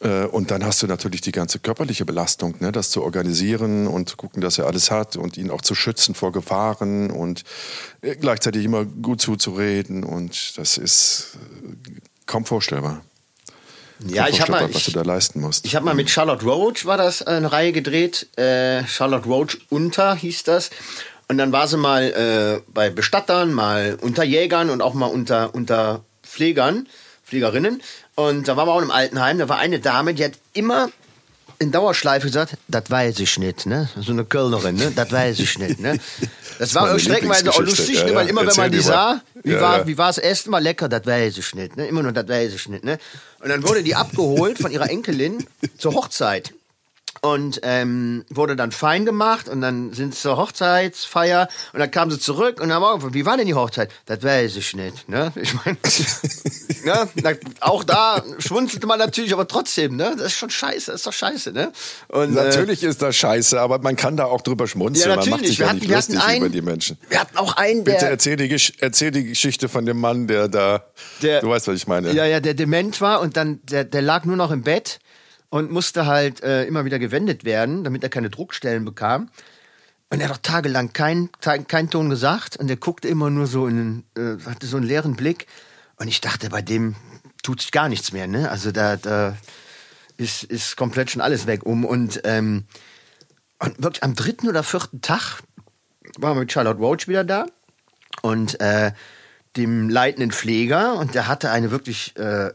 Äh, 0.00 0.24
Und 0.24 0.50
dann 0.50 0.64
hast 0.64 0.82
du 0.82 0.86
natürlich 0.86 1.20
die 1.20 1.32
ganze 1.32 1.58
körperliche 1.58 2.04
Belastung, 2.04 2.56
ne? 2.60 2.72
das 2.72 2.90
zu 2.90 3.02
organisieren 3.02 3.86
und 3.86 4.08
zu 4.08 4.16
gucken, 4.16 4.40
dass 4.40 4.58
er 4.58 4.66
alles 4.66 4.90
hat 4.90 5.16
und 5.16 5.36
ihn 5.36 5.50
auch 5.50 5.62
zu 5.62 5.74
schützen 5.74 6.14
vor 6.14 6.32
Gefahren 6.32 7.10
und 7.10 7.44
äh, 8.00 8.16
gleichzeitig 8.16 8.64
immer 8.64 8.84
gut 8.84 9.20
zuzureden. 9.20 10.02
Und 10.02 10.58
das 10.58 10.78
ist 10.78 11.38
äh, 11.62 12.00
kaum 12.26 12.44
vorstellbar. 12.44 13.04
Ja, 14.00 14.28
ich 14.28 14.40
habe 14.40 14.52
mal, 14.52 14.74
was 14.74 14.84
du 14.84 14.90
da 14.92 15.02
leisten 15.02 15.40
musst. 15.40 15.64
ich 15.64 15.76
hab 15.76 15.84
mal 15.84 15.94
mit 15.94 16.10
Charlotte 16.10 16.44
Roach 16.44 16.84
war 16.84 16.96
das 16.96 17.20
äh, 17.20 17.26
eine 17.26 17.50
Reihe 17.52 17.72
gedreht. 17.72 18.26
Äh, 18.36 18.84
Charlotte 18.86 19.26
Roach 19.28 19.58
unter 19.70 20.14
hieß 20.14 20.42
das. 20.44 20.70
Und 21.28 21.38
dann 21.38 21.52
war 21.52 21.68
sie 21.68 21.76
mal 21.78 22.02
äh, 22.04 22.70
bei 22.72 22.90
Bestattern, 22.90 23.52
mal 23.52 23.96
unter 24.00 24.24
Jägern 24.24 24.68
und 24.68 24.82
auch 24.82 24.94
mal 24.94 25.06
unter, 25.06 25.54
unter 25.54 26.04
Pflegern, 26.22 26.86
Pflegerinnen. 27.24 27.82
Und 28.14 28.46
da 28.48 28.56
waren 28.56 28.68
wir 28.68 28.72
auch 28.72 28.82
im 28.82 28.90
Altenheim. 28.90 29.38
Da 29.38 29.48
war 29.48 29.58
eine 29.58 29.78
Dame, 29.80 30.12
die 30.14 30.24
hat 30.24 30.32
immer 30.52 30.90
in 31.60 31.70
Dauerschleife 31.70 32.26
gesagt, 32.26 32.56
das 32.68 32.90
weiß 32.90 33.20
ich 33.20 33.38
nicht, 33.38 33.64
ne? 33.66 33.88
So 34.00 34.12
eine 34.12 34.24
Kölnerin, 34.24 34.74
ne? 34.74 34.92
Das 34.94 35.10
weiß 35.12 35.38
ich 35.38 35.56
nicht, 35.58 35.78
ne? 35.80 35.98
Das 36.58 36.74
war 36.74 36.98
streckenweise 36.98 37.48
auch 37.50 37.60
lustig, 37.60 37.96
Ja, 37.98 38.04
ne? 38.04 38.10
ja. 38.10 38.16
weil 38.16 38.28
immer 38.28 38.46
wenn 38.46 38.56
man 38.56 38.70
die 38.72 38.80
sah, 38.80 39.20
wie 39.42 39.52
Ja, 39.52 39.60
war, 39.60 39.88
ja. 39.88 39.98
war 39.98 40.08
das 40.08 40.18
Essen, 40.18 40.52
war 40.52 40.60
lecker, 40.60 40.88
das 40.88 41.06
weiß 41.06 41.38
ich 41.38 41.54
nicht, 41.54 41.76
ne? 41.76 41.86
Immer 41.86 42.02
nur, 42.02 42.12
das 42.12 42.28
weiß 42.28 42.54
ich 42.54 42.68
nicht, 42.68 42.84
ne? 42.84 42.98
Und 43.44 43.50
dann 43.50 43.62
wurde 43.62 43.82
die 43.82 43.94
abgeholt 43.94 44.58
von 44.58 44.70
ihrer 44.70 44.88
Enkelin 44.88 45.46
zur 45.76 45.92
Hochzeit 45.92 46.54
und 47.24 47.60
ähm, 47.62 48.24
wurde 48.28 48.54
dann 48.54 48.70
fein 48.70 49.06
gemacht 49.06 49.48
und 49.48 49.62
dann 49.62 49.92
sind 49.94 50.14
sie 50.14 50.20
zur 50.20 50.36
Hochzeitsfeier 50.36 51.48
und 51.72 51.80
dann 51.80 51.90
kam 51.90 52.10
sie 52.10 52.18
zurück 52.18 52.60
und 52.60 52.68
dann 52.68 52.74
haben 52.74 52.82
wir 52.82 52.94
gefragt, 52.96 53.14
wie 53.14 53.24
war 53.24 53.36
denn 53.38 53.46
die 53.46 53.54
Hochzeit? 53.54 53.90
Das 54.04 54.22
weiß 54.22 54.56
ich 54.56 54.74
nicht, 54.76 55.08
ne? 55.08 55.32
Ich 55.40 55.54
meine, 55.64 55.78
ne? 56.84 57.08
Na, 57.14 57.30
auch 57.60 57.82
da 57.84 58.22
schmunzelte 58.38 58.86
man 58.86 58.98
natürlich, 58.98 59.32
aber 59.32 59.48
trotzdem, 59.48 59.96
ne? 59.96 60.14
Das 60.16 60.26
ist 60.28 60.34
schon 60.38 60.50
scheiße, 60.50 60.90
das 60.90 60.96
ist 61.00 61.06
doch 61.06 61.12
scheiße, 61.14 61.52
ne? 61.52 61.72
Und, 62.08 62.36
äh, 62.36 62.44
Natürlich 62.44 62.82
ist 62.82 63.00
das 63.00 63.16
scheiße, 63.16 63.58
aber 63.60 63.78
man 63.78 63.96
kann 63.96 64.16
da 64.18 64.26
auch 64.26 64.42
drüber 64.42 64.66
schmunzeln. 64.68 65.08
Ja, 65.10 65.16
man 65.16 65.18
macht 65.30 65.30
natürlich. 65.42 65.48
sich 65.50 65.58
Wir 65.60 65.64
ja 65.66 65.70
hatten- 65.70 65.80
nicht 65.80 65.90
lustig 65.94 66.20
einen- 66.22 66.36
über 66.44 66.48
die 66.50 66.62
Menschen. 66.62 66.98
wir 67.08 67.20
hatten 67.20 67.36
auch 67.38 67.56
einen, 67.56 67.84
der... 67.84 67.92
Bitte 67.94 68.06
erzähl 68.06 68.36
die, 68.36 68.54
erzähl 68.80 69.10
die 69.10 69.24
Geschichte 69.24 69.68
von 69.70 69.86
dem 69.86 69.98
Mann, 69.98 70.26
der 70.26 70.48
da. 70.48 70.84
Der- 71.22 71.40
du 71.40 71.48
weißt, 71.48 71.68
was 71.68 71.76
ich 71.76 71.86
meine. 71.86 72.12
Ja, 72.12 72.26
ja, 72.26 72.40
der 72.40 72.52
dement 72.54 73.00
war 73.00 73.20
und 73.22 73.36
dann, 73.38 73.60
der, 73.64 73.84
der 73.84 74.02
lag 74.02 74.24
nur 74.24 74.36
noch 74.36 74.50
im 74.50 74.62
Bett 74.62 74.98
und 75.54 75.70
musste 75.70 76.06
halt 76.06 76.42
äh, 76.42 76.64
immer 76.64 76.84
wieder 76.84 76.98
gewendet 76.98 77.44
werden, 77.44 77.84
damit 77.84 78.02
er 78.02 78.08
keine 78.08 78.28
Druckstellen 78.28 78.84
bekam. 78.84 79.30
Und 80.10 80.18
er 80.18 80.28
hat 80.28 80.34
doch 80.34 80.42
tagelang 80.42 80.92
keinen 80.92 81.30
kein, 81.40 81.90
Ton 81.90 82.10
gesagt 82.10 82.56
und 82.56 82.66
der 82.66 82.76
guckte 82.76 83.06
immer 83.06 83.30
nur 83.30 83.46
so 83.46 83.68
in, 83.68 84.04
den, 84.16 84.38
äh, 84.40 84.44
hatte 84.46 84.66
so 84.66 84.78
einen 84.78 84.84
leeren 84.84 85.14
Blick. 85.14 85.46
Und 85.94 86.08
ich 86.08 86.20
dachte, 86.20 86.48
bei 86.50 86.60
dem 86.60 86.96
tut 87.44 87.60
sich 87.60 87.70
gar 87.70 87.88
nichts 87.88 88.10
mehr, 88.10 88.26
ne? 88.26 88.50
Also 88.50 88.72
da, 88.72 88.96
da 88.96 89.36
ist, 90.16 90.42
ist 90.42 90.76
komplett 90.76 91.12
schon 91.12 91.22
alles 91.22 91.46
weg 91.46 91.64
um. 91.64 91.84
Und, 91.84 92.22
ähm, 92.24 92.64
und 93.60 93.80
wirklich 93.80 94.02
am 94.02 94.16
dritten 94.16 94.48
oder 94.48 94.64
vierten 94.64 95.02
Tag 95.02 95.40
waren 96.18 96.36
wir 96.36 96.40
mit 96.40 96.50
Charlotte 96.50 96.80
Roach 96.80 97.06
wieder 97.06 97.22
da 97.22 97.46
und 98.22 98.60
äh, 98.60 98.90
dem 99.56 99.88
leitenden 99.88 100.32
Pfleger 100.32 100.96
und 100.96 101.14
der 101.14 101.28
hatte 101.28 101.52
eine 101.52 101.70
wirklich 101.70 102.16
äh, 102.16 102.50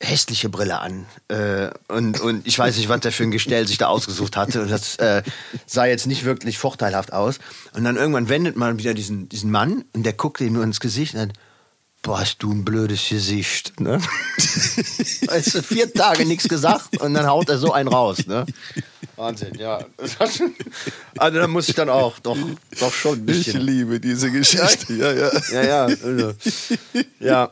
hässliche 0.00 0.48
Brille 0.48 0.78
an 0.78 1.06
äh, 1.28 1.70
und 1.88 2.20
und 2.20 2.46
ich 2.46 2.56
weiß 2.56 2.76
nicht, 2.76 2.88
was 2.88 3.00
der 3.00 3.10
für 3.10 3.24
ein 3.24 3.32
Gestell 3.32 3.66
sich 3.66 3.78
da 3.78 3.88
ausgesucht 3.88 4.36
hatte 4.36 4.62
und 4.62 4.70
das 4.70 4.96
äh, 4.96 5.22
sah 5.66 5.86
jetzt 5.86 6.06
nicht 6.06 6.24
wirklich 6.24 6.56
vorteilhaft 6.58 7.12
aus 7.12 7.40
und 7.74 7.82
dann 7.82 7.96
irgendwann 7.96 8.28
wendet 8.28 8.56
man 8.56 8.78
wieder 8.78 8.94
diesen 8.94 9.28
diesen 9.28 9.50
Mann 9.50 9.84
und 9.94 10.04
der 10.04 10.12
guckte 10.12 10.44
ihm 10.44 10.52
nur 10.52 10.62
ins 10.64 10.78
Gesicht 10.80 11.14
und 11.14 11.20
dann 11.20 11.32
Boah, 12.02 12.20
hast 12.20 12.38
du 12.44 12.52
ein 12.52 12.64
blödes 12.64 13.08
Gesicht, 13.08 13.80
ne? 13.80 13.98
weißt 15.26 15.54
du, 15.56 15.62
vier 15.64 15.92
Tage 15.92 16.24
nichts 16.26 16.48
gesagt 16.48 16.96
und 17.00 17.12
dann 17.12 17.26
haut 17.26 17.48
er 17.48 17.58
so 17.58 17.72
einen 17.72 17.88
raus, 17.88 18.24
ne? 18.28 18.46
Wahnsinn, 19.16 19.56
ja. 19.58 19.84
Also 21.18 21.38
da 21.40 21.48
muss 21.48 21.68
ich 21.68 21.74
dann 21.74 21.88
auch 21.88 22.20
doch, 22.20 22.36
doch 22.78 22.92
schon 22.92 23.18
ein 23.18 23.28
Ich 23.28 23.46
bisschen. 23.46 23.62
liebe 23.62 23.98
diese 23.98 24.30
Geschichte. 24.30 24.94
Ja, 24.94 25.12
ja. 25.12 25.30
Ja, 25.50 25.62
ja, 25.64 25.84
also, 25.86 26.34
ja. 27.18 27.50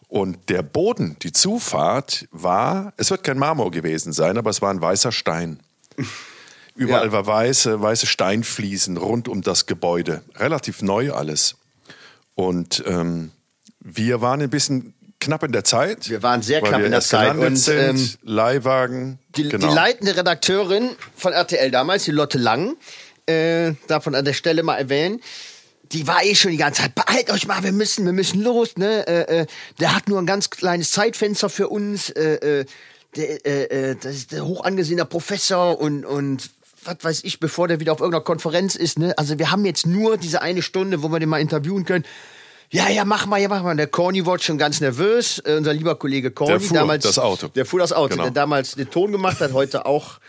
Und 0.08 0.50
der 0.50 0.62
Boden, 0.62 1.18
die 1.22 1.32
Zufahrt 1.32 2.28
war, 2.32 2.94
es 2.98 3.10
wird 3.12 3.24
kein 3.24 3.38
Marmor 3.38 3.72
gewesen 3.72 4.14
sein, 4.14 4.38
aber 4.38 4.50
es 4.50 4.62
war 4.62 4.70
ein 4.72 4.80
weißer 4.80 5.12
Stein. 5.12 5.60
Überall 6.76 7.08
Ja. 7.08 7.12
war 7.12 7.26
weiße, 7.26 7.82
weiße 7.82 8.06
Steinfliesen 8.06 8.98
rund 8.98 9.28
um 9.28 9.42
das 9.42 9.66
Gebäude. 9.66 10.22
Relativ 10.36 10.82
neu 10.84 11.12
alles. 11.12 11.56
Und 12.36 12.84
ähm, 12.86 13.32
wir 13.80 14.22
waren 14.22 14.42
ein 14.42 14.50
bisschen 14.50 14.94
knapp 15.20 15.44
in 15.44 15.52
der 15.52 15.64
Zeit. 15.64 16.10
Wir 16.10 16.24
waren 16.24 16.42
sehr 16.42 16.62
knapp 16.62 16.82
in 16.82 16.92
der 16.92 17.02
Zeit. 17.02 17.36
Und, 17.38 17.56
sind, 17.56 17.78
ähm, 17.78 18.10
Leihwagen. 18.24 19.20
Die, 19.36 19.50
genau. 19.50 19.68
die 19.68 19.74
leitende 19.74 20.16
Redakteurin 20.16 20.92
von 21.16 21.34
RTL 21.34 21.72
damals, 21.72 22.06
die 22.06 22.12
Lotte 22.12 22.38
Lang, 22.38 22.76
äh, 23.26 23.74
davon 23.88 24.16
an 24.16 24.26
der 24.26 24.34
Stelle 24.34 24.64
mal 24.64 24.78
erwähnen, 24.78 25.22
die 25.92 26.08
war 26.08 26.24
eh 26.24 26.36
schon 26.36 26.52
die 26.52 26.58
ganze 26.58 26.82
Zeit, 26.82 26.96
behalt 26.96 27.32
euch 27.32 27.48
mal, 27.48 27.64
wir 27.64 27.72
müssen, 27.72 28.06
wir 28.06 28.14
müssen 28.14 28.42
los, 28.42 28.76
ne? 28.78 29.08
Äh, 29.08 29.42
äh, 29.42 29.46
der 29.80 29.96
hat 29.96 30.10
nur 30.10 30.20
ein 30.20 30.26
ganz 30.26 30.50
kleines 30.50 30.92
Zeitfenster 30.92 31.50
für 31.50 31.70
uns, 31.70 32.10
äh, 32.10 32.60
äh, 32.60 32.66
der, 33.16 33.46
äh, 33.46 33.92
äh, 33.92 33.96
das 33.96 34.16
ist 34.16 34.32
der 34.32 34.46
hoch 34.46 34.64
angesehener 34.64 35.06
Professor 35.06 35.80
und, 35.80 36.06
und 36.06 36.50
was 36.84 36.98
weiß 37.02 37.24
ich, 37.24 37.40
bevor 37.40 37.68
der 37.68 37.80
wieder 37.80 37.94
auf 37.94 38.00
irgendeiner 38.00 38.24
Konferenz 38.24 38.76
ist. 38.76 39.00
Ne? 39.00 39.14
Also 39.18 39.40
wir 39.40 39.52
haben 39.52 39.66
jetzt 39.66 39.86
nur 39.86 40.18
diese 40.18 40.42
eine 40.42 40.62
Stunde, 40.62 41.04
wo 41.04 41.10
wir 41.10 41.20
den 41.20 41.30
mal 41.30 41.42
interviewen 41.42 41.86
können. 41.86 42.06
Ja, 42.70 42.90
ja, 42.90 43.06
mach 43.06 43.26
mal, 43.28 43.38
ja, 43.40 43.48
mach 43.48 43.64
mal. 43.64 43.76
Der 43.78 43.88
Corny 43.88 44.26
wurde 44.26 44.44
schon 44.44 44.58
ganz 44.58 44.82
nervös. 44.82 45.40
Äh, 45.46 45.56
unser 45.56 45.74
lieber 45.74 45.96
Kollege 45.96 46.32
Corny, 46.32 46.52
Der 46.54 46.60
fuhr 46.60 46.78
damals 46.78 47.04
das 47.04 47.18
Auto. 47.20 47.48
Der 47.48 47.66
fuhr 47.66 47.80
das 47.80 47.94
Auto, 47.94 48.10
Genau. 48.10 48.24
der 48.24 48.32
damals 48.32 48.76
den 48.76 48.90
Ton 48.90 49.12
gemacht 49.12 49.40
hat, 49.40 49.54
heute 49.54 49.86
auch 49.86 50.20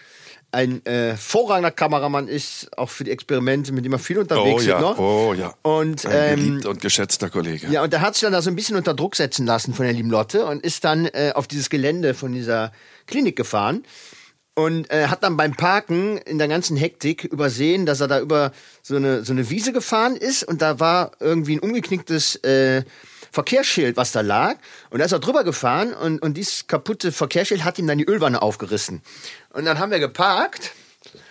ein 0.50 0.84
äh, 0.86 1.14
vorragender 1.16 1.70
Kameramann 1.70 2.26
ist, 2.26 2.70
auch 2.78 2.88
für 2.88 3.04
die 3.04 3.10
Experimente, 3.10 3.70
mit 3.72 3.84
dem 3.84 3.92
er 3.92 3.98
viel 3.98 4.18
unterwegs 4.18 4.62
Oh 4.64 4.66
ja, 4.66 4.76
ist 4.76 4.82
noch. 4.82 4.98
oh 4.98 5.34
ja. 5.34 5.52
Und 5.62 6.06
Ein 6.06 6.38
ähm, 6.38 6.60
und 6.66 6.80
geschätzter 6.80 7.28
Kollege. 7.28 7.66
ja, 7.68 7.82
und 7.82 7.92
der 7.92 8.00
hat 8.00 8.14
sich 8.14 8.22
dann 8.22 8.32
da 8.32 8.40
so 8.40 8.48
ein 8.48 8.56
bisschen 8.56 8.76
unter 8.76 8.94
Druck 8.94 9.14
setzen 9.16 9.44
lassen 9.44 9.74
von 9.74 9.84
der 9.84 9.92
lieben 9.92 10.08
Lotte 10.08 10.46
und 10.46 10.64
ist 10.64 10.84
dann 10.84 11.04
äh, 11.06 11.32
auf 11.34 11.48
dieses 11.48 11.68
Gelände 11.68 12.14
von 12.14 12.32
dieser 12.32 12.72
Klinik 13.06 13.36
gefahren 13.36 13.84
und 14.58 14.90
äh, 14.90 15.06
hat 15.06 15.22
dann 15.22 15.36
beim 15.36 15.54
Parken 15.54 16.18
in 16.18 16.38
der 16.38 16.48
ganzen 16.48 16.76
Hektik 16.76 17.22
übersehen, 17.22 17.86
dass 17.86 18.00
er 18.00 18.08
da 18.08 18.18
über 18.18 18.50
so 18.82 18.96
eine, 18.96 19.24
so 19.24 19.32
eine 19.32 19.50
Wiese 19.50 19.72
gefahren 19.72 20.16
ist 20.16 20.42
und 20.42 20.62
da 20.62 20.80
war 20.80 21.12
irgendwie 21.20 21.54
ein 21.54 21.60
umgeknicktes 21.60 22.34
äh, 22.42 22.82
Verkehrsschild, 23.30 23.96
was 23.96 24.10
da 24.10 24.20
lag. 24.20 24.56
Und 24.90 24.98
da 24.98 25.04
ist 25.04 25.12
er 25.12 25.20
drüber 25.20 25.44
gefahren 25.44 25.94
und, 25.94 26.20
und 26.20 26.36
dieses 26.36 26.66
kaputte 26.66 27.12
Verkehrsschild 27.12 27.62
hat 27.62 27.78
ihm 27.78 27.86
dann 27.86 27.98
die 27.98 28.08
Ölwanne 28.08 28.42
aufgerissen. 28.42 29.00
Und 29.50 29.64
dann 29.64 29.78
haben 29.78 29.92
wir 29.92 30.00
geparkt. 30.00 30.72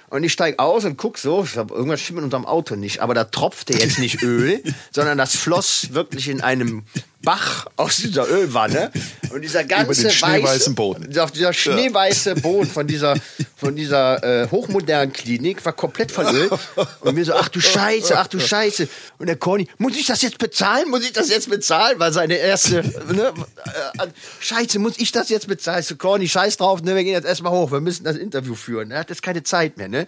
Und 0.09 0.23
ich 0.23 0.31
steig 0.31 0.57
aus 0.57 0.85
und 0.85 0.95
guck 0.95 1.17
so, 1.17 1.43
ich 1.43 1.51
glaub, 1.51 1.71
irgendwas 1.71 1.99
stimmt 1.99 2.19
mit 2.19 2.23
unserem 2.23 2.45
Auto 2.45 2.77
nicht. 2.77 3.01
Aber 3.01 3.13
da 3.13 3.25
tropfte 3.25 3.73
jetzt 3.73 3.99
nicht 3.99 4.23
Öl, 4.23 4.63
sondern 4.91 5.17
das 5.17 5.35
floss 5.35 5.89
wirklich 5.91 6.29
in 6.29 6.39
einem 6.39 6.83
Bach 7.27 7.65
aus 7.75 7.97
dieser 7.97 8.25
Ölwanne. 8.29 8.89
Und 9.31 9.41
dieser 9.41 9.65
ganze 9.65 10.03
den 10.03 10.11
schneeweißen 10.11 10.43
weiße, 10.43 10.69
Boden. 10.71 11.19
Auf 11.19 11.31
dieser 11.31 11.51
schneeweiße 11.51 12.35
Boden 12.35 12.69
von 12.69 12.87
dieser, 12.87 13.15
von 13.57 13.75
dieser 13.75 14.23
äh, 14.23 14.47
hochmodernen 14.49 15.11
Klinik 15.11 15.65
war 15.65 15.73
komplett 15.73 16.09
verölt. 16.09 16.53
Und 17.01 17.15
mir 17.15 17.25
so, 17.25 17.33
ach 17.33 17.49
du 17.49 17.59
Scheiße, 17.59 18.17
ach 18.17 18.27
du 18.27 18.39
Scheiße. 18.39 18.87
Und 19.17 19.27
der 19.27 19.35
Corny, 19.35 19.67
muss 19.77 19.97
ich 19.97 20.05
das 20.05 20.21
jetzt 20.21 20.37
bezahlen? 20.37 20.89
Muss 20.89 21.03
ich 21.03 21.11
das 21.11 21.27
jetzt 21.27 21.49
bezahlen? 21.49 21.99
War 21.99 22.13
seine 22.13 22.35
erste, 22.35 22.81
ne? 23.11 23.33
Äh, 23.65 24.07
Scheiße, 24.39 24.79
muss 24.79 24.93
ich 24.97 25.11
das 25.11 25.27
jetzt 25.27 25.49
bezahlen? 25.49 25.83
So, 25.83 25.97
Corny, 25.97 26.29
scheiß 26.29 26.55
drauf, 26.55 26.81
ne? 26.81 26.95
Wir 26.95 27.03
gehen 27.03 27.11
jetzt 27.11 27.27
erstmal 27.27 27.51
hoch, 27.51 27.73
wir 27.73 27.81
müssen 27.81 28.05
das 28.05 28.15
Interview 28.15 28.55
führen. 28.55 28.91
Er 28.91 28.99
hat 28.99 29.09
jetzt 29.09 29.21
keine 29.21 29.43
Zeit 29.43 29.75
mehr, 29.75 29.89
ne? 29.89 30.07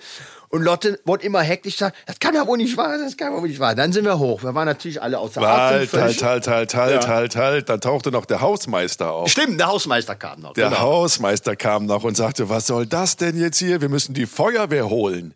Und 0.49 0.63
Lotte 0.63 0.99
wurde 1.05 1.23
immer 1.25 1.41
hektisch 1.41 1.77
sagen, 1.77 1.95
das 2.07 2.19
kann 2.19 2.33
ja 2.33 2.47
wohl 2.47 2.57
nicht 2.57 2.75
wahr 2.75 2.89
sein, 2.97 3.05
das 3.05 3.15
kann 3.17 3.33
ja 3.33 3.39
wohl 3.41 3.47
nicht 3.47 3.59
wahr 3.59 3.69
sein. 3.69 3.77
Dann 3.77 3.93
sind 3.93 4.05
wir 4.05 4.17
hoch. 4.17 4.41
Wir 4.41 4.55
waren 4.55 4.65
natürlich 4.65 4.99
alle 5.01 5.19
außer. 5.19 5.41
Halt, 5.41 5.93
halt, 5.93 6.23
halt, 6.23 6.47
halt, 6.47 6.75
halt, 6.75 7.03
Ja. 7.03 7.07
halt, 7.07 7.35
halt. 7.35 7.69
Dann 7.69 7.79
tauchte 7.81 8.11
noch 8.11 8.25
der 8.25 8.41
Hausmeister 8.41 9.11
auf. 9.11 9.29
Stimmt, 9.29 9.59
der 9.59 9.67
Hausmeister 9.67 10.15
kam 10.15 10.41
noch. 10.41 10.53
Der 10.53 10.69
genau. 10.69 10.79
Hausmeister 10.81 11.55
kam 11.55 11.85
noch 11.85 12.03
und 12.03 12.17
sagte, 12.17 12.49
was 12.49 12.65
soll 12.65 12.87
das 12.87 13.15
denn 13.15 13.37
jetzt 13.39 13.59
hier? 13.59 13.79
Wir 13.81 13.89
müssen 13.89 14.13
die 14.15 14.25
Feuerwehr 14.25 14.89
holen. 14.89 15.35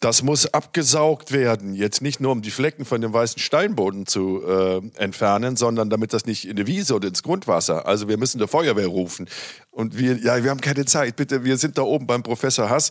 Das 0.00 0.22
muss 0.22 0.46
abgesaugt 0.52 1.32
werden. 1.32 1.74
Jetzt 1.74 2.00
nicht 2.00 2.18
nur, 2.18 2.32
um 2.32 2.42
die 2.42 2.50
Flecken 2.50 2.84
von 2.84 3.00
dem 3.00 3.12
weißen 3.12 3.38
Steinboden 3.38 4.06
zu 4.06 4.42
äh, 4.42 4.80
entfernen, 4.96 5.56
sondern 5.56 5.90
damit 5.90 6.12
das 6.12 6.24
nicht 6.24 6.48
in 6.48 6.56
die 6.56 6.66
Wiese 6.66 6.94
oder 6.94 7.08
ins 7.08 7.22
Grundwasser. 7.22 7.86
Also 7.86 8.08
wir 8.08 8.16
müssen 8.16 8.38
der 8.38 8.48
Feuerwehr 8.48 8.86
rufen. 8.86 9.28
Und 9.70 9.98
wir, 9.98 10.16
ja, 10.16 10.42
wir 10.42 10.50
haben 10.50 10.60
keine 10.62 10.86
Zeit. 10.86 11.16
Bitte, 11.16 11.44
wir 11.44 11.58
sind 11.58 11.76
da 11.76 11.82
oben 11.82 12.06
beim 12.06 12.22
Professor 12.22 12.70
Hass. 12.70 12.90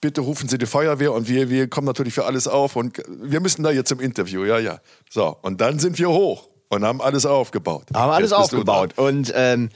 Bitte 0.00 0.20
rufen 0.20 0.48
Sie 0.48 0.58
die 0.58 0.66
Feuerwehr 0.66 1.12
und 1.12 1.26
wir, 1.26 1.48
wir 1.48 1.68
kommen 1.68 1.86
natürlich 1.86 2.14
für 2.14 2.26
alles 2.26 2.46
auf. 2.46 2.76
Und 2.76 3.02
wir 3.08 3.40
müssen 3.40 3.62
da 3.62 3.70
jetzt 3.70 3.88
zum 3.88 4.00
Interview. 4.00 4.44
Ja, 4.44 4.58
ja. 4.58 4.80
So, 5.10 5.36
und 5.42 5.60
dann 5.60 5.78
sind 5.78 5.98
wir 5.98 6.10
hoch 6.10 6.48
und 6.68 6.84
haben 6.84 7.00
alles 7.00 7.24
aufgebaut. 7.24 7.86
Haben 7.94 8.12
alles 8.12 8.32
aufgebaut. 8.32 8.98
Und, 8.98 9.32
ähm, 9.34 9.70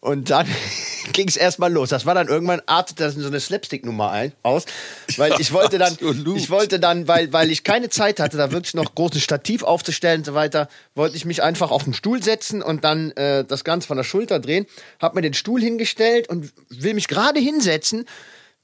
und 0.00 0.30
dann 0.30 0.46
ging 1.12 1.28
es 1.28 1.36
erstmal 1.36 1.72
los. 1.72 1.88
Das 1.88 2.06
war 2.06 2.14
dann 2.14 2.28
irgendwann 2.28 2.60
artete 2.66 3.04
das 3.04 3.14
in 3.14 3.22
so 3.22 3.28
eine 3.28 3.40
Slapstick-Nummer 3.40 4.10
ein, 4.10 4.32
aus. 4.42 4.64
Weil 5.16 5.34
ich 5.38 5.52
wollte 5.52 5.78
dann, 5.78 5.92
absolut. 5.92 6.36
ich 6.36 6.50
wollte 6.50 6.78
dann, 6.78 7.08
weil, 7.08 7.32
weil 7.32 7.50
ich 7.50 7.64
keine 7.64 7.88
Zeit 7.88 8.20
hatte, 8.20 8.36
da 8.36 8.52
wirklich 8.52 8.74
noch 8.74 8.94
großen 8.94 9.20
Stativ 9.20 9.62
aufzustellen 9.62 10.20
und 10.20 10.26
so 10.26 10.34
weiter, 10.34 10.68
wollte 10.94 11.16
ich 11.16 11.24
mich 11.24 11.42
einfach 11.42 11.70
auf 11.70 11.84
den 11.84 11.94
Stuhl 11.94 12.22
setzen 12.22 12.62
und 12.62 12.84
dann 12.84 13.10
äh, 13.12 13.44
das 13.44 13.64
Ganze 13.64 13.88
von 13.88 13.96
der 13.96 14.04
Schulter 14.04 14.38
drehen. 14.38 14.66
Hab 15.00 15.14
mir 15.14 15.22
den 15.22 15.34
Stuhl 15.34 15.60
hingestellt 15.60 16.28
und 16.28 16.52
will 16.68 16.94
mich 16.94 17.08
gerade 17.08 17.40
hinsetzen. 17.40 18.04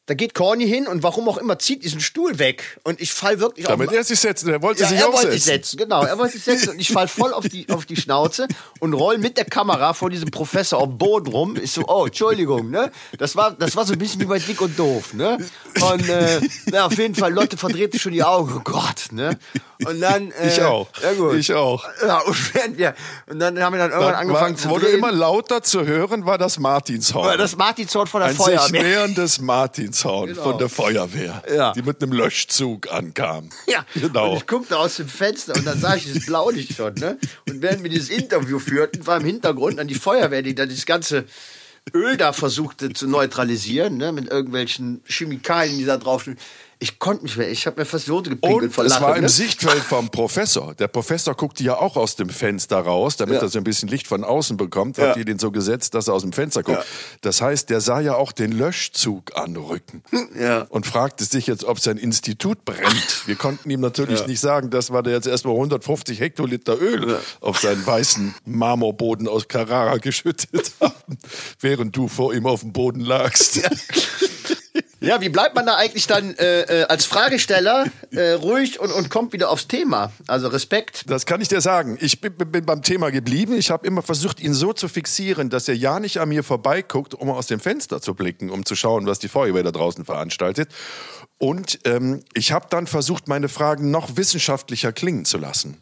Da 0.06 0.14
geht 0.14 0.34
Corny 0.34 0.66
hin 0.66 0.88
und 0.88 1.04
warum 1.04 1.28
auch 1.28 1.36
immer 1.38 1.60
zieht 1.60 1.84
diesen 1.84 2.00
Stuhl 2.00 2.40
weg. 2.40 2.80
Und 2.82 3.00
ich 3.00 3.12
fall 3.12 3.38
wirklich 3.38 3.66
Damit 3.66 3.88
auf. 3.90 3.94
er 3.94 4.02
sich 4.02 4.18
setzt, 4.18 4.44
er 4.48 4.60
wollte 4.60 4.82
Ja, 4.82 4.88
sich 4.88 4.98
er 4.98 5.06
auch 5.08 5.12
wollte 5.12 5.28
setzen. 5.30 5.34
sich 5.34 5.44
setzen, 5.44 5.76
genau. 5.76 6.02
Er 6.02 6.18
wollte 6.18 6.32
sich 6.32 6.42
setzen 6.42 6.70
und 6.70 6.80
ich 6.80 6.90
fall 6.90 7.06
voll 7.06 7.32
auf 7.32 7.46
die, 7.48 7.68
auf 7.70 7.86
die 7.86 7.94
Schnauze 7.94 8.48
und 8.80 8.94
roll 8.94 9.18
mit 9.18 9.36
der 9.36 9.44
Kamera 9.44 9.94
vor 9.94 10.10
diesem 10.10 10.32
Professor 10.32 10.80
auf 10.80 10.88
dem 10.88 10.98
Boden 10.98 11.28
rum. 11.28 11.56
Ich 11.62 11.70
so, 11.70 11.84
oh, 11.86 12.06
Entschuldigung, 12.06 12.68
ne? 12.70 12.90
Das 13.18 13.36
war, 13.36 13.52
das 13.52 13.76
war 13.76 13.86
so 13.86 13.92
ein 13.92 13.98
bisschen 14.00 14.20
wie 14.22 14.24
bei 14.24 14.40
Dick 14.40 14.60
und 14.60 14.76
Doof, 14.76 15.14
ne? 15.14 15.38
Und, 15.80 16.08
äh, 16.08 16.40
na, 16.66 16.86
auf 16.86 16.98
jeden 16.98 17.14
Fall, 17.14 17.32
Leute 17.32 17.56
verdrehte 17.56 17.96
schon 18.00 18.10
die 18.12 18.24
Augen. 18.24 18.52
Oh 18.56 18.60
Gott, 18.64 19.12
ne? 19.12 19.38
Und 19.86 20.00
dann, 20.00 20.32
äh, 20.32 20.48
Ich 20.48 20.60
auch. 20.62 20.88
Ja, 21.00 21.12
gut. 21.12 21.34
Ich 21.36 21.52
auch. 21.54 21.84
Ja, 22.04 22.18
und 22.22 22.54
während 22.54 22.76
wir, 22.76 22.94
und 23.30 23.38
dann 23.38 23.56
haben 23.62 23.72
wir 23.72 23.78
dann 23.78 23.90
irgendwann 23.90 24.12
Dann 24.14 24.20
angefangen 24.22 24.54
war, 24.56 24.62
zu 24.62 24.68
wurde 24.70 24.86
drehen. 24.86 24.98
immer 24.98 25.12
lauter 25.12 25.62
zu 25.62 25.86
hören, 25.86 26.26
war 26.26 26.38
das 26.38 26.58
Martinshorn. 26.58 27.38
das 27.38 27.56
Martinshorn 27.56 28.08
von 28.08 28.20
der 28.20 28.30
ein 28.30 28.36
sich 28.36 28.44
Feuerwehr. 28.44 28.82
näherndes 28.82 29.40
Martinshorn 29.40 29.91
Genau. 29.92 30.42
von 30.42 30.58
der 30.58 30.68
Feuerwehr, 30.68 31.42
Ja. 31.54 31.72
die 31.72 31.82
mit 31.82 32.02
einem 32.02 32.12
Löschzug 32.12 32.92
ankam. 32.92 33.50
Ja, 33.66 33.84
genau. 33.94 34.32
Und 34.32 34.36
ich 34.38 34.46
guckte 34.46 34.78
aus 34.78 34.96
dem 34.96 35.08
Fenster 35.08 35.54
und 35.54 35.66
dann 35.66 35.78
sah 35.80 35.94
ich 35.96 36.04
dieses 36.04 36.26
Blaulicht 36.26 36.74
schon, 36.76 36.94
ne? 36.94 37.18
Und 37.48 37.62
während 37.62 37.82
wir 37.82 37.90
dieses 37.90 38.10
Interview 38.10 38.58
führten, 38.58 39.06
war 39.06 39.18
im 39.20 39.24
Hintergrund 39.26 39.78
dann 39.78 39.88
die 39.88 39.94
Feuerwehr, 39.94 40.42
die 40.42 40.54
dann 40.54 40.68
das 40.68 40.84
ganze 40.86 41.24
Öl 41.94 42.16
da 42.16 42.32
versuchte 42.32 42.92
zu 42.92 43.08
neutralisieren, 43.08 43.96
ne? 43.96 44.12
Mit 44.12 44.28
irgendwelchen 44.30 45.02
Chemikalien, 45.06 45.78
die 45.78 45.84
da 45.84 45.96
drauf 45.96 46.22
stehen. 46.22 46.38
Ich 46.82 46.98
konnte 46.98 47.22
nicht 47.24 47.36
mehr, 47.36 47.48
ich 47.48 47.64
habe 47.66 47.80
mir 47.80 47.84
fast 47.86 48.08
die 48.08 48.10
Hose 48.10 48.30
gepinkelt 48.30 48.62
Und 48.64 48.70
vor 48.74 48.84
es 48.84 48.90
Lachen. 48.90 49.02
war 49.04 49.14
im 49.16 49.22
ne? 49.22 49.28
Sichtfeld 49.28 49.78
vom 49.84 50.10
Professor. 50.10 50.74
Der 50.74 50.88
Professor 50.88 51.32
guckte 51.36 51.62
ja 51.62 51.76
auch 51.78 51.96
aus 51.96 52.16
dem 52.16 52.28
Fenster 52.28 52.78
raus, 52.80 53.16
damit 53.16 53.36
Ja. 53.36 53.42
er 53.42 53.48
so 53.48 53.58
ein 53.58 53.62
bisschen 53.64 53.88
Licht 53.88 54.08
von 54.08 54.24
außen 54.24 54.56
bekommt. 54.56 54.96
Ja. 54.98 55.10
Hat 55.10 55.16
ihr 55.16 55.24
den 55.24 55.38
so 55.38 55.52
gesetzt, 55.52 55.94
dass 55.94 56.08
er 56.08 56.14
aus 56.14 56.22
dem 56.22 56.32
Fenster 56.32 56.64
guckt. 56.64 56.78
Ja. 56.78 56.84
Das 57.20 57.40
heißt, 57.40 57.70
der 57.70 57.80
sah 57.80 58.00
ja 58.00 58.16
auch 58.16 58.32
den 58.32 58.50
Löschzug 58.50 59.36
anrücken. 59.36 60.02
Ja. 60.36 60.62
Und 60.70 60.84
fragte 60.84 61.24
sich 61.24 61.46
jetzt, 61.46 61.62
ob 61.62 61.78
sein 61.78 61.98
Institut 61.98 62.64
brennt. 62.64 63.26
Wir 63.28 63.36
konnten 63.36 63.70
ihm 63.70 63.80
natürlich 63.80 64.26
nicht 64.26 64.40
sagen, 64.40 64.70
dass 64.70 64.90
wir 64.90 65.02
da 65.04 65.10
jetzt 65.12 65.28
erstmal 65.28 65.54
150 65.54 66.18
Hektoliter 66.18 66.80
Öl 66.80 67.16
auf 67.40 67.60
seinen 67.60 67.86
weißen 67.86 68.34
Marmorboden 68.44 69.28
aus 69.28 69.46
Carrara 69.46 69.96
geschüttet 69.98 70.72
haben, 70.80 71.16
während 71.60 71.94
du 71.94 72.08
vor 72.08 72.34
ihm 72.34 72.46
auf 72.46 72.62
dem 72.62 72.72
Boden 72.72 73.00
lagst. 73.02 73.60
Ja, 75.02 75.20
wie 75.20 75.28
bleibt 75.28 75.56
man 75.56 75.66
da 75.66 75.74
eigentlich 75.74 76.06
dann 76.06 76.36
äh, 76.36 76.60
äh, 76.62 76.84
als 76.84 77.04
Fragesteller 77.04 77.86
äh, 78.12 78.30
ruhig 78.32 78.78
und, 78.78 78.92
und 78.92 79.10
kommt 79.10 79.32
wieder 79.32 79.50
aufs 79.50 79.66
Thema? 79.66 80.12
Also 80.28 80.46
Respekt. 80.46 81.10
Das 81.10 81.26
kann 81.26 81.40
ich 81.40 81.48
dir 81.48 81.60
sagen. 81.60 81.98
Ich 82.00 82.20
bin, 82.20 82.32
bin 82.34 82.64
beim 82.64 82.82
Thema 82.82 83.10
geblieben. 83.10 83.56
Ich 83.56 83.72
habe 83.72 83.84
immer 83.84 84.02
versucht, 84.02 84.40
ihn 84.40 84.54
so 84.54 84.72
zu 84.72 84.86
fixieren, 84.86 85.50
dass 85.50 85.66
er 85.66 85.74
ja 85.74 85.98
nicht 85.98 86.20
an 86.20 86.28
mir 86.28 86.44
vorbeiguckt, 86.44 87.14
um 87.14 87.30
aus 87.30 87.48
dem 87.48 87.58
Fenster 87.58 88.00
zu 88.00 88.14
blicken, 88.14 88.48
um 88.48 88.64
zu 88.64 88.76
schauen, 88.76 89.06
was 89.06 89.18
die 89.18 89.28
Feuerwehr 89.28 89.64
da 89.64 89.72
draußen 89.72 90.04
veranstaltet. 90.04 90.70
Und 91.38 91.80
ähm, 91.84 92.22
ich 92.34 92.52
habe 92.52 92.66
dann 92.70 92.86
versucht, 92.86 93.26
meine 93.26 93.48
Fragen 93.48 93.90
noch 93.90 94.16
wissenschaftlicher 94.16 94.92
klingen 94.92 95.24
zu 95.24 95.38
lassen. 95.38 95.81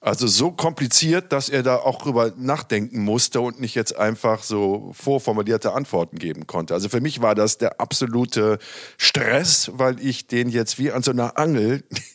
Also 0.00 0.26
so 0.26 0.50
kompliziert, 0.50 1.32
dass 1.32 1.48
er 1.48 1.62
da 1.62 1.76
auch 1.76 2.02
drüber 2.02 2.32
nachdenken 2.36 3.00
musste 3.00 3.40
und 3.40 3.60
nicht 3.60 3.74
jetzt 3.74 3.96
einfach 3.96 4.42
so 4.42 4.90
vorformulierte 4.94 5.72
Antworten 5.72 6.18
geben 6.18 6.46
konnte. 6.46 6.74
Also 6.74 6.88
für 6.88 7.00
mich 7.00 7.20
war 7.22 7.34
das 7.34 7.58
der 7.58 7.80
absolute 7.80 8.58
Stress, 8.96 9.70
weil 9.74 10.00
ich 10.04 10.26
den 10.26 10.48
jetzt 10.48 10.78
wie 10.78 10.92
an 10.92 11.02
so 11.02 11.10
einer 11.10 11.38
Angel 11.38 11.82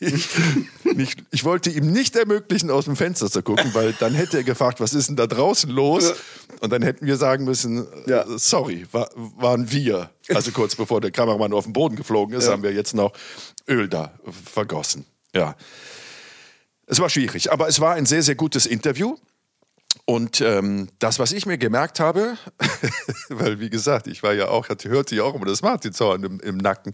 nicht, 0.94 1.22
ich 1.30 1.44
wollte 1.44 1.70
ihm 1.70 1.92
nicht 1.92 2.16
ermöglichen, 2.16 2.70
aus 2.70 2.84
dem 2.86 2.96
Fenster 2.96 3.30
zu 3.30 3.42
gucken, 3.42 3.70
weil 3.74 3.92
dann 3.94 4.14
hätte 4.14 4.38
er 4.38 4.44
gefragt, 4.44 4.80
was 4.80 4.94
ist 4.94 5.08
denn 5.08 5.16
da 5.16 5.26
draußen 5.26 5.70
los? 5.70 6.14
Und 6.60 6.72
dann 6.72 6.82
hätten 6.82 7.06
wir 7.06 7.16
sagen 7.16 7.44
müssen, 7.44 7.86
Ja. 8.06 8.22
äh, 8.22 8.38
sorry, 8.38 8.86
wa 8.92 9.08
waren 9.36 9.70
wir. 9.70 10.10
Also 10.34 10.52
kurz 10.52 10.74
bevor 10.74 11.00
der 11.00 11.10
Kameramann 11.10 11.52
auf 11.52 11.64
den 11.64 11.72
Boden 11.72 11.96
geflogen 11.96 12.36
ist, 12.36 12.48
haben 12.48 12.62
wir 12.62 12.72
jetzt 12.72 12.94
noch 12.94 13.12
Öl 13.68 13.88
da 13.88 14.12
vergossen. 14.54 15.04
Ja. 15.34 15.56
Es 16.86 17.00
war 17.00 17.08
schwierig, 17.08 17.52
aber 17.52 17.68
es 17.68 17.80
war 17.80 17.94
ein 17.94 18.06
sehr, 18.06 18.22
sehr 18.22 18.34
gutes 18.34 18.66
Interview. 18.66 19.16
Und 20.06 20.42
ähm, 20.42 20.88
das, 20.98 21.18
was 21.18 21.32
ich 21.32 21.46
mir 21.46 21.56
gemerkt 21.56 21.98
habe, 21.98 22.36
weil 23.30 23.58
wie 23.60 23.70
gesagt, 23.70 24.06
ich 24.06 24.22
war 24.22 24.34
ja 24.34 24.48
auch, 24.48 24.68
hatte, 24.68 24.90
hörte 24.90 25.16
ja 25.16 25.22
auch 25.22 25.34
immer 25.34 25.46
das 25.46 25.62
Martinshorn 25.62 26.22
im, 26.24 26.40
im 26.40 26.58
Nacken, 26.58 26.92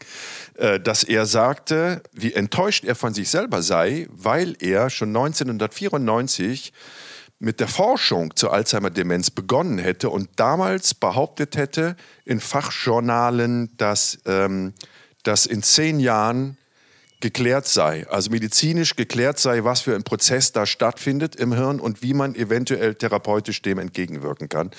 äh, 0.54 0.78
dass 0.78 1.02
er 1.02 1.26
sagte, 1.26 2.02
wie 2.12 2.34
enttäuscht 2.34 2.84
er 2.84 2.94
von 2.94 3.12
sich 3.12 3.28
selber 3.28 3.62
sei, 3.62 4.06
weil 4.10 4.56
er 4.60 4.90
schon 4.90 5.08
1994 5.08 6.72
mit 7.40 7.58
der 7.58 7.68
Forschung 7.68 8.36
zur 8.36 8.52
Alzheimer-Demenz 8.52 9.30
begonnen 9.30 9.78
hätte 9.78 10.10
und 10.10 10.28
damals 10.36 10.94
behauptet 10.94 11.56
hätte 11.56 11.96
in 12.24 12.38
Fachjournalen, 12.38 13.76
dass, 13.76 14.18
ähm, 14.26 14.74
dass 15.24 15.46
in 15.46 15.62
zehn 15.62 15.98
Jahren 15.98 16.58
geklärt 17.20 17.66
sei, 17.66 18.06
also 18.08 18.30
medizinisch 18.30 18.96
geklärt 18.96 19.38
sei, 19.38 19.64
was 19.64 19.82
für 19.82 19.94
ein 19.94 20.02
Prozess 20.02 20.52
da 20.52 20.66
stattfindet 20.66 21.36
im 21.36 21.52
Hirn 21.52 21.80
und 21.80 22.02
wie 22.02 22.14
man 22.14 22.34
eventuell 22.34 22.94
therapeutisch 22.94 23.62
dem 23.62 23.78
entgegenwirken 23.78 24.48
kann. 24.48 24.70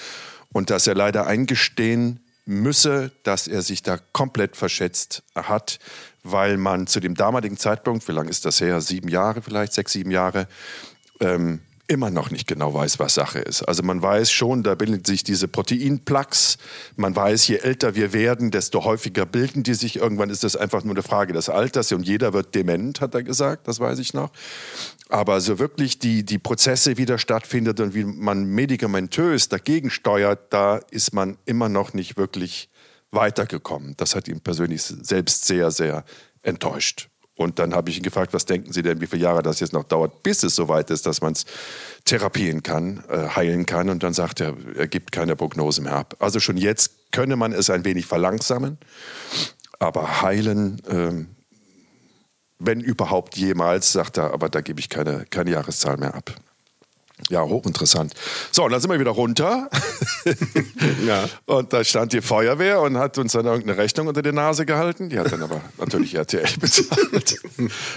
Und 0.51 0.69
dass 0.69 0.87
er 0.87 0.95
leider 0.95 1.27
eingestehen 1.27 2.19
müsse, 2.45 3.11
dass 3.23 3.47
er 3.47 3.61
sich 3.61 3.83
da 3.83 3.97
komplett 4.11 4.57
verschätzt 4.57 5.23
hat, 5.35 5.79
weil 6.23 6.57
man 6.57 6.87
zu 6.87 6.99
dem 6.99 7.15
damaligen 7.15 7.57
Zeitpunkt, 7.57 8.07
wie 8.07 8.11
lange 8.11 8.29
ist 8.29 8.45
das 8.45 8.59
her? 8.59 8.81
Sieben 8.81 9.07
Jahre 9.07 9.41
vielleicht, 9.41 9.73
sechs, 9.73 9.93
sieben 9.93 10.11
Jahre, 10.11 10.47
ähm, 11.19 11.61
immer 11.91 12.09
noch 12.09 12.31
nicht 12.31 12.47
genau 12.47 12.73
weiß, 12.73 12.99
was 12.99 13.15
Sache 13.15 13.39
ist. 13.39 13.63
Also 13.63 13.83
man 13.83 14.01
weiß 14.01 14.31
schon, 14.31 14.63
da 14.63 14.75
bilden 14.75 15.03
sich 15.03 15.25
diese 15.25 15.49
Proteinplaques. 15.49 16.57
Man 16.95 17.13
weiß, 17.13 17.49
je 17.49 17.57
älter 17.57 17.95
wir 17.95 18.13
werden, 18.13 18.49
desto 18.49 18.85
häufiger 18.85 19.25
bilden 19.25 19.63
die 19.63 19.73
sich. 19.73 19.97
Irgendwann 19.97 20.29
ist 20.29 20.45
das 20.45 20.55
einfach 20.55 20.85
nur 20.85 20.95
eine 20.95 21.03
Frage 21.03 21.33
des 21.33 21.49
Alters 21.49 21.91
und 21.91 22.07
jeder 22.07 22.31
wird 22.31 22.55
dement, 22.55 23.01
hat 23.01 23.13
er 23.13 23.23
gesagt, 23.23 23.67
das 23.67 23.81
weiß 23.81 23.99
ich 23.99 24.13
noch. 24.13 24.31
Aber 25.09 25.41
so 25.41 25.59
wirklich 25.59 25.99
die, 25.99 26.23
die 26.23 26.39
Prozesse 26.39 26.95
wieder 26.95 27.17
stattfindet 27.17 27.81
und 27.81 27.93
wie 27.93 28.05
man 28.05 28.45
medikamentös 28.45 29.49
dagegen 29.49 29.89
steuert, 29.89 30.53
da 30.53 30.77
ist 30.91 31.13
man 31.13 31.37
immer 31.45 31.67
noch 31.67 31.93
nicht 31.93 32.15
wirklich 32.15 32.69
weitergekommen. 33.11 33.95
Das 33.97 34.15
hat 34.15 34.29
ihn 34.29 34.39
persönlich 34.39 34.81
selbst 34.81 35.43
sehr, 35.43 35.71
sehr 35.71 36.05
enttäuscht. 36.41 37.10
Und 37.41 37.59
dann 37.59 37.73
habe 37.73 37.89
ich 37.89 37.97
ihn 37.97 38.03
gefragt, 38.03 38.33
was 38.33 38.45
denken 38.45 38.71
Sie 38.71 38.81
denn, 38.81 39.01
wie 39.01 39.07
viele 39.07 39.23
Jahre 39.23 39.43
das 39.43 39.59
jetzt 39.59 39.73
noch 39.73 39.83
dauert, 39.83 40.23
bis 40.23 40.43
es 40.43 40.55
soweit 40.55 40.89
ist, 40.89 41.05
dass 41.05 41.21
man 41.21 41.33
es 41.33 41.45
therapieren 42.05 42.63
kann, 42.63 43.03
äh, 43.09 43.27
heilen 43.29 43.65
kann. 43.65 43.89
Und 43.89 44.03
dann 44.03 44.13
sagt 44.13 44.39
er, 44.41 44.55
er 44.75 44.87
gibt 44.87 45.11
keine 45.11 45.35
Prognose 45.35 45.81
mehr 45.81 45.95
ab. 45.95 46.15
Also 46.19 46.39
schon 46.39 46.57
jetzt 46.57 47.11
könne 47.11 47.35
man 47.35 47.51
es 47.51 47.69
ein 47.69 47.83
wenig 47.83 48.05
verlangsamen, 48.05 48.77
aber 49.79 50.21
heilen, 50.21 50.81
ähm, 50.89 51.27
wenn 52.59 52.79
überhaupt 52.79 53.35
jemals, 53.37 53.91
sagt 53.91 54.17
er, 54.17 54.33
aber 54.33 54.47
da 54.47 54.61
gebe 54.61 54.79
ich 54.79 54.89
keine, 54.89 55.25
keine 55.29 55.51
Jahreszahl 55.51 55.97
mehr 55.97 56.13
ab. 56.13 56.35
Ja, 57.29 57.41
hochinteressant. 57.43 58.13
So, 58.51 58.65
und 58.65 58.71
dann 58.71 58.81
sind 58.81 58.91
wir 58.91 58.99
wieder 58.99 59.11
runter. 59.11 59.69
ja. 61.07 61.29
Und 61.45 61.71
da 61.71 61.83
stand 61.83 62.13
die 62.13 62.21
Feuerwehr 62.21 62.81
und 62.81 62.97
hat 62.97 63.17
uns 63.17 63.33
dann 63.33 63.45
irgendeine 63.45 63.77
Rechnung 63.77 64.07
unter 64.07 64.21
die 64.21 64.31
Nase 64.31 64.65
gehalten. 64.65 65.09
Die 65.09 65.19
hat 65.19 65.31
dann 65.31 65.43
aber 65.43 65.61
natürlich 65.77 66.15
RTL 66.15 66.47
bezahlt. 66.59 67.41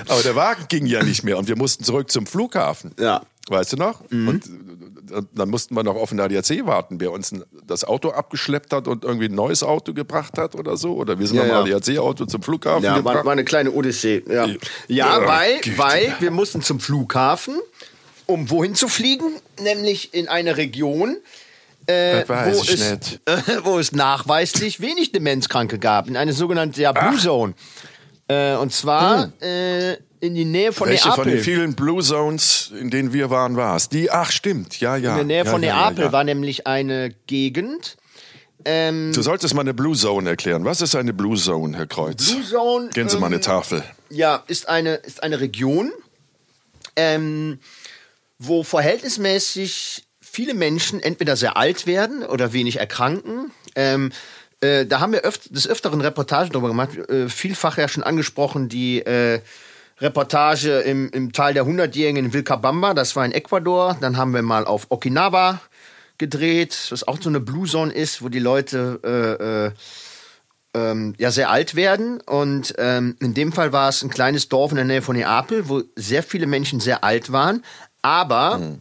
aber 0.09 0.23
der 0.23 0.37
Wagen 0.37 0.67
ging 0.69 0.87
ja 0.87 1.03
nicht 1.03 1.25
mehr 1.25 1.39
und 1.39 1.49
wir 1.49 1.57
mussten 1.57 1.85
zurück 1.85 2.11
zum 2.11 2.27
Flughafen. 2.27 2.93
Ja. 2.99 3.23
Weißt 3.49 3.75
du 3.75 3.77
noch? 3.77 4.09
Mhm. 4.11 4.29
Und 4.29 4.51
dann 5.35 5.51
mussten 5.51 5.75
wir 5.75 5.83
noch 5.83 5.97
auf 5.97 6.11
den 6.11 6.21
ADAC 6.21 6.67
warten, 6.67 7.01
wer 7.01 7.13
uns 7.13 7.35
das 7.67 7.85
Auto 7.85 8.11
abgeschleppt 8.11 8.73
hat 8.73 8.89
und 8.89 9.05
irgendwie 9.05 9.27
ein 9.27 9.35
neues 9.35 9.63
Auto 9.63 9.93
gebracht 9.93 10.39
hat 10.39 10.55
oder 10.55 10.77
so. 10.77 10.95
Oder 10.95 11.19
wir 11.19 11.27
sind 11.27 11.37
ja, 11.37 11.45
nochmal 11.45 11.69
ja. 11.69 11.77
ADAC-Auto 11.77 12.27
zum 12.27 12.43
Flughafen 12.43 12.85
ja, 12.85 12.97
gebracht. 12.97 13.17
War, 13.17 13.25
war 13.27 13.33
eine 13.33 13.45
kleine 13.45 13.71
Odyssee. 13.73 14.23
Ja, 14.27 14.47
ja, 14.47 14.57
ja 14.89 15.27
weil, 15.27 15.61
weil 15.77 16.17
wir 16.21 16.31
mussten 16.31 16.63
zum 16.63 16.81
Flughafen 16.81 17.61
um 18.27 18.51
wohin 18.51 18.75
zu 18.75 18.89
fliegen, 18.89 19.33
nämlich 19.61 20.15
in 20.15 20.29
eine 20.29 20.57
Region, 20.57 21.17
äh, 21.87 22.25
wo, 22.27 22.61
es, 22.63 22.81
äh, 22.81 23.37
wo, 23.65 23.79
es, 23.79 23.93
nachweislich 23.93 24.81
wenig 24.81 25.13
Demenzkranke 25.13 25.79
gab, 25.79 26.09
in 26.09 26.17
eine 26.17 26.33
sogenannte 26.33 26.81
ja, 26.81 26.93
Blue 26.93 27.19
Zone. 27.19 27.55
Äh, 28.29 28.55
und 28.55 28.73
zwar 28.73 29.25
hm. 29.25 29.33
Äh, 29.41 29.97
in 30.21 30.35
die 30.35 30.47
Nähe 30.47 30.73
von 30.73 30.89
Welche 30.89 31.09
Neapel. 31.09 31.25
von 31.25 31.33
den 31.33 31.43
vielen 31.43 31.75
Blue 31.75 32.03
Zones, 32.03 32.73
in 32.81 32.89
denen 32.89 33.13
wir 33.13 33.29
waren, 33.29 33.57
war 33.57 33.77
es? 33.77 33.91
Die, 33.91 34.11
ach 34.11 34.31
stimmt, 34.31 34.81
ja, 34.81 34.97
ja. 34.97 35.11
In 35.11 35.17
der 35.17 35.25
Nähe 35.25 35.45
ja, 35.45 35.51
von 35.51 35.63
ja, 35.63 35.77
Neapel 35.77 36.07
ja, 36.07 36.13
war 36.13 36.25
nämlich 36.25 36.67
eine 36.67 37.15
Gegend. 37.27 37.99
Ähm, 38.65 39.13
du 39.15 39.21
solltest 39.21 39.53
mal 39.53 39.61
eine 39.61 39.75
Blue 39.75 39.95
Zone 39.95 40.31
erklären. 40.31 40.65
Was 40.65 40.81
ist 40.81 40.95
eine 40.95 41.13
Blue 41.13 41.37
Zone, 41.37 41.77
Herr 41.77 41.87
Kreuz? 41.87 42.31
Blue 42.31 42.43
Zone. 42.43 42.89
Gehen 42.95 43.11
Sie 43.11 43.17
ähm, 43.17 43.21
mal 43.21 43.27
eine 43.27 43.41
Tafel. 43.41 43.85
Ja, 44.09 44.43
ist 44.47 44.69
eine, 44.69 44.95
ist 44.95 45.23
eine 45.23 45.41
Region. 45.41 45.93
Ähm, 46.97 47.59
wo 48.39 48.63
verhältnismäßig 48.63 50.05
viele 50.21 50.55
Menschen 50.55 51.01
entweder 51.01 51.37
sehr 51.37 51.57
alt 51.57 51.87
werden 51.87 52.25
oder 52.25 52.53
wenig 52.53 52.81
erkranken. 52.81 53.53
Ähm, 53.77 54.13
äh, 54.61 54.87
da 54.87 55.01
haben 55.01 55.13
wir 55.13 55.25
öf 55.25 55.39
des 55.49 55.69
Öfteren 55.69 56.01
Reportagen 56.01 56.51
darüber 56.51 56.69
gemacht, 56.69 56.97
äh, 57.09 57.29
vielfach 57.29 57.79
ja 57.79 57.89
schon 57.89 58.03
angesprochen, 58.03 58.69
die 58.69 59.01
äh, 59.01 59.41
Reportage 60.01 60.81
im, 60.81 61.09
im 61.11 61.33
Tal 61.33 61.55
der 61.55 61.67
Hundertjährigen 61.67 62.27
in 62.27 62.33
Vilcabamba, 62.33 62.95
das 62.95 63.15
war 63.15 63.25
in 63.25 63.33
Ecuador. 63.33 63.97
Dann 64.01 64.17
haben 64.17 64.35
wir 64.35 64.43
mal 64.43 64.65
auf 64.65 64.87
Okinawa 64.89 65.61
gedreht, 66.19 66.89
was 66.91 67.07
auch 67.07 67.19
so 67.21 67.29
eine 67.29 67.41
Blue 67.41 67.69
Zone 67.69 67.93
ist, 67.93 68.23
wo 68.23 68.29
die 68.29 68.41
Leute 68.41 69.01
äh, 70.75 70.79
äh, 70.79 70.91
ähm, 70.91 71.15
ja 71.19 71.31
sehr 71.31 71.51
alt 71.51 71.75
werden. 71.77 72.21
Und 72.21 72.75
ähm, 72.79 73.17
in 73.21 73.35
dem 73.35 73.53
Fall 73.53 73.73
war 73.73 73.89
es 73.89 74.03
ein 74.03 74.11
kleines 74.11 74.49
Dorf 74.49 74.73
in 74.73 74.77
der 74.77 74.85
Nähe 74.85 75.03
von 75.03 75.17
Neapel, 75.17 75.69
wo 75.69 75.83
sehr 75.95 76.23
viele 76.23 76.47
Menschen 76.47 76.81
sehr 76.81 77.05
alt 77.05 77.31
waren, 77.31 77.63
aber 78.05 78.59
mhm. 78.59 78.81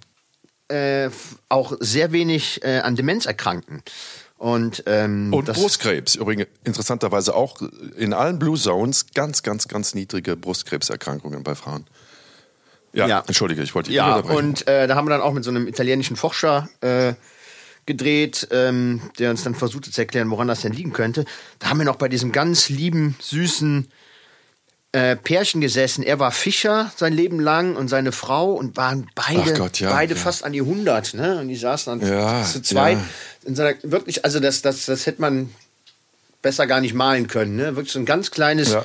äh, 0.68 1.10
auch 1.48 1.74
sehr 1.80 2.12
wenig 2.12 2.64
äh, 2.64 2.80
an 2.80 2.96
Demenz 2.96 3.26
erkranken. 3.26 3.82
Und, 4.38 4.84
ähm, 4.88 5.34
und 5.34 5.46
Brustkrebs, 5.46 6.16
übrigens 6.16 6.48
interessanterweise 6.66 7.34
auch 7.34 7.62
in 7.96 8.12
allen 8.12 8.38
Blue 8.38 8.60
Zones 8.60 9.06
ganz, 9.14 9.42
ganz, 9.42 9.70
ganz 9.70 9.96
niedrige 9.96 10.36
Brustkrebserkrankungen 10.36 11.44
bei 11.44 11.56
Frauen. 11.56 11.88
Ja, 12.92 13.08
ja. 13.08 13.24
entschuldige, 13.26 13.64
ich 13.64 13.74
wollte 13.74 13.90
dich 13.90 13.96
Ja, 13.96 14.18
und 14.18 14.68
äh, 14.68 14.86
da 14.88 14.96
haben 14.96 15.06
wir 15.06 15.12
dann 15.12 15.22
auch 15.22 15.32
mit 15.32 15.46
so 15.46 15.50
einem 15.50 15.68
italienischen 15.68 16.18
Forscher 16.18 16.68
äh, 16.82 17.14
gedreht, 17.86 18.50
ähm, 18.52 19.02
der 19.18 19.32
uns 19.32 19.44
dann 19.44 19.56
versuchte 19.56 19.90
zu 19.90 20.02
erklären, 20.02 20.30
woran 20.30 20.50
das 20.50 20.62
denn 20.62 20.74
liegen 20.74 20.92
könnte. 20.92 21.24
Da 21.60 21.70
haben 21.70 21.78
wir 21.78 21.86
noch 21.86 21.96
bei 21.96 22.10
diesem 22.10 22.34
ganz 22.34 22.68
lieben, 22.68 23.16
süßen 23.22 23.90
äh, 24.94 25.16
Pärchen 25.16 25.60
gesessen. 25.60 26.04
Er 26.04 26.20
war 26.20 26.32
Fischer 26.32 26.92
sein 26.96 27.14
Leben 27.14 27.40
lang 27.40 27.76
und 27.76 27.88
seine 27.88 28.12
Frau 28.12 28.54
und 28.54 28.78
waren 28.78 29.08
beide, 29.16 29.54
Gott, 29.54 29.80
ja, 29.80 29.92
beide 29.92 30.14
ja. 30.14 30.20
fast 30.20 30.44
an 30.44 30.54
die 30.54 30.62
100. 30.62 31.16
Ne? 31.16 31.40
Und 31.40 31.48
die 31.48 31.56
saßen 31.56 32.00
dann 32.00 32.08
ja, 32.08 32.44
zu 32.44 32.62
zweit. 32.62 33.00
In 33.44 33.56
seiner, 33.56 33.76
wirklich, 33.82 34.24
also 34.24 34.40
das, 34.40 34.62
das, 34.62 34.86
das 34.86 35.08
hätte 35.08 35.20
man 35.20 35.50
besser 36.44 36.68
gar 36.68 36.80
nicht 36.80 36.94
malen 36.94 37.28
können. 37.28 37.56
Ne? 37.56 37.76
Wirklich 37.76 37.92
so 37.92 37.98
ein 37.98 38.06
ganz 38.06 38.30
kleines 38.30 38.78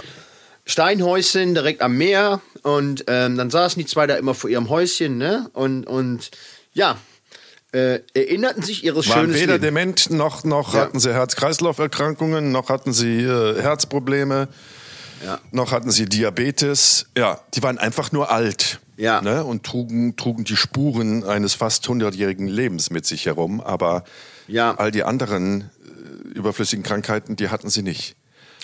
Steinhäuschen 0.65 1.55
direkt 1.55 1.83
am 1.83 1.99
Meer. 1.99 2.41
Und 2.63 3.05
ähm, 3.07 3.37
dann 3.37 3.51
saßen 3.51 3.79
die 3.79 3.87
zwei 3.87 4.07
da 4.07 4.17
immer 4.17 4.35
vor 4.35 4.49
ihrem 4.49 4.71
Häuschen. 4.71 5.19
Ne? 5.19 5.51
Und, 5.53 5.87
und 5.87 6.31
ja, 6.73 6.97
äh, 7.73 8.01
erinnerten 8.15 8.63
sich 8.63 8.83
ihres 8.83 9.11
Waren 9.11 9.27
schönen 9.27 9.35
weder 9.35 9.53
Leben. 9.55 9.63
dement, 9.63 10.09
noch, 10.09 10.45
noch 10.45 10.73
hatten 10.73 11.01
sie 11.01 11.13
Herz-Kreislauf-Erkrankungen, 11.13 12.51
noch 12.51 12.71
hatten 12.71 12.95
sie 12.95 13.25
äh, 13.25 13.61
Herzprobleme. 13.61 14.49
Ja. 15.25 15.41
Noch 15.51 15.73
hatten 15.73 15.91
sie 15.91 16.07
Diabetes. 16.07 17.07
Ja, 17.17 17.41
die 17.55 17.63
waren 17.63 17.79
einfach 17.79 18.13
nur 18.13 18.31
alt. 18.31 18.81
Ja. 18.97 19.23
Ne, 19.23 19.45
und 19.45 19.65
trugen, 19.65 20.17
trugen 20.17 20.45
die 20.45 20.57
Spuren 20.57 21.23
eines 21.23 21.55
fast 21.55 21.87
hundertjährigen 21.89 22.49
Lebens 22.49 22.91
mit 22.91 23.07
sich 23.07 23.27
herum. 23.27 23.61
Aber 23.61 24.03
ja. 24.49 24.75
all 24.77 24.91
die 24.91 25.05
anderen 25.05 25.61
äh, 25.61 26.37
überflüssigen 26.37 26.83
Krankheiten, 26.83 27.37
die 27.37 27.49
hatten 27.49 27.71
sie 27.71 27.83
nicht. 27.83 28.17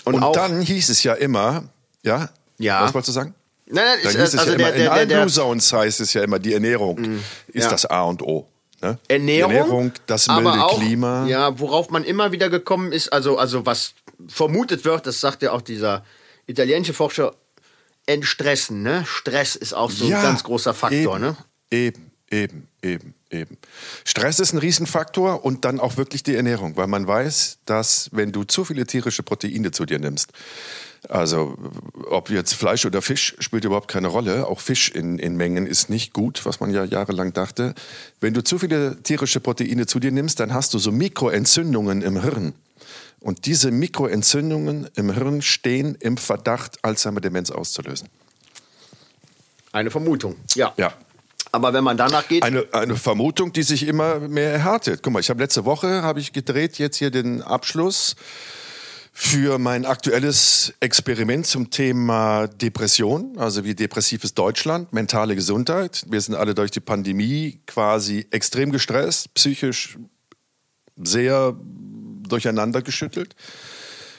Und, 0.03 0.15
und 0.15 0.35
dann 0.35 0.61
hieß 0.61 0.89
es 0.89 1.03
ja 1.03 1.13
immer, 1.13 1.63
ja? 2.03 2.29
Ja. 2.57 2.83
Was 2.83 2.93
wolltest 2.93 3.09
du 3.09 3.13
sagen? 3.13 3.33
Nein, 3.67 3.83
nein, 3.83 3.97
dann 4.03 4.11
hieß 4.11 4.33
es 4.33 4.37
also 4.37 4.51
ja 4.51 4.57
der, 4.57 4.67
immer, 4.67 4.77
der, 4.77 4.85
in 4.85 4.91
allen 4.91 5.07
Blue 5.07 5.27
Zones 5.27 5.73
heißt 5.73 6.01
es 6.01 6.13
ja 6.13 6.23
immer, 6.23 6.37
die 6.37 6.53
Ernährung 6.53 6.99
mm, 6.99 7.23
ist 7.47 7.63
ja. 7.63 7.69
das 7.69 7.85
A 7.85 8.03
und 8.03 8.21
O. 8.21 8.47
Ne? 8.81 8.99
Ernährung, 9.07 9.51
Ernährung, 9.51 9.91
das 10.05 10.27
milde 10.27 10.51
auch, 10.51 10.79
Klima. 10.79 11.25
Ja, 11.27 11.59
worauf 11.59 11.89
man 11.89 12.03
immer 12.03 12.31
wieder 12.31 12.49
gekommen 12.49 12.91
ist, 12.91 13.11
also, 13.11 13.37
also 13.37 13.65
was 13.65 13.93
vermutet 14.27 14.85
wird, 14.85 15.07
das 15.07 15.19
sagt 15.19 15.41
ja 15.41 15.51
auch 15.51 15.61
dieser 15.61 16.03
italienische 16.47 16.93
Forscher 16.93 17.35
entstressen. 18.05 18.83
Ne? 18.83 19.03
Stress 19.07 19.55
ist 19.55 19.73
auch 19.73 19.91
so 19.91 20.05
ja, 20.05 20.17
ein 20.17 20.23
ganz 20.23 20.43
großer 20.43 20.73
Faktor. 20.73 21.15
Eben, 21.15 21.21
ne? 21.21 21.37
eben, 21.71 22.11
eben, 22.29 22.67
eben, 22.81 23.13
eben. 23.29 23.57
Stress 24.03 24.39
ist 24.39 24.53
ein 24.53 24.59
Riesenfaktor 24.59 25.43
und 25.43 25.65
dann 25.65 25.79
auch 25.79 25.97
wirklich 25.97 26.23
die 26.23 26.35
Ernährung, 26.35 26.77
weil 26.77 26.87
man 26.87 27.07
weiß, 27.07 27.59
dass 27.65 28.09
wenn 28.11 28.31
du 28.31 28.43
zu 28.43 28.65
viele 28.65 28.85
tierische 28.85 29.23
Proteine 29.23 29.71
zu 29.71 29.85
dir 29.85 29.99
nimmst, 29.99 30.31
also 31.09 31.57
ob 32.09 32.29
jetzt 32.29 32.53
Fleisch 32.53 32.85
oder 32.85 33.01
Fisch 33.01 33.35
spielt 33.39 33.65
überhaupt 33.65 33.87
keine 33.87 34.07
Rolle. 34.07 34.47
Auch 34.47 34.59
Fisch 34.59 34.89
in, 34.89 35.19
in 35.19 35.35
Mengen 35.35 35.67
ist 35.67 35.89
nicht 35.89 36.13
gut, 36.13 36.45
was 36.45 36.59
man 36.59 36.73
ja 36.73 36.83
jahrelang 36.83 37.33
dachte. 37.33 37.75
Wenn 38.19 38.33
du 38.33 38.43
zu 38.43 38.59
viele 38.59 39.01
tierische 39.03 39.39
Proteine 39.39 39.85
zu 39.85 39.99
dir 39.99 40.11
nimmst, 40.11 40.39
dann 40.39 40.53
hast 40.53 40.73
du 40.73 40.79
so 40.79 40.91
Mikroentzündungen 40.91 42.01
im 42.01 42.21
Hirn. 42.21 42.53
Und 43.25 43.47
diese 43.47 43.71
Mikroentzündungen 43.71 44.87
im 44.93 45.11
Hirn 45.11 45.41
stehen 45.41 45.95
im 45.99 46.15
Verdacht, 46.15 46.77
Alzheimer-Demenz 46.83 47.49
auszulösen. 47.49 48.07
Eine 49.71 49.89
Vermutung, 49.89 50.35
ja. 50.53 50.75
Ja. 50.77 50.93
Aber 51.51 51.73
wenn 51.73 51.83
man 51.83 51.97
danach 51.97 52.27
geht. 52.27 52.43
Eine, 52.43 52.67
eine 52.71 52.95
Vermutung, 52.95 53.51
die 53.51 53.63
sich 53.63 53.87
immer 53.87 54.19
mehr 54.19 54.51
erhärtet. 54.51 55.01
Guck 55.01 55.11
mal, 55.11 55.21
ich 55.21 55.31
habe 55.31 55.41
letzte 55.41 55.65
Woche 55.65 56.03
habe 56.03 56.19
ich 56.19 56.33
gedreht, 56.33 56.77
jetzt 56.77 56.97
hier 56.97 57.09
den 57.09 57.41
Abschluss 57.41 58.15
für 59.11 59.57
mein 59.57 59.87
aktuelles 59.87 60.75
Experiment 60.79 61.47
zum 61.47 61.71
Thema 61.71 62.45
Depression, 62.45 63.39
also 63.39 63.65
wie 63.65 63.73
depressives 63.73 64.35
Deutschland, 64.35 64.93
mentale 64.93 65.33
Gesundheit. 65.33 66.05
Wir 66.07 66.21
sind 66.21 66.35
alle 66.35 66.53
durch 66.53 66.69
die 66.69 66.79
Pandemie 66.79 67.59
quasi 67.65 68.27
extrem 68.29 68.71
gestresst, 68.71 69.33
psychisch 69.33 69.97
sehr 70.95 71.55
durcheinander 72.27 72.81
geschüttelt 72.81 73.35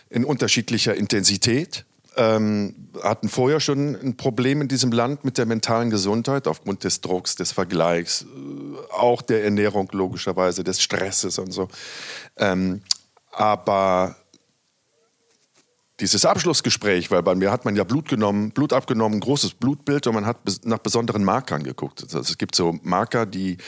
in 0.09 0.25
unterschiedlicher 0.25 0.95
Intensität. 0.95 1.85
Ähm, 2.19 2.89
hatten 3.03 3.29
vorher 3.29 3.61
schon 3.61 3.95
ein 3.95 4.17
Problem 4.17 4.63
in 4.63 4.69
diesem 4.69 4.91
Land 4.91 5.25
mit 5.25 5.37
der 5.37 5.45
mentalen 5.45 5.91
Gesundheit 5.91 6.49
aufgrund 6.49 6.83
des 6.83 7.03
Drucks, 7.03 7.35
des 7.35 7.53
Vergleichs, 7.53 8.23
äh, 8.23 8.95
auch 8.95 9.21
der 9.21 9.45
Ernährung 9.45 9.89
logischerweise, 9.93 10.65
des 10.65 10.81
Stresses 10.81 11.39
und 11.39 11.53
so. 11.53 11.69
Ähm, 12.39 12.81
aber 13.33 14.17
dieses 16.01 16.25
Abschlussgespräch, 16.25 17.11
weil 17.11 17.23
bei 17.23 17.35
mir 17.35 17.51
hat 17.51 17.65
man 17.65 17.77
ja 17.77 17.85
Blut 17.85 18.09
genommen, 18.09 18.51
Blut 18.51 18.73
abgenommen, 18.73 19.21
großes 19.21 19.55
Blutbild 19.55 20.07
und 20.07 20.15
man 20.15 20.27
hat 20.27 20.39
nach 20.65 20.79
besonderen 20.79 21.25
Markern 21.25 21.63
geguckt. 21.63 22.03
Also 22.03 22.19
es 22.19 22.39
gibt 22.39 22.55
so 22.55 22.79
Marker, 22.83 23.27
die 23.27 23.59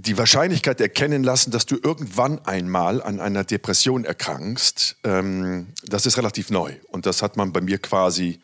die 0.00 0.16
Wahrscheinlichkeit 0.16 0.80
erkennen 0.80 1.24
lassen, 1.24 1.50
dass 1.50 1.66
du 1.66 1.76
irgendwann 1.82 2.44
einmal 2.44 3.02
an 3.02 3.20
einer 3.20 3.44
Depression 3.44 4.04
erkrankst, 4.04 4.96
ähm, 5.04 5.68
das 5.84 6.06
ist 6.06 6.16
relativ 6.16 6.50
neu. 6.50 6.74
Und 6.88 7.06
das 7.06 7.22
hat 7.22 7.36
man 7.36 7.52
bei 7.52 7.60
mir 7.60 7.78
quasi 7.78 8.40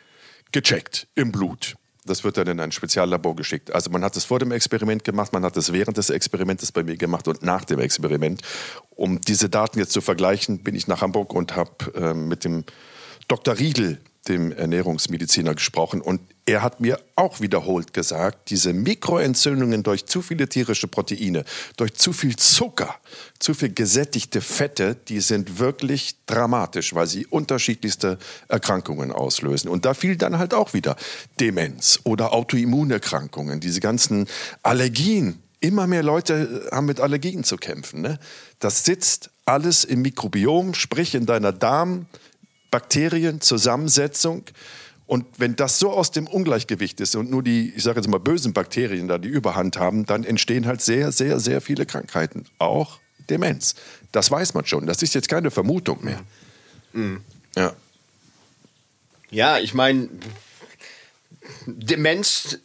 gecheckt 0.52 1.06
im 1.14 1.32
Blut. 1.32 1.76
Das 2.06 2.22
wird 2.22 2.36
dann 2.36 2.48
in 2.48 2.60
ein 2.60 2.72
Speziallabor 2.72 3.34
geschickt. 3.34 3.72
Also 3.72 3.90
man 3.90 4.04
hat 4.04 4.16
es 4.16 4.24
vor 4.24 4.38
dem 4.38 4.52
Experiment 4.52 5.04
gemacht, 5.04 5.32
man 5.32 5.44
hat 5.44 5.56
es 5.56 5.72
während 5.72 5.96
des 5.96 6.10
Experimentes 6.10 6.70
bei 6.70 6.82
mir 6.82 6.96
gemacht 6.96 7.28
und 7.28 7.42
nach 7.42 7.64
dem 7.64 7.78
Experiment. 7.78 8.42
Um 8.90 9.20
diese 9.20 9.48
Daten 9.48 9.78
jetzt 9.78 9.92
zu 9.92 10.00
vergleichen, 10.00 10.62
bin 10.62 10.74
ich 10.74 10.86
nach 10.86 11.00
Hamburg 11.00 11.32
und 11.32 11.56
habe 11.56 11.94
äh, 11.94 12.14
mit 12.14 12.44
dem 12.44 12.64
Dr. 13.28 13.58
Riedel 13.58 14.00
dem 14.28 14.52
Ernährungsmediziner 14.52 15.54
gesprochen 15.54 16.00
und 16.00 16.20
er 16.46 16.62
hat 16.62 16.80
mir 16.80 17.00
auch 17.16 17.40
wiederholt 17.40 17.94
gesagt, 17.94 18.50
diese 18.50 18.74
Mikroentzündungen 18.74 19.82
durch 19.82 20.04
zu 20.04 20.20
viele 20.20 20.48
tierische 20.48 20.88
Proteine, 20.88 21.44
durch 21.76 21.94
zu 21.94 22.12
viel 22.12 22.36
Zucker, 22.36 22.96
zu 23.38 23.54
viel 23.54 23.72
gesättigte 23.72 24.42
Fette, 24.42 24.94
die 24.94 25.20
sind 25.20 25.58
wirklich 25.58 26.16
dramatisch, 26.26 26.94
weil 26.94 27.06
sie 27.06 27.26
unterschiedlichste 27.26 28.18
Erkrankungen 28.48 29.10
auslösen. 29.10 29.68
Und 29.70 29.86
da 29.86 29.94
fiel 29.94 30.16
dann 30.16 30.38
halt 30.38 30.52
auch 30.52 30.74
wieder 30.74 30.96
Demenz 31.40 32.00
oder 32.04 32.34
Autoimmunerkrankungen, 32.34 33.60
diese 33.60 33.80
ganzen 33.80 34.26
Allergien. 34.62 35.40
Immer 35.60 35.86
mehr 35.86 36.02
Leute 36.02 36.68
haben 36.70 36.84
mit 36.84 37.00
Allergien 37.00 37.42
zu 37.42 37.56
kämpfen. 37.56 38.02
Ne? 38.02 38.18
Das 38.58 38.84
sitzt 38.84 39.30
alles 39.46 39.84
im 39.84 40.02
Mikrobiom, 40.02 40.74
sprich 40.74 41.14
in 41.14 41.24
deiner 41.24 41.52
Darm- 41.52 42.04
Bakterienzusammensetzung. 42.74 44.42
Und 45.06 45.26
wenn 45.38 45.54
das 45.54 45.78
so 45.78 45.92
aus 45.92 46.10
dem 46.10 46.26
Ungleichgewicht 46.26 46.98
ist 47.00 47.14
und 47.14 47.30
nur 47.30 47.44
die, 47.44 47.72
ich 47.76 47.84
sage 47.84 48.00
jetzt 48.00 48.08
mal, 48.08 48.18
bösen 48.18 48.52
Bakterien 48.52 49.06
da 49.06 49.18
die 49.18 49.28
Überhand 49.28 49.78
haben, 49.78 50.06
dann 50.06 50.24
entstehen 50.24 50.66
halt 50.66 50.80
sehr, 50.80 51.12
sehr, 51.12 51.38
sehr 51.38 51.60
viele 51.60 51.86
Krankheiten. 51.86 52.46
Auch 52.58 52.98
Demenz. 53.30 53.76
Das 54.10 54.28
weiß 54.28 54.54
man 54.54 54.66
schon. 54.66 54.88
Das 54.88 55.02
ist 55.02 55.14
jetzt 55.14 55.28
keine 55.28 55.52
Vermutung 55.52 56.02
mehr. 56.04 56.20
Mhm. 56.94 57.20
Ja. 57.54 57.74
Ja, 59.30 59.60
ich 59.60 59.72
meine, 59.72 60.08
Demenz-Experiment 61.66 62.60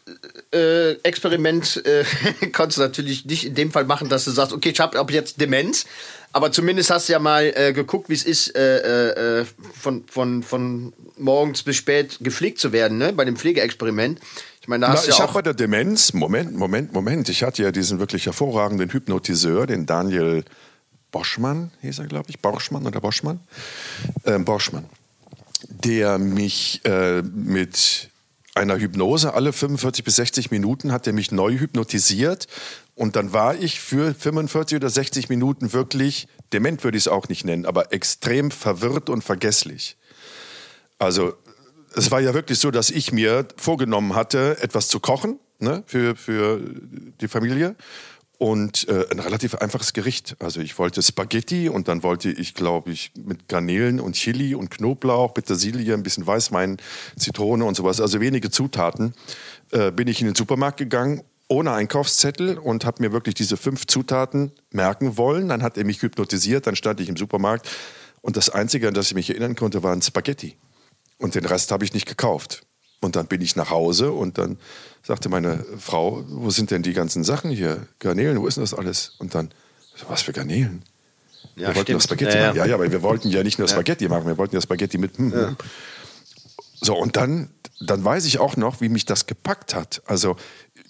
äh, 0.53 0.91
äh, 0.91 2.03
kannst 2.51 2.77
du 2.77 2.81
natürlich 2.81 3.25
nicht 3.25 3.45
in 3.45 3.55
dem 3.55 3.71
Fall 3.71 3.85
machen, 3.85 4.09
dass 4.09 4.25
du 4.25 4.31
sagst, 4.31 4.53
okay, 4.53 4.69
ich 4.69 4.79
habe 4.79 4.99
ab 4.99 5.11
jetzt 5.11 5.39
Demenz, 5.39 5.85
aber 6.31 6.51
zumindest 6.51 6.89
hast 6.89 7.09
du 7.09 7.13
ja 7.13 7.19
mal 7.19 7.51
äh, 7.55 7.73
geguckt, 7.73 8.09
wie 8.09 8.13
es 8.13 8.23
ist, 8.23 8.55
äh, 8.55 9.41
äh, 9.41 9.45
von, 9.79 10.03
von, 10.07 10.43
von 10.43 10.93
morgens 11.17 11.63
bis 11.63 11.75
spät 11.75 12.17
gepflegt 12.21 12.59
zu 12.59 12.71
werden, 12.71 12.97
ne? 12.97 13.13
bei 13.13 13.25
dem 13.25 13.35
Pflegeexperiment. 13.35 14.19
Ich 14.61 14.67
meine, 14.67 14.85
da 14.85 14.93
hast 14.93 15.03
Na, 15.03 15.09
ja 15.09 15.15
ich 15.15 15.21
habe 15.21 15.33
bei 15.33 15.41
der 15.41 15.53
Demenz, 15.53 16.13
Moment, 16.13 16.53
Moment, 16.55 16.93
Moment, 16.93 17.29
ich 17.29 17.43
hatte 17.43 17.63
ja 17.63 17.71
diesen 17.71 17.99
wirklich 17.99 18.25
hervorragenden 18.25 18.91
Hypnotiseur, 18.91 19.65
den 19.65 19.85
Daniel 19.85 20.43
Boschmann, 21.11 21.71
hieß 21.81 21.99
er, 21.99 22.05
glaube 22.05 22.29
ich, 22.29 22.39
Borschmann 22.39 22.85
oder 22.85 23.01
Boschmann? 23.01 23.39
Ähm, 24.25 24.45
Boschmann, 24.45 24.85
der 25.69 26.19
mich 26.19 26.81
äh, 26.85 27.21
mit 27.23 28.09
einer 28.59 28.77
Hypnose 28.77 29.33
alle 29.33 29.53
45 29.53 30.03
bis 30.03 30.17
60 30.17 30.51
Minuten 30.51 30.91
hat 30.91 31.07
er 31.07 31.13
mich 31.13 31.31
neu 31.31 31.57
hypnotisiert 31.57 32.47
und 32.93 33.15
dann 33.15 33.33
war 33.33 33.55
ich 33.55 33.79
für 33.79 34.13
45 34.13 34.75
oder 34.75 34.89
60 34.89 35.29
Minuten 35.29 35.73
wirklich, 35.73 36.27
dement 36.51 36.83
würde 36.83 36.97
ich 36.97 37.03
es 37.03 37.07
auch 37.07 37.29
nicht 37.29 37.45
nennen, 37.45 37.65
aber 37.65 37.93
extrem 37.93 38.51
verwirrt 38.51 39.09
und 39.09 39.23
vergesslich. 39.23 39.97
Also 40.97 41.33
es 41.95 42.11
war 42.11 42.19
ja 42.19 42.33
wirklich 42.33 42.59
so, 42.59 42.69
dass 42.69 42.89
ich 42.89 43.11
mir 43.11 43.47
vorgenommen 43.55 44.13
hatte, 44.13 44.57
etwas 44.61 44.89
zu 44.89 44.99
kochen 44.99 45.39
ne, 45.59 45.83
für, 45.87 46.15
für 46.15 46.59
die 47.21 47.27
Familie 47.27 47.75
und 48.39 48.87
äh, 48.87 49.05
ein 49.11 49.19
relativ 49.19 49.55
einfaches 49.55 49.93
Gericht. 49.93 50.37
Also 50.39 50.61
ich 50.61 50.79
wollte 50.79 51.03
Spaghetti 51.03 51.67
und 51.69 51.89
dann 51.89 52.03
wollte 52.03 52.31
ich, 52.31 52.55
glaube 52.55 52.91
ich, 52.91 53.11
mit 53.15 53.49
Garnelen 53.49 53.99
und 53.99 54.13
Chili 54.13 54.55
und 54.55 54.71
Knoblauch, 54.71 55.33
Petersilie, 55.33 55.93
ein 55.93 56.03
bisschen 56.03 56.25
Weißwein, 56.25 56.77
Zitrone 57.17 57.65
und 57.65 57.75
sowas, 57.75 57.99
also 57.99 58.21
wenige 58.21 58.49
Zutaten, 58.49 59.13
äh, 59.71 59.91
bin 59.91 60.07
ich 60.07 60.21
in 60.21 60.27
den 60.27 60.35
Supermarkt 60.35 60.77
gegangen 60.77 61.21
ohne 61.49 61.73
Einkaufszettel 61.73 62.57
und 62.57 62.85
habe 62.85 63.01
mir 63.01 63.11
wirklich 63.11 63.35
diese 63.35 63.57
fünf 63.57 63.87
Zutaten 63.87 64.51
merken 64.71 65.17
wollen. 65.17 65.49
Dann 65.49 65.61
hat 65.61 65.77
er 65.77 65.83
mich 65.83 66.01
hypnotisiert, 66.01 66.65
dann 66.65 66.75
stand 66.75 67.01
ich 67.01 67.09
im 67.09 67.17
Supermarkt 67.17 67.67
und 68.21 68.37
das 68.37 68.49
Einzige, 68.49 68.87
an 68.87 68.93
das 68.93 69.07
ich 69.07 69.15
mich 69.15 69.29
erinnern 69.29 69.55
konnte, 69.55 69.83
waren 69.83 70.01
Spaghetti. 70.01 70.55
Und 71.17 71.35
den 71.35 71.45
Rest 71.45 71.71
habe 71.71 71.83
ich 71.83 71.93
nicht 71.93 72.07
gekauft. 72.07 72.61
Und 73.01 73.15
dann 73.15 73.27
bin 73.27 73.41
ich 73.41 73.55
nach 73.55 73.69
Hause 73.69 74.11
und 74.11 74.37
dann 74.37 74.57
sagte 75.03 75.29
meine 75.29 75.65
Frau, 75.77 76.23
wo 76.27 76.49
sind 76.49 76.71
denn 76.71 76.83
die 76.83 76.93
ganzen 76.93 77.23
Sachen 77.23 77.51
hier? 77.51 77.87
Garnelen, 77.99 78.39
wo 78.41 78.47
ist 78.47 78.57
denn 78.57 78.63
das 78.63 78.73
alles? 78.73 79.13
Und 79.19 79.35
dann, 79.35 79.49
was 80.07 80.21
für 80.21 80.33
Garnelen? 80.33 80.83
Ja, 81.55 81.69
wir 81.69 81.75
wollten 81.75 81.99
stimmt. 81.99 82.03
Spaghetti 82.03 82.37
ja, 82.37 82.47
machen. 82.47 82.57
Ja, 82.57 82.65
ja, 82.65 82.75
aber 82.75 82.91
wir 82.91 83.01
wollten 83.01 83.29
ja 83.29 83.43
nicht 83.43 83.59
nur 83.59 83.67
Spaghetti 83.67 84.07
machen, 84.07 84.27
wir 84.27 84.37
wollten 84.37 84.55
ja 84.55 84.61
Spaghetti 84.61 84.97
mit. 84.97 85.17
Hm, 85.17 85.33
hm. 85.33 85.55
So, 86.81 86.97
und 86.97 87.15
dann, 87.17 87.49
dann 87.81 88.03
weiß 88.03 88.25
ich 88.25 88.39
auch 88.39 88.55
noch, 88.55 88.81
wie 88.81 88.89
mich 88.89 89.05
das 89.05 89.25
gepackt 89.25 89.75
hat. 89.75 90.01
Also 90.05 90.37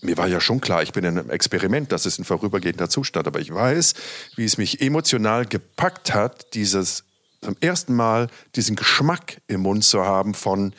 mir 0.01 0.17
war 0.17 0.27
ja 0.27 0.39
schon 0.39 0.61
klar, 0.61 0.83
ich 0.83 0.93
bin 0.93 1.03
in 1.03 1.17
einem 1.17 1.29
Experiment, 1.29 1.91
das 1.91 2.05
ist 2.05 2.19
ein 2.19 2.25
vorübergehender 2.25 2.89
Zustand, 2.89 3.27
aber 3.27 3.39
ich 3.39 3.53
weiß, 3.53 3.95
wie 4.35 4.45
es 4.45 4.57
mich 4.57 4.81
emotional 4.81 5.45
gepackt 5.45 6.13
hat, 6.13 6.53
dieses 6.53 7.03
zum 7.41 7.55
ersten 7.61 7.95
Mal 7.95 8.27
diesen 8.55 8.75
Geschmack 8.75 9.41
im 9.47 9.61
Mund 9.61 9.83
zu 9.83 10.05
haben 10.05 10.33
von 10.33 10.73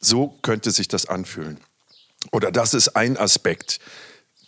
so 0.00 0.38
könnte 0.42 0.70
sich 0.70 0.88
das 0.88 1.06
anfühlen. 1.06 1.58
Oder 2.32 2.50
das 2.50 2.74
ist 2.74 2.96
ein 2.96 3.16
Aspekt 3.16 3.80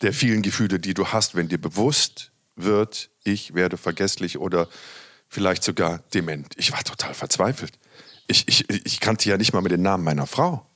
der 0.03 0.13
vielen 0.13 0.43
Gefühle, 0.43 0.79
die 0.79 0.95
du 0.95 1.09
hast, 1.09 1.35
wenn 1.35 1.49
dir 1.49 1.61
bewusst 1.61 2.31
wird, 2.55 3.11
ich 3.25 3.55
werde 3.55 3.77
vergesslich 3.77 4.39
oder 4.39 4.69
vielleicht 5.29 5.63
sogar 5.63 6.01
dement. 6.15 6.53
Ich 6.57 6.73
war 6.73 6.83
total 6.85 7.15
verzweifelt. 7.15 7.79
Ich, 8.27 8.49
ich, 8.49 8.69
ich 8.69 9.01
kannte 9.01 9.29
ja 9.29 9.37
nicht 9.37 9.53
mal 9.53 9.63
mit 9.63 9.73
den 9.73 9.83
Namen 9.83 10.05
meiner 10.05 10.27
Frau. 10.27 10.67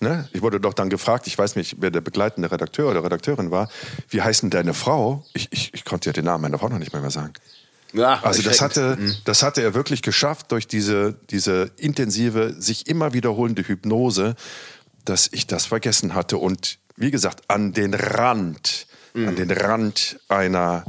Ne? 0.00 0.28
Ich 0.32 0.42
wurde 0.42 0.60
doch 0.60 0.74
dann 0.74 0.90
gefragt, 0.90 1.26
ich 1.26 1.38
weiß 1.38 1.56
nicht, 1.56 1.76
wer 1.78 1.90
der 1.90 2.02
begleitende 2.02 2.50
Redakteur 2.50 2.90
oder 2.90 3.02
Redakteurin 3.02 3.50
war, 3.50 3.70
wie 4.10 4.20
heißt 4.20 4.42
denn 4.42 4.50
deine 4.50 4.74
Frau? 4.74 5.24
Ich, 5.32 5.48
ich, 5.52 5.72
ich 5.72 5.84
konnte 5.84 6.10
ja 6.10 6.12
den 6.12 6.26
Namen 6.26 6.42
meiner 6.42 6.58
Frau 6.58 6.68
noch 6.68 6.78
nicht 6.78 6.92
mehr, 6.92 7.00
mehr 7.00 7.10
sagen. 7.10 7.32
Ja, 7.92 8.20
also 8.22 8.42
das 8.42 8.60
hatte, 8.60 8.96
mhm. 8.98 9.14
das 9.24 9.42
hatte 9.42 9.62
er 9.62 9.72
wirklich 9.72 10.02
geschafft 10.02 10.52
durch 10.52 10.66
diese, 10.66 11.14
diese 11.30 11.70
intensive, 11.78 12.54
sich 12.58 12.88
immer 12.88 13.14
wiederholende 13.14 13.62
Hypnose, 13.62 14.34
dass 15.08 15.28
ich 15.32 15.46
das 15.46 15.66
vergessen 15.66 16.14
hatte 16.14 16.38
und 16.38 16.78
wie 16.96 17.10
gesagt 17.10 17.44
an 17.48 17.72
den 17.72 17.94
Rand, 17.94 18.86
mhm. 19.14 19.28
an 19.28 19.36
den 19.36 19.50
Rand 19.50 20.18
einer 20.28 20.84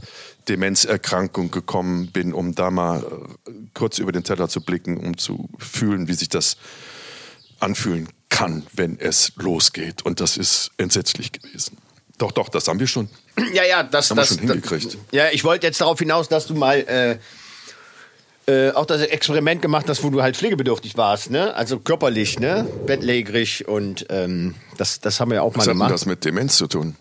Demenzerkrankung 0.48 1.52
gekommen 1.52 2.08
bin, 2.12 2.34
um 2.34 2.56
da 2.56 2.72
mal 2.72 3.04
äh, 3.48 3.52
kurz 3.74 4.00
über 4.00 4.12
den 4.12 4.24
Teller 4.24 4.48
zu 4.48 4.62
blicken, 4.62 4.98
um 4.98 5.18
zu 5.18 5.50
fühlen, 5.58 6.08
wie 6.08 6.14
sich 6.14 6.30
das 6.30 6.58
anfühlen 7.60 8.10
kann, 8.30 8.66
wenn 8.74 9.00
es 9.00 9.34
losgeht. 9.36 10.06
Und 10.06 10.20
das 10.20 10.38
ist 10.38 10.72
entsetzlich 10.78 11.32
gewesen. 11.32 11.78
Doch, 12.18 12.32
doch, 12.32 12.50
das 12.50 12.68
haben 12.68 12.80
wir 12.80 12.88
schon. 12.88 13.10
Ja, 13.54 13.64
ja, 13.64 13.84
das, 13.84 14.10
haben 14.10 14.18
das, 14.18 14.32
wir 14.32 14.38
schon 14.40 14.48
hingekriegt. 14.48 14.86
Das, 14.86 14.98
ja, 15.12 15.30
ich 15.32 15.44
wollte 15.44 15.68
jetzt 15.68 15.82
darauf 15.82 16.00
hinaus, 16.00 16.30
dass 16.30 16.48
du 16.48 16.56
mal 16.56 16.80
äh, 16.80 17.20
äh, 18.48 18.72
auch 18.72 18.86
das 18.86 19.02
Experiment 19.02 19.62
gemacht 19.62 19.88
hast, 19.90 20.04
wo 20.04 20.10
du 20.10 20.22
halt 20.22 20.38
pflegebedürftig 20.38 20.98
warst, 20.98 21.32
ne? 21.32 21.54
Also 21.56 21.80
körperlich, 21.80 22.40
ne? 22.40 22.68
Bettlägerig 22.86 23.68
und 23.68 24.06
ähm, 24.10 24.56
das, 24.78 25.00
das 25.00 25.20
haben 25.20 25.32
wir 25.32 25.44
auch 25.44 25.56
Was 25.56 25.66
mal 25.66 25.74
gemacht. 25.74 25.88
Was 25.88 25.92
hat 25.92 26.02
das 26.02 26.06
mit 26.06 26.26
Demenz 26.26 26.58
zu 26.58 26.68
tun? 26.68 26.96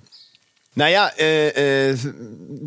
Naja, 0.78 1.10
äh, 1.18 1.90
äh, 1.90 1.96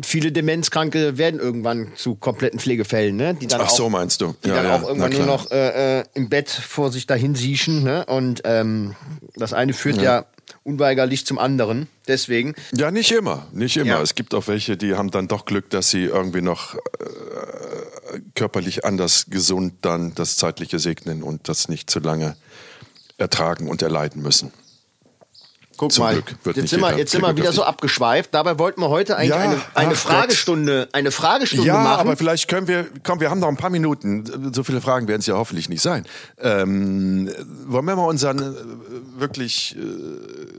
viele 0.02 0.32
Demenzkranke 0.32 1.16
werden 1.16 1.38
irgendwann 1.38 1.92
zu 1.94 2.16
kompletten 2.16 2.58
Pflegefällen, 2.58 3.14
ne? 3.14 3.34
Die 3.34 3.46
dann 3.46 3.60
Ach 3.60 3.66
auch, 3.66 3.76
so 3.76 3.88
meinst 3.88 4.20
du? 4.20 4.34
Die 4.44 4.48
ja, 4.48 4.56
dann 4.56 4.64
ja, 4.64 4.76
auch 4.76 4.88
irgendwann 4.88 5.12
nur 5.12 5.26
noch 5.26 5.50
äh, 5.52 6.00
äh, 6.00 6.04
im 6.14 6.28
Bett 6.28 6.50
vor 6.50 6.90
sich 6.90 7.06
dahin 7.06 7.36
siechen, 7.36 7.84
ne? 7.84 8.04
Und 8.06 8.40
ähm, 8.44 8.96
das 9.36 9.52
eine 9.52 9.74
führt 9.74 9.98
ja. 9.98 10.02
ja 10.02 10.26
unweigerlich 10.64 11.24
zum 11.24 11.38
anderen. 11.38 11.86
Deswegen. 12.08 12.54
Ja, 12.74 12.90
nicht 12.90 13.12
immer, 13.12 13.46
nicht 13.52 13.76
immer. 13.76 13.90
Ja. 13.90 14.02
Es 14.02 14.16
gibt 14.16 14.34
auch 14.34 14.48
welche, 14.48 14.76
die 14.76 14.96
haben 14.96 15.12
dann 15.12 15.28
doch 15.28 15.44
Glück, 15.44 15.70
dass 15.70 15.90
sie 15.90 16.04
irgendwie 16.04 16.42
noch 16.42 16.74
äh, 16.74 16.78
körperlich 18.40 18.86
anders 18.86 19.26
gesund 19.28 19.74
dann 19.82 20.14
das 20.14 20.38
Zeitliche 20.38 20.78
segnen 20.78 21.22
und 21.22 21.46
das 21.50 21.68
nicht 21.68 21.90
zu 21.90 22.00
lange 22.00 22.38
ertragen 23.18 23.68
und 23.68 23.82
erleiden 23.82 24.22
müssen. 24.22 24.50
Guck 25.80 25.92
Zum 25.92 26.04
mal, 26.04 26.14
jetzt 26.16 26.68
sind 26.68 26.82
wir, 26.82 26.98
jetzt 26.98 27.12
sind 27.12 27.22
wir 27.22 27.34
wieder 27.38 27.52
so 27.52 27.62
abgeschweift. 27.62 28.34
Dabei 28.34 28.58
wollten 28.58 28.82
wir 28.82 28.90
heute 28.90 29.16
eigentlich 29.16 29.30
ja, 29.30 29.38
eine, 29.38 29.62
eine 29.72 29.94
Fragestunde, 29.94 30.90
eine 30.92 31.10
Fragestunde 31.10 31.66
ja, 31.66 31.72
machen. 31.72 31.86
Ja, 31.86 31.96
aber 31.96 32.16
vielleicht 32.18 32.48
können 32.48 32.68
wir, 32.68 32.86
komm, 33.02 33.20
wir 33.20 33.30
haben 33.30 33.40
noch 33.40 33.48
ein 33.48 33.56
paar 33.56 33.70
Minuten. 33.70 34.52
So 34.52 34.62
viele 34.62 34.82
Fragen 34.82 35.08
werden 35.08 35.20
es 35.20 35.26
ja 35.26 35.36
hoffentlich 35.36 35.70
nicht 35.70 35.80
sein. 35.80 36.04
Ähm, 36.38 37.30
wollen 37.64 37.86
wir 37.86 37.96
mal 37.96 38.04
unseren 38.04 38.40
äh, 38.40 38.56
wirklich 39.18 39.74
äh, 39.74 39.80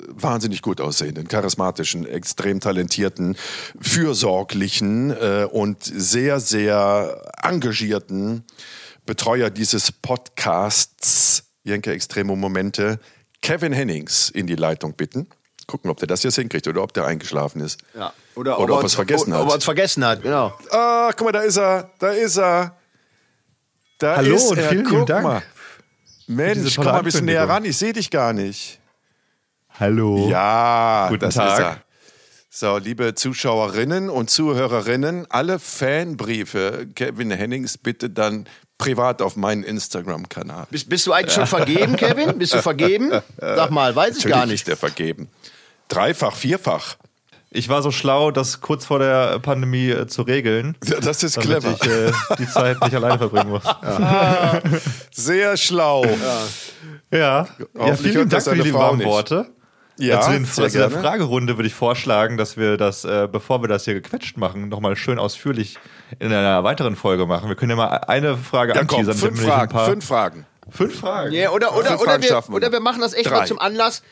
wahnsinnig 0.09 0.63
gut 0.63 0.81
aussehenden, 0.81 1.27
charismatischen, 1.27 2.07
extrem 2.07 2.59
talentierten, 2.59 3.37
fürsorglichen 3.79 5.11
äh, 5.11 5.47
und 5.51 5.83
sehr, 5.83 6.39
sehr 6.39 7.21
engagierten 7.43 8.43
Betreuer 9.05 9.51
dieses 9.51 9.91
Podcasts 9.91 11.43
Jenke 11.63 11.91
Extremo 11.91 12.35
Momente, 12.35 12.99
Kevin 13.41 13.73
Hennings, 13.73 14.29
in 14.29 14.47
die 14.47 14.55
Leitung 14.55 14.93
bitten. 14.93 15.27
Gucken, 15.67 15.89
ob 15.89 15.97
der 15.97 16.07
das 16.07 16.23
jetzt 16.23 16.35
hinkriegt 16.35 16.67
oder 16.67 16.83
ob 16.83 16.93
der 16.93 17.05
eingeschlafen 17.05 17.61
ist. 17.61 17.79
Ja. 17.95 18.13
Oder 18.35 18.59
ob 18.59 18.69
er 18.69 18.83
es 18.83 18.95
vergessen 18.95 19.33
hat. 19.33 19.41
Ob 19.41 19.49
er 19.49 19.57
es 19.57 19.63
vergessen 19.63 20.05
hat, 20.05 20.21
genau. 20.21 20.53
Ah, 20.71 21.11
guck 21.15 21.25
mal, 21.27 21.31
da 21.31 21.41
ist 21.41 21.57
er. 21.57 21.91
Da 21.99 22.09
ist 22.11 22.37
er. 22.37 22.77
Da 23.99 24.17
Hallo 24.17 24.35
ist 24.35 24.49
und 24.51 24.57
er. 24.57 24.69
vielen 24.69 24.85
guck 24.85 25.05
Dank 25.05 25.23
mal. 25.23 25.41
Mensch, 26.27 26.75
komm 26.75 26.85
mal 26.85 26.99
ein 26.99 27.03
bisschen 27.03 27.25
näher 27.25 27.47
ran. 27.47 27.65
Ich 27.65 27.77
sehe 27.77 27.93
dich 27.93 28.09
gar 28.09 28.33
nicht. 28.33 28.79
Hallo. 29.79 30.27
Ja, 30.29 31.07
Guten 31.09 31.21
das 31.21 31.35
Tag. 31.35 31.53
ist 31.53 31.59
er. 31.59 31.81
So, 32.49 32.77
liebe 32.77 33.15
Zuschauerinnen 33.15 34.09
und 34.09 34.29
Zuhörerinnen, 34.29 35.25
alle 35.29 35.57
Fanbriefe 35.57 36.85
Kevin 36.95 37.31
Hennings 37.31 37.77
bitte 37.77 38.09
dann 38.09 38.45
privat 38.81 39.21
auf 39.21 39.35
meinen 39.35 39.63
Instagram-Kanal. 39.63 40.65
Bist, 40.71 40.89
bist 40.89 41.05
du 41.07 41.13
eigentlich 41.13 41.33
schon 41.33 41.47
vergeben, 41.47 41.95
Kevin? 41.95 42.37
Bist 42.37 42.53
du 42.53 42.61
vergeben? 42.61 43.11
Sag 43.39 43.69
mal, 43.71 43.95
weiß 43.95 44.17
ich 44.17 44.23
gar 44.23 44.37
Natürlich 44.39 44.51
nicht. 44.51 44.61
ist 44.61 44.67
der 44.67 44.77
vergeben. 44.77 45.29
Dreifach, 45.87 46.35
vierfach. 46.35 46.95
Ich 47.53 47.67
war 47.67 47.81
so 47.81 47.91
schlau, 47.91 48.31
das 48.31 48.61
kurz 48.61 48.85
vor 48.85 48.99
der 48.99 49.37
Pandemie 49.39 49.89
äh, 49.89 50.07
zu 50.07 50.21
regeln. 50.21 50.77
Ja, 50.85 51.01
Das 51.01 51.21
ist 51.21 51.35
damit 51.35 51.49
clever. 51.61 51.75
ich 51.81 51.85
äh, 51.85 52.35
die 52.39 52.47
Zeit 52.47 52.81
nicht 52.81 52.95
alleine 52.95 53.17
verbringen 53.17 53.49
muss. 53.49 53.63
Sehr 55.11 55.57
schlau. 55.57 56.05
Ja, 57.11 57.17
ja 57.17 57.47
Hoffentlich 57.77 58.13
vielen 58.13 58.29
Dank 58.29 58.45
das 58.45 58.47
für 58.47 58.55
die 58.63 58.73
warmen 58.73 58.99
nicht. 58.99 59.07
Worte. 59.07 59.47
Ja, 60.07 60.21
zu, 60.21 60.61
der 60.61 60.69
gerne. 60.69 60.99
Fragerunde 60.99 61.57
würde 61.57 61.67
ich 61.67 61.73
vorschlagen, 61.73 62.37
dass 62.37 62.57
wir 62.57 62.77
das, 62.77 63.05
äh, 63.05 63.27
bevor 63.31 63.61
wir 63.63 63.67
das 63.67 63.85
hier 63.85 63.93
gequetscht 63.93 64.37
machen, 64.37 64.69
nochmal 64.69 64.95
schön 64.95 65.19
ausführlich 65.19 65.77
in 66.19 66.33
einer 66.33 66.63
weiteren 66.63 66.95
Folge 66.95 67.25
machen. 67.25 67.49
Wir 67.49 67.55
können 67.55 67.71
ja 67.71 67.75
mal 67.75 67.87
eine 68.07 68.37
Frage 68.37 68.73
Ja, 68.73 68.83
komm, 68.85 68.99
anteasern. 69.01 69.17
fünf 69.17 69.39
wir 69.41 69.45
ein 69.47 69.57
Fragen, 69.57 69.71
paar- 69.71 69.85
fünf 69.89 70.05
Fragen. 70.05 70.45
fünf 70.69 70.99
Fragen. 70.99 71.31
Ja, 71.33 71.51
oder, 71.51 71.75
oder, 71.75 71.89
Fünf 71.89 72.01
oder, 72.01 72.11
Fragen 72.11 72.23
wir, 72.23 72.55
oder 72.55 72.71
wir 72.71 72.79
machen 72.79 73.01
das 73.01 73.13
echt 73.13 73.27
Drei. 73.27 73.39
mal 73.39 73.47
zum 73.47 73.59
Anlass, 73.59 74.03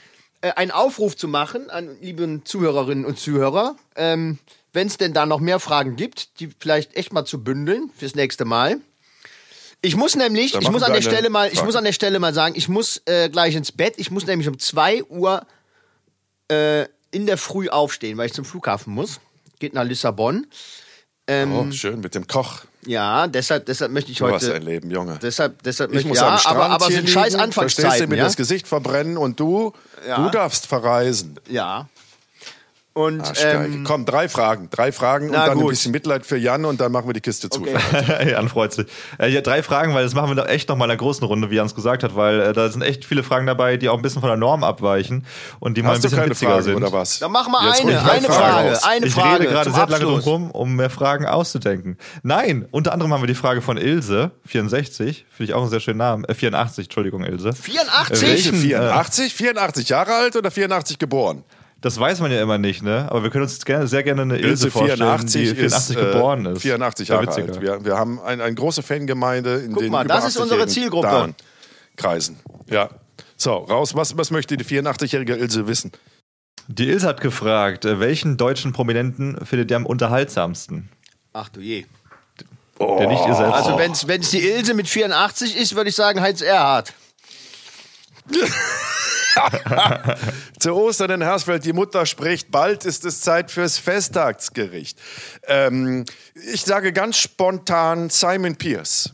äh, 0.41 0.51
einen 0.53 0.71
Aufruf 0.71 1.17
zu 1.17 1.27
machen 1.27 1.69
an 1.69 1.89
lieben 2.01 2.45
Zuhörerinnen 2.45 3.05
und 3.05 3.19
Zuhörer. 3.19 3.75
Ähm, 3.95 4.37
Wenn 4.71 4.85
es 4.87 4.97
denn 4.97 5.13
da 5.13 5.25
noch 5.25 5.39
mehr 5.39 5.59
Fragen 5.59 5.95
gibt, 5.95 6.39
die 6.39 6.49
vielleicht 6.59 6.95
echt 6.95 7.11
mal 7.11 7.25
zu 7.25 7.43
bündeln 7.43 7.89
fürs 7.97 8.13
nächste 8.13 8.45
Mal. 8.45 8.77
Ich 9.81 9.95
muss 9.95 10.15
nämlich, 10.15 10.53
ich 10.55 10.69
muss 10.69 10.83
an 10.83 10.93
der 10.93 11.01
Stelle 11.01 11.29
mal, 11.29 11.49
ich 11.51 11.63
muss 11.63 11.75
an 11.75 11.85
der 11.85 11.93
Stelle 11.93 12.19
mal 12.19 12.33
sagen, 12.33 12.53
ich 12.55 12.67
muss 12.69 13.01
äh, 13.05 13.29
gleich 13.29 13.55
ins 13.55 13.71
Bett. 13.71 13.93
Ich 13.97 14.11
muss 14.11 14.27
nämlich 14.27 14.47
um 14.47 14.59
2 14.59 15.03
Uhr 15.05 15.41
äh, 16.49 16.85
in 17.11 17.25
der 17.25 17.37
Früh 17.37 17.69
aufstehen, 17.69 18.17
weil 18.17 18.27
ich 18.27 18.33
zum 18.33 18.45
Flughafen 18.45 18.93
muss. 18.93 19.19
Geht 19.59 19.73
nach 19.73 19.83
Lissabon. 19.83 20.47
Ähm, 21.27 21.53
Oh, 21.55 21.71
schön 21.71 21.99
mit 21.99 22.15
dem 22.15 22.25
Koch. 22.27 22.61
Ja, 22.85 23.27
deshalb, 23.27 23.65
deshalb 23.65 23.91
möchte 23.91 24.11
ich 24.11 24.17
Du 24.19 24.27
hast 24.27 24.43
heute. 24.43 24.55
ein 24.55 24.61
Leben, 24.63 24.89
Junge. 24.89 25.19
Deshalb, 25.21 25.61
deshalb 25.63 25.89
Ich 25.91 25.95
möchte 25.95 26.07
muss 26.09 26.17
ja, 26.19 26.29
am 26.33 26.37
Strand 26.39 26.55
aber, 26.57 26.69
aber 26.69 26.87
hier 26.87 26.95
sind 26.97 27.09
scheiß 27.09 27.33
liegen, 27.33 27.51
verstehst 27.51 27.79
du, 27.79 27.83
Anfangszeiten. 27.83 28.09
mir 28.09 28.15
Ja? 28.17 28.23
das 28.23 28.35
Gesicht 28.37 28.67
verbrennen 28.67 29.17
und 29.17 29.39
du, 29.39 29.73
Ja. 30.07 30.23
du 30.23 30.29
darfst 30.29 30.65
verreisen. 30.65 31.37
ja. 31.49 31.87
Und 32.93 33.23
ähm, 33.41 33.83
Komm, 33.85 34.05
drei 34.05 34.27
Fragen. 34.27 34.69
Drei 34.71 34.91
Fragen 34.91 35.27
und 35.27 35.33
na 35.33 35.45
dann 35.45 35.51
ein 35.57 35.61
gut. 35.61 35.69
bisschen 35.69 35.91
Mitleid 35.91 36.25
für 36.25 36.37
Jan 36.37 36.65
und 36.65 36.81
dann 36.81 36.91
machen 36.91 37.07
wir 37.07 37.13
die 37.13 37.21
Kiste 37.21 37.49
zu. 37.49 37.61
Okay. 37.61 37.77
Jan 38.31 38.49
freut 38.49 38.73
sich. 38.73 38.87
Äh, 39.19 39.29
ja, 39.29 39.41
drei 39.41 39.63
Fragen, 39.63 39.93
weil 39.93 40.03
das 40.03 40.15
machen 40.15 40.29
wir 40.31 40.35
doch 40.35 40.47
echt 40.49 40.67
nochmal 40.67 40.87
in 40.87 40.91
einer 40.91 40.97
großen 40.97 41.25
Runde, 41.25 41.49
wie 41.51 41.55
Jans 41.55 41.75
gesagt 41.75 42.03
hat, 42.03 42.15
weil 42.15 42.41
äh, 42.41 42.51
da 42.53 42.67
sind 42.69 42.81
echt 42.81 43.05
viele 43.05 43.23
Fragen 43.23 43.45
dabei, 43.45 43.77
die 43.77 43.89
auch 43.89 43.95
ein 43.95 44.01
bisschen 44.01 44.21
von 44.21 44.29
der 44.29 44.37
Norm 44.37 44.63
abweichen 44.63 45.25
und 45.59 45.77
die 45.77 45.81
mal 45.83 45.89
ein 45.89 45.95
Hast 45.95 46.01
bisschen 46.01 46.17
keine 46.17 46.31
witziger 46.31 46.51
Fragen 46.51 46.63
sind. 46.63 46.75
oder 46.75 46.91
was? 46.91 47.19
dann 47.19 47.31
machen 47.31 47.53
wir 47.53 47.67
Jetzt 47.67 47.81
eine, 47.81 47.91
ich 47.91 47.97
eine 47.99 48.27
Frage, 48.27 48.69
raus. 48.71 48.83
eine 48.83 49.05
ich 49.05 49.13
Frage. 49.13 49.39
rede 49.43 49.51
gerade 49.51 49.71
sehr 49.71 49.87
lange 49.87 50.03
drum 50.05 50.19
rum, 50.19 50.51
um 50.51 50.75
mehr 50.75 50.89
Fragen 50.89 51.25
auszudenken. 51.27 51.97
Nein, 52.23 52.67
unter 52.71 52.91
anderem 52.91 53.13
haben 53.13 53.21
wir 53.21 53.27
die 53.27 53.35
Frage 53.35 53.61
von 53.61 53.77
Ilse, 53.77 54.31
64, 54.45 55.25
finde 55.29 55.51
ich 55.51 55.53
auch 55.53 55.61
einen 55.61 55.69
sehr 55.69 55.79
schönen 55.79 55.99
Namen, 55.99 56.25
äh, 56.25 56.33
84, 56.33 56.87
Entschuldigung, 56.87 57.23
Ilse. 57.23 57.53
84? 57.53 58.21
Welche? 58.21 58.51
Welchen, 58.51 58.55
84? 58.61 59.33
84 59.35 59.89
Jahre 59.89 60.13
alt 60.15 60.35
oder 60.35 60.51
84 60.51 60.97
geboren? 60.99 61.43
Das 61.81 61.97
weiß 61.97 62.19
man 62.19 62.29
ja 62.31 62.41
immer 62.41 62.57
nicht, 62.57 62.83
ne? 62.83 63.07
Aber 63.09 63.23
wir 63.23 63.29
können 63.29 63.43
uns 63.43 63.63
gerne, 63.63 63.87
sehr 63.87 64.03
gerne 64.03 64.23
eine 64.23 64.35
Ilse, 64.37 64.65
Ilse 64.67 64.71
vorstellen, 64.71 64.97
84, 64.99 65.41
die 65.41 65.55
84 65.55 65.95
ist, 65.95 66.01
äh, 66.01 66.11
geboren 66.11 66.45
ist. 66.47 66.61
84 66.61 67.09
Wäre 67.09 67.23
Jahre 67.23 67.37
witziger. 67.37 67.53
alt. 67.53 67.61
Wir, 67.61 67.85
wir 67.85 67.97
haben 67.97 68.19
ein, 68.19 68.41
eine 68.41 68.53
große 68.55 68.83
Fangemeinde 68.83 69.59
in 69.59 69.71
Guck 69.71 69.83
den 69.83 69.91
mal, 69.91 70.05
das 70.05 70.25
ist 70.25 70.37
unsere 70.37 70.61
80-jährigen 70.63 70.73
Zielgruppe. 70.73 71.07
Damen- 71.07 71.35
Kreisen. 71.95 72.37
Ja. 72.69 72.89
So, 73.37 73.53
raus. 73.53 73.95
Was, 73.95 74.17
was 74.17 74.31
möchte 74.31 74.57
die 74.57 74.65
84-jährige 74.65 75.35
Ilse 75.35 75.67
wissen? 75.67 75.91
Die 76.67 76.89
Ilse 76.89 77.07
hat 77.07 77.21
gefragt, 77.21 77.85
äh, 77.85 77.99
welchen 77.99 78.35
deutschen 78.37 78.73
Prominenten 78.73 79.37
findet 79.45 79.71
ihr 79.71 79.77
am 79.77 79.85
unterhaltsamsten? 79.85 80.89
Ach 81.33 81.47
du 81.49 81.61
je. 81.61 81.85
Der 82.79 83.07
nicht 83.07 83.25
ihr 83.27 83.35
selbst. 83.35 83.53
Also 83.53 83.77
wenn 83.77 83.91
es 84.21 84.29
die 84.31 84.39
Ilse 84.47 84.73
mit 84.73 84.87
84 84.87 85.57
ist, 85.57 85.75
würde 85.75 85.89
ich 85.89 85.95
sagen 85.95 86.21
Heinz 86.21 86.41
Erhardt. 86.41 86.93
Zu 90.59 90.73
Ostern 90.73 91.11
in 91.11 91.21
Hersfeld, 91.21 91.65
die 91.65 91.73
Mutter 91.73 92.05
spricht, 92.05 92.51
bald 92.51 92.85
ist 92.85 93.05
es 93.05 93.21
Zeit 93.21 93.51
fürs 93.51 93.77
Festtagsgericht. 93.77 94.99
Ähm, 95.47 96.05
ich 96.33 96.63
sage 96.63 96.93
ganz 96.93 97.17
spontan 97.17 98.09
Simon 98.09 98.55
Pierce. 98.55 99.13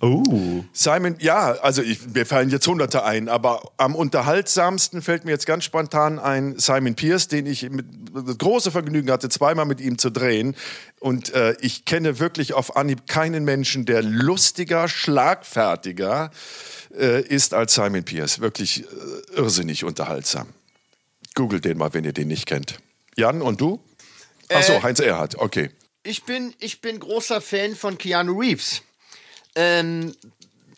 Oh. 0.00 0.62
Simon, 0.72 1.16
ja, 1.18 1.52
also 1.54 1.82
ich, 1.82 2.06
mir 2.14 2.24
fallen 2.24 2.50
jetzt 2.50 2.66
Hunderte 2.68 3.02
ein, 3.02 3.28
aber 3.28 3.72
am 3.78 3.96
unterhaltsamsten 3.96 5.02
fällt 5.02 5.24
mir 5.24 5.32
jetzt 5.32 5.46
ganz 5.46 5.64
spontan 5.64 6.20
ein 6.20 6.56
Simon 6.56 6.94
Pierce, 6.94 7.26
den 7.26 7.46
ich 7.46 7.68
mit 7.68 7.86
das 8.14 8.38
große 8.38 8.70
Vergnügen 8.70 9.10
hatte, 9.10 9.28
zweimal 9.28 9.64
mit 9.66 9.80
ihm 9.80 9.98
zu 9.98 10.10
drehen. 10.10 10.54
Und 11.00 11.34
äh, 11.34 11.56
ich 11.60 11.84
kenne 11.84 12.20
wirklich 12.20 12.52
auf 12.52 12.76
Anhieb 12.76 13.08
keinen 13.08 13.44
Menschen, 13.44 13.86
der 13.86 14.02
lustiger, 14.02 14.88
schlagfertiger 14.88 16.30
äh, 16.96 17.20
ist 17.22 17.52
als 17.52 17.74
Simon 17.74 18.04
Pierce. 18.04 18.38
Wirklich 18.38 18.84
äh, 18.84 18.86
irrsinnig 19.34 19.82
unterhaltsam. 19.82 20.46
Googelt 21.34 21.64
den 21.64 21.76
mal, 21.76 21.92
wenn 21.92 22.04
ihr 22.04 22.12
den 22.12 22.28
nicht 22.28 22.46
kennt. 22.46 22.78
Jan 23.16 23.42
und 23.42 23.60
du? 23.60 23.80
Ach 24.52 24.62
so, 24.62 24.74
Äh, 24.74 24.82
Heinz 24.82 25.00
Erhardt, 25.00 25.36
okay. 25.38 25.70
Ich 26.04 26.22
bin, 26.22 26.54
ich 26.60 26.80
bin 26.80 27.00
großer 27.00 27.40
Fan 27.40 27.74
von 27.74 27.98
Keanu 27.98 28.38
Reeves. 28.38 28.82
Ähm, 29.58 30.14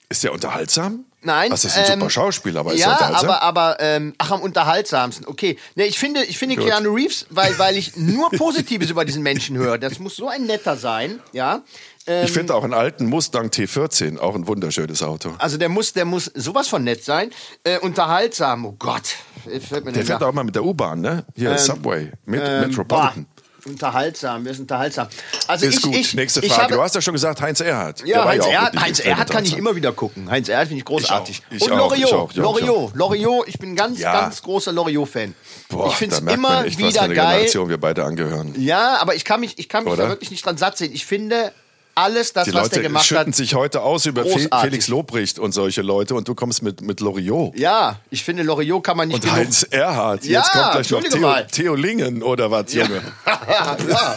Ist 0.09 0.25
der 0.25 0.33
unterhaltsam? 0.33 1.05
Nein. 1.23 1.51
Das 1.51 1.67
ist 1.67 1.77
ein 1.77 1.85
ähm, 1.87 1.99
super 2.01 2.09
Schauspieler, 2.11 2.61
aber 2.61 2.73
ist 2.73 2.81
er 2.81 2.87
ja, 2.89 2.93
unterhaltsam? 2.95 3.29
aber, 3.31 3.43
aber 3.43 3.77
ähm, 3.81 4.15
ach, 4.17 4.31
am 4.31 4.41
unterhaltsamsten. 4.41 5.27
Okay. 5.27 5.59
Ne, 5.75 5.85
ich 5.85 5.99
finde, 5.99 6.25
ich 6.25 6.39
finde 6.39 6.57
Gut. 6.57 6.65
Keanu 6.67 6.95
Reeves, 6.95 7.27
weil, 7.29 7.59
weil 7.59 7.77
ich 7.77 7.95
nur 7.97 8.31
Positives 8.31 8.89
über 8.89 9.05
diesen 9.05 9.23
Menschen 9.23 9.59
höre. 9.59 9.77
Das 9.77 9.99
muss 9.99 10.17
so 10.17 10.29
ein 10.29 10.47
netter 10.47 10.77
sein, 10.79 11.21
ja. 11.33 11.61
Ähm, 12.07 12.25
Ich 12.25 12.33
finde 12.33 12.55
auch 12.55 12.65
einen 12.65 12.73
alten 12.73 13.05
Mustang 13.05 13.49
T14 13.51 14.19
auch 14.19 14.35
ein 14.35 14.47
wunderschönes 14.47 15.03
Auto. 15.03 15.35
also 15.37 15.59
der 15.59 15.69
muss, 15.69 15.93
der 15.93 16.07
muss 16.07 16.25
sowas 16.35 16.69
von 16.69 16.85
nett 16.85 17.05
sein. 17.05 17.31
Äh, 17.65 17.79
unterhaltsam, 17.81 18.65
oh 18.65 18.73
Gott. 18.79 19.17
Der 19.45 19.61
fährt 19.61 20.23
da- 20.23 20.27
auch 20.27 20.33
mal 20.33 20.45
mit 20.45 20.55
der 20.55 20.65
U-Bahn, 20.65 21.03
ne? 21.03 21.27
Hier, 21.37 21.57
Subway, 21.59 22.13
mit 22.25 22.41
Ähm, 22.43 22.61
Metropolitan. 22.69 23.27
Unterhaltsam, 23.67 24.45
wir 24.45 24.53
sind 24.53 24.63
unterhaltsam. 24.63 25.09
Also 25.47 25.67
Ist 25.67 25.77
ich, 25.79 25.83
gut. 25.83 25.95
Ich, 25.95 26.15
Nächste 26.15 26.41
ich 26.41 26.53
Frage. 26.53 26.63
Habe, 26.65 26.75
du 26.75 26.83
hast 26.83 26.95
ja 26.95 27.01
schon 27.01 27.15
gesagt, 27.15 27.41
Heinz 27.41 27.61
Erhardt. 27.61 28.01
Der 28.01 28.07
ja, 28.09 28.25
Heinz 28.25 28.47
Erhardt, 28.47 28.73
wirklich 28.73 28.85
Heinz 28.85 29.01
Erhardt 29.01 29.31
kann 29.31 29.45
ich 29.45 29.57
immer 29.57 29.75
wieder 29.77 29.93
gucken. 29.93 30.31
Heinz 30.31 30.49
Erhardt 30.49 30.69
finde 30.69 30.81
ich 30.81 30.85
großartig. 30.85 31.43
Ich 31.51 31.63
auch, 31.63 31.67
ich 31.67 31.73
Und 31.73 31.79
Loriot, 31.79 32.35
Loriot, 32.37 32.95
Loriot, 32.95 33.49
ich 33.49 33.59
bin 33.59 33.77
ganz, 33.77 33.99
Ja. 33.99 34.13
ganz 34.21 34.43
großer 34.43 34.73
Loriot-Fan. 34.73 35.35
Boah, 35.69 35.89
Ich 35.89 35.95
finde 35.95 36.17
es 36.17 36.21
immer 36.21 36.37
man 36.37 36.65
echt, 36.65 36.77
was 36.79 36.83
für 36.85 36.89
wieder 36.91 37.03
eine 37.03 37.15
geil. 37.15 37.27
Generation 37.27 37.69
wir 37.69 37.79
beide 37.79 38.05
angehören. 38.05 38.55
Ja, 38.57 38.99
aber 39.01 39.15
ich 39.15 39.25
kann 39.25 39.41
mich, 39.41 39.59
ich 39.59 39.69
kann 39.69 39.85
mich 39.85 39.93
Oder? 39.93 40.05
da 40.05 40.09
wirklich 40.11 40.31
nicht 40.31 40.45
dran 40.45 40.57
satt 40.57 40.77
sehen. 40.79 40.93
Ich 40.93 41.07
finde 41.07 41.53
alles, 41.95 42.33
das, 42.33 42.45
Die 42.47 42.55
was 42.55 42.69
der 42.71 42.79
Leute 42.79 42.83
gemacht 42.83 43.05
schütten 43.05 43.29
hat. 43.29 43.35
sich 43.35 43.55
heute 43.55 43.83
aus 43.83 44.07
über 44.07 44.23
großartig. 44.23 44.61
Felix 44.61 44.89
Lobrecht 44.89 45.39
und 45.39 45.53
solche 45.53 45.83
Leute 45.83 46.15
und 46.15 46.27
du 46.29 46.35
kommst 46.35 46.63
mit, 46.63 46.81
mit 46.81 47.01
Loriot. 47.01 47.57
Ja, 47.59 48.01
ich 48.11 48.25
finde 48.25 48.43
Loriot 48.43 48.83
kann 48.85 48.97
man 48.97 49.09
nicht 49.09 49.17
Und 49.17 49.23
genug. 49.25 49.37
Heinz 49.37 49.63
Erhardt. 49.65 50.25
Ja, 50.25 50.41
Jetzt 50.41 50.53
kommt 50.53 50.73
gleich 50.73 50.91
noch 50.91 51.03
Theo, 51.03 51.21
mal. 51.21 51.47
Theo 51.47 51.75
Lingen 51.75 52.23
oder 52.23 52.51
was, 52.51 52.73
Junge? 52.73 53.03
ja, 53.27 53.77
ja. 53.89 54.17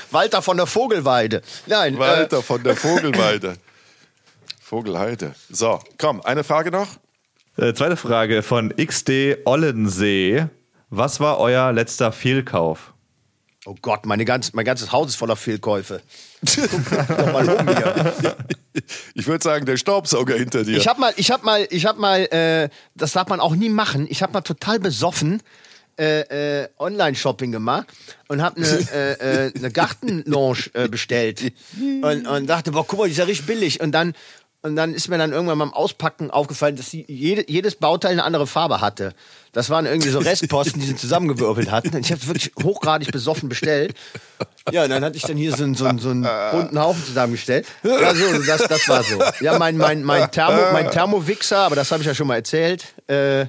Walter 0.10 0.40
von 0.42 0.56
der 0.56 0.66
Vogelweide. 0.66 1.42
Nein, 1.66 1.94
äh, 1.94 1.98
Walter 1.98 2.42
von 2.42 2.62
der 2.62 2.76
Vogelweide. 2.76 3.56
Vogelheide. 4.60 5.34
So, 5.50 5.80
komm, 5.98 6.20
eine 6.22 6.44
Frage 6.44 6.70
noch. 6.70 6.88
Äh, 7.56 7.74
zweite 7.74 7.96
Frage 7.96 8.42
von 8.42 8.74
XD 8.76 9.38
Ollensee. 9.44 10.46
Was 10.90 11.20
war 11.20 11.38
euer 11.38 11.72
letzter 11.72 12.12
Fehlkauf? 12.12 12.92
Oh 13.68 13.76
Gott, 13.82 14.06
meine 14.06 14.24
ganz, 14.24 14.54
mein 14.54 14.64
ganzes 14.64 14.92
Haus 14.92 15.08
ist 15.08 15.16
voller 15.16 15.36
Fehlkäufe. 15.36 16.00
Guck 16.42 17.32
mal 17.34 17.46
um 17.46 17.68
hier. 17.68 18.36
Ich 19.14 19.26
würde 19.26 19.44
sagen, 19.44 19.66
der 19.66 19.76
Staubsauger 19.76 20.36
hinter 20.36 20.64
dir. 20.64 20.78
Ich 20.78 20.88
habe 20.88 20.98
mal, 20.98 21.12
ich 21.16 21.30
habe 21.30 21.44
mal, 21.44 21.66
ich 21.68 21.84
habe 21.84 22.00
mal, 22.00 22.20
äh, 22.32 22.70
das 22.94 23.12
darf 23.12 23.28
man 23.28 23.40
auch 23.40 23.54
nie 23.54 23.68
machen. 23.68 24.06
Ich 24.08 24.22
habe 24.22 24.32
mal 24.32 24.40
total 24.40 24.80
besoffen 24.80 25.42
äh, 25.98 26.62
äh, 26.62 26.68
Online-Shopping 26.78 27.52
gemacht 27.52 27.88
und 28.28 28.40
habe 28.40 28.56
eine 28.56 28.68
äh, 28.90 29.48
äh, 29.48 29.52
eine 29.54 29.70
Gartenlounge 29.70 30.70
äh, 30.72 30.88
bestellt 30.88 31.52
und, 31.78 32.26
und 32.26 32.46
dachte, 32.46 32.70
boah, 32.70 32.86
guck 32.86 33.00
mal, 33.00 33.04
die 33.04 33.12
ist 33.12 33.18
ja 33.18 33.24
richtig 33.24 33.46
billig. 33.48 33.80
Und 33.82 33.92
dann 33.92 34.14
und 34.62 34.74
dann 34.76 34.92
ist 34.94 35.08
mir 35.08 35.18
dann 35.18 35.32
irgendwann 35.32 35.58
beim 35.58 35.72
Auspacken 35.72 36.30
aufgefallen, 36.30 36.74
dass 36.76 36.90
sie 36.90 37.04
jede, 37.08 37.48
jedes 37.50 37.76
Bauteil 37.76 38.12
eine 38.12 38.24
andere 38.24 38.46
Farbe 38.46 38.80
hatte. 38.80 39.14
Das 39.52 39.70
waren 39.70 39.86
irgendwie 39.86 40.08
so 40.10 40.18
Restposten, 40.20 40.80
die 40.80 40.86
sie 40.86 40.96
zusammengewürfelt 40.96 41.70
hatten. 41.70 41.94
Und 41.94 42.00
ich 42.04 42.10
habe 42.10 42.26
wirklich 42.26 42.52
hochgradig 42.62 43.12
besoffen 43.12 43.48
bestellt. 43.48 43.94
Ja, 44.72 44.84
und 44.84 44.90
dann 44.90 45.04
hatte 45.04 45.16
ich 45.16 45.22
dann 45.22 45.36
hier 45.36 45.54
so, 45.56 45.62
einen- 45.64 45.74
so, 45.74 45.84
einen- 45.86 45.98
so 46.00 46.10
einen 46.10 46.26
bunten 46.52 46.78
Haufen 46.80 47.04
zusammengestellt. 47.04 47.66
Ja, 47.84 48.14
so, 48.14 48.42
das, 48.42 48.62
das 48.68 48.88
war 48.88 49.02
so. 49.04 49.18
Ja, 49.40 49.58
mein, 49.58 49.76
mein, 49.76 50.02
mein, 50.02 50.30
Thermo, 50.30 50.60
mein 50.72 50.90
Thermowixer, 50.90 51.58
aber 51.58 51.76
das 51.76 51.90
habe 51.92 52.02
ich 52.02 52.06
ja 52.06 52.14
schon 52.14 52.26
mal 52.26 52.34
erzählt. 52.36 52.84
Äh, 53.08 53.46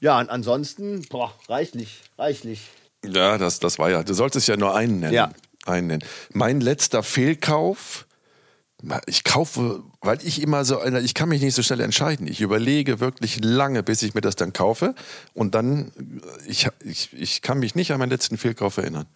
ja, 0.00 0.18
und 0.18 0.30
ansonsten, 0.30 1.02
boah, 1.10 1.34
reichlich, 1.48 2.00
reichlich. 2.18 2.62
Ja, 3.04 3.36
das, 3.36 3.58
das 3.58 3.78
war 3.78 3.90
ja. 3.90 4.02
Du 4.02 4.14
solltest 4.14 4.46
ja 4.48 4.56
nur 4.56 4.74
einen 4.74 5.00
nennen. 5.00 5.12
Ja. 5.12 5.30
Einen 5.66 5.88
nennen. 5.88 6.04
Mein 6.32 6.60
letzter 6.60 7.02
Fehlkauf. 7.02 8.06
Ich 9.06 9.24
kaufe, 9.24 9.82
weil 10.00 10.18
ich 10.26 10.40
immer 10.40 10.64
so, 10.64 10.78
einer- 10.80 11.00
ich 11.00 11.12
kann 11.14 11.28
mich 11.28 11.42
nicht 11.42 11.54
so 11.54 11.62
schnell 11.62 11.80
entscheiden. 11.80 12.26
Ich 12.26 12.40
überlege 12.40 12.98
wirklich 13.00 13.38
lange, 13.44 13.82
bis 13.82 14.02
ich 14.02 14.14
mir 14.14 14.20
das 14.22 14.36
dann 14.36 14.52
kaufe. 14.52 14.94
Und 15.34 15.54
dann, 15.54 15.92
ich, 16.46 16.66
ich, 16.84 17.10
ich 17.12 17.42
kann 17.42 17.58
mich 17.58 17.74
nicht 17.74 17.92
an 17.92 17.98
meinen 17.98 18.10
letzten 18.10 18.38
Fehlkauf 18.38 18.78
erinnern. 18.78 19.06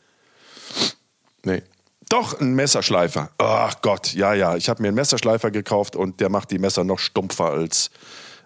Nee. 1.44 1.62
Doch, 2.10 2.38
ein 2.40 2.54
Messerschleifer. 2.54 3.30
Ach 3.38 3.80
Gott, 3.80 4.12
ja, 4.12 4.34
ja. 4.34 4.56
Ich 4.56 4.68
habe 4.68 4.82
mir 4.82 4.88
einen 4.88 4.96
Messerschleifer 4.96 5.50
gekauft 5.50 5.96
und 5.96 6.20
der 6.20 6.28
macht 6.28 6.50
die 6.50 6.58
Messer 6.58 6.84
noch 6.84 6.98
stumpfer 6.98 7.46
als, 7.50 7.90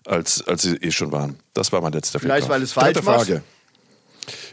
als, 0.07 0.47
als 0.47 0.63
sie 0.63 0.77
eh 0.77 0.93
schon 0.93 1.11
waren. 1.11 1.41
Das 1.55 1.73
war 1.73 1.81
mein 1.81 1.93
letzter 1.93 2.21
Vielleicht, 2.21 2.43
Fehlkauf. 2.47 2.51
weil 2.51 2.63
es 2.63 2.73
falsch 2.73 2.93
Dritte 2.95 3.05
machst? 3.07 3.31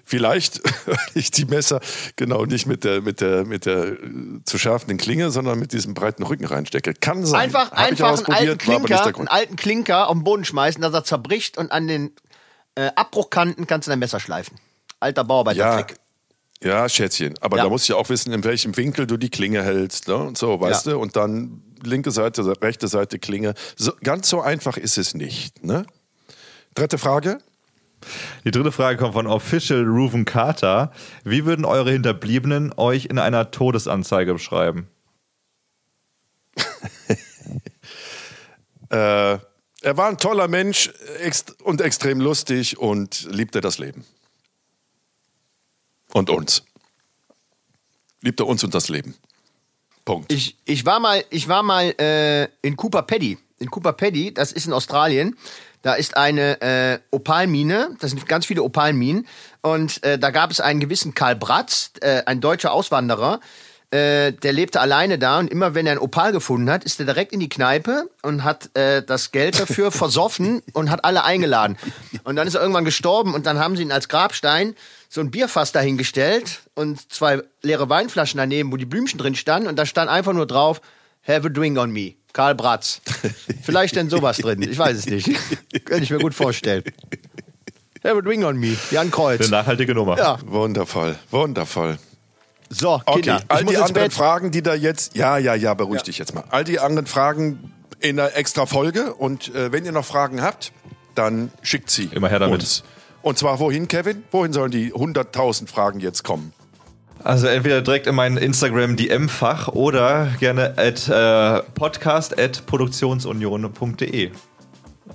Vielleicht, 0.05 0.61
weil 0.87 0.97
ich 1.15 1.31
die 1.31 1.45
Messer 1.45 1.81
genau 2.15 2.45
nicht 2.45 2.67
mit 2.67 2.83
der, 2.83 3.01
mit 3.01 3.21
der, 3.21 3.43
mit 3.43 3.65
der 3.65 3.85
äh, 3.85 3.97
zu 4.45 4.57
schärfenden 4.59 4.97
Klinge, 4.97 5.31
sondern 5.31 5.57
mit 5.59 5.73
diesem 5.73 5.93
breiten 5.95 6.23
Rücken 6.23 6.45
reinstecke. 6.45 6.93
Kann 6.93 7.25
sein. 7.25 7.41
Einfach, 7.41 7.71
Hab 7.71 7.91
ich 7.91 8.03
einfach 8.03 8.27
einen 8.27 8.35
alten 8.37 8.57
Klinker, 8.59 9.05
einen 9.17 9.27
alten 9.27 9.55
Klinker 9.55 10.07
auf 10.07 10.13
den 10.13 10.23
Boden 10.23 10.45
schmeißen, 10.45 10.81
dass 10.81 10.93
er 10.93 11.03
zerbricht 11.03 11.57
und 11.57 11.71
an 11.71 11.87
den 11.87 12.11
äh, 12.75 12.91
Abbruchkanten 12.95 13.65
kannst 13.67 13.87
du 13.87 13.89
dein 13.91 13.99
Messer 13.99 14.19
schleifen. 14.19 14.59
Alter 14.99 15.21
Ja, 15.21 15.27
Bauarbeitertrick. 15.27 15.97
ja, 16.63 16.87
Schätzchen. 16.87 17.33
Aber 17.41 17.57
Ja. 17.57 17.63
da 17.63 17.69
musst 17.69 17.89
du 17.89 17.93
ja 17.93 17.99
auch 17.99 18.09
wissen, 18.09 18.31
in 18.31 18.43
welchem 18.43 18.77
Winkel 18.77 19.07
du 19.07 19.17
die 19.17 19.29
Klinge 19.29 19.63
hältst. 19.63 20.07
Ne? 20.07 20.15
Und 20.17 20.37
so, 20.37 20.59
weißt 20.61 20.85
Ja. 20.85 20.91
du? 20.93 20.99
Und 20.99 21.15
dann 21.15 21.61
linke 21.83 22.11
Seite, 22.11 22.43
rechte 22.61 22.87
Seite 22.87 23.17
Klinge. 23.17 23.53
So, 23.75 23.91
ganz 24.03 24.29
so 24.29 24.41
einfach 24.41 24.77
ist 24.77 24.97
es 24.97 25.13
nicht. 25.15 25.63
Ne? 25.63 25.85
Dritte 26.75 26.97
Frage. 26.97 27.39
Die 28.43 28.51
dritte 28.51 28.71
Frage 28.71 28.97
kommt 28.97 29.13
von 29.13 29.27
Official 29.27 29.83
Ruven 29.83 30.25
Carter. 30.25 30.91
Wie 31.23 31.45
würden 31.45 31.65
eure 31.65 31.91
Hinterbliebenen 31.91 32.73
euch 32.77 33.05
in 33.05 33.19
einer 33.19 33.51
Todesanzeige 33.51 34.33
beschreiben? 34.33 34.87
Äh, 38.91 39.39
er 39.81 39.97
war 39.97 40.07
ein 40.07 40.17
toller 40.17 40.47
Mensch 40.47 40.91
ext 41.19 41.59
und 41.61 41.81
extrem 41.81 42.21
lustig 42.21 42.77
und 42.77 43.27
liebte 43.31 43.59
das 43.59 43.79
Leben. 43.79 44.05
Und 46.13 46.29
uns. 46.29 46.63
Liebte 48.21 48.45
uns 48.45 48.63
und 48.63 48.73
das 48.73 48.89
Leben. 48.89 49.15
Punkt. 50.05 50.31
Ich, 50.31 50.55
ich 50.65 50.85
war 50.85 50.99
mal, 50.99 51.23
ich 51.29 51.47
war 51.47 51.63
mal 51.63 51.93
äh, 51.99 52.47
in 52.61 52.77
Cooper 52.77 53.01
Paddy. 53.01 53.37
In 53.59 53.69
Cooper 53.71 53.93
Paddy, 53.93 54.33
das 54.33 54.51
ist 54.51 54.67
in 54.67 54.73
Australien. 54.73 55.35
Da 55.85 55.93
ist 55.93 56.17
eine 56.17 56.61
äh, 56.61 56.99
Opalmine, 57.11 57.95
das 57.99 58.09
sind 58.09 58.27
ganz 58.27 58.47
viele 58.47 58.63
Opalminen. 58.63 59.27
Und 59.61 60.03
äh, 60.03 60.17
da 60.17 60.31
gab 60.31 60.49
es 60.49 60.59
einen 60.59 60.79
gewissen 60.79 61.13
Karl 61.13 61.35
Bratz, 61.35 61.91
äh, 62.01 62.23
ein 62.25 62.41
deutscher 62.41 62.71
Auswanderer, 62.71 63.39
äh, 63.91 64.31
der 64.31 64.51
lebte 64.51 64.81
alleine 64.81 65.19
da 65.19 65.37
und 65.37 65.51
immer 65.51 65.75
wenn 65.75 65.85
er 65.85 65.91
ein 65.91 65.99
Opal 65.99 66.31
gefunden 66.31 66.71
hat, 66.71 66.83
ist 66.85 66.99
er 66.99 67.05
direkt 67.05 67.33
in 67.33 67.39
die 67.39 67.49
Kneipe 67.49 68.09
und 68.23 68.43
hat 68.43 68.75
äh, 68.75 69.03
das 69.03 69.31
Geld 69.31 69.59
dafür 69.59 69.91
versoffen 69.91 70.63
und 70.73 70.89
hat 70.89 71.05
alle 71.05 71.23
eingeladen. 71.23 71.77
Und 72.23 72.35
dann 72.35 72.47
ist 72.47 72.55
er 72.55 72.61
irgendwann 72.61 72.83
gestorben 72.83 73.35
und 73.35 73.45
dann 73.45 73.59
haben 73.59 73.75
sie 73.75 73.83
ihn 73.83 73.91
als 73.91 74.09
Grabstein 74.09 74.73
so 75.07 75.21
ein 75.21 75.29
Bierfass 75.29 75.71
dahingestellt 75.71 76.61
und 76.73 77.13
zwei 77.13 77.43
leere 77.61 77.89
Weinflaschen 77.89 78.39
daneben, 78.39 78.71
wo 78.71 78.77
die 78.77 78.85
Blümchen 78.85 79.19
drin 79.19 79.35
standen 79.35 79.67
und 79.67 79.75
da 79.77 79.85
stand 79.85 80.09
einfach 80.09 80.33
nur 80.33 80.47
drauf, 80.47 80.81
have 81.27 81.45
a 81.45 81.49
drink 81.49 81.77
on 81.77 81.91
me. 81.91 82.15
Karl 82.35 82.53
Bratz. 82.53 82.99
Vielleicht 83.63 83.95
denn 83.95 84.09
sowas 84.09 84.37
drin, 84.37 84.61
ich 84.61 84.77
weiß 84.77 84.97
es 84.97 85.05
nicht. 85.07 85.31
Könnte 85.85 86.03
ich 86.03 86.11
mir 86.11 86.19
gut 86.19 86.33
vorstellen. 86.33 86.83
A 88.03 88.13
drink 88.21 88.43
on 88.43 88.57
me. 88.57 88.75
Jan 88.91 89.03
Eine 89.03 89.09
Kreuz. 89.09 89.49
nachhaltige 89.49 89.95
Nummer. 89.95 90.17
Ja, 90.17 90.37
Wundervoll, 90.45 91.15
wundervoll. 91.31 91.97
so, 92.69 93.01
Okay, 93.05 93.21
Kinder. 93.21 93.41
all 93.47 93.59
ich 93.61 93.65
muss 93.65 93.73
die 93.75 93.81
anderen. 93.81 94.11
Fragen, 94.11 94.51
die 94.51 94.61
da 94.61 94.75
jetzt, 94.75 95.15
ja, 95.15 95.37
ja, 95.37 95.55
ja, 95.55 95.73
beruhig 95.73 96.03
dich 96.03 96.17
jetzt 96.17 96.35
mal. 96.35 96.43
All 96.49 96.65
die 96.65 96.79
anderen 96.79 97.07
Fragen 97.07 97.71
in 98.01 98.19
einer 98.19 98.35
extra 98.35 98.65
Folge 98.65 99.13
und 99.13 99.55
äh, 99.55 99.71
wenn 99.71 99.85
ihr 99.85 99.93
noch 99.93 100.05
Fragen 100.05 100.41
habt, 100.41 100.73
dann 101.15 101.51
schickt 101.61 101.89
sie 101.89 102.09
Immer 102.11 102.27
her 102.27 102.39
damit. 102.39 102.59
uns. 102.59 102.83
Und 103.21 103.37
zwar 103.39 103.59
wohin, 103.59 103.87
Kevin? 103.87 104.23
Wohin 104.31 104.51
sollen 104.51 104.71
die 104.71 104.93
100.000 104.93 105.67
Fragen 105.69 106.01
jetzt 106.01 106.23
kommen? 106.23 106.51
Also 107.25 107.47
entweder 107.47 107.81
direkt 107.81 108.05
in 108.05 108.13
mein 108.13 108.37
Instagram 108.37 108.95
DM-Fach 108.95 109.69
oder 109.69 110.27
gerne 110.39 110.77
at 110.77 111.09
äh, 111.09 111.63
podcast 111.73 112.39
at 112.39 112.67
produktionsunion.de. 112.67 114.29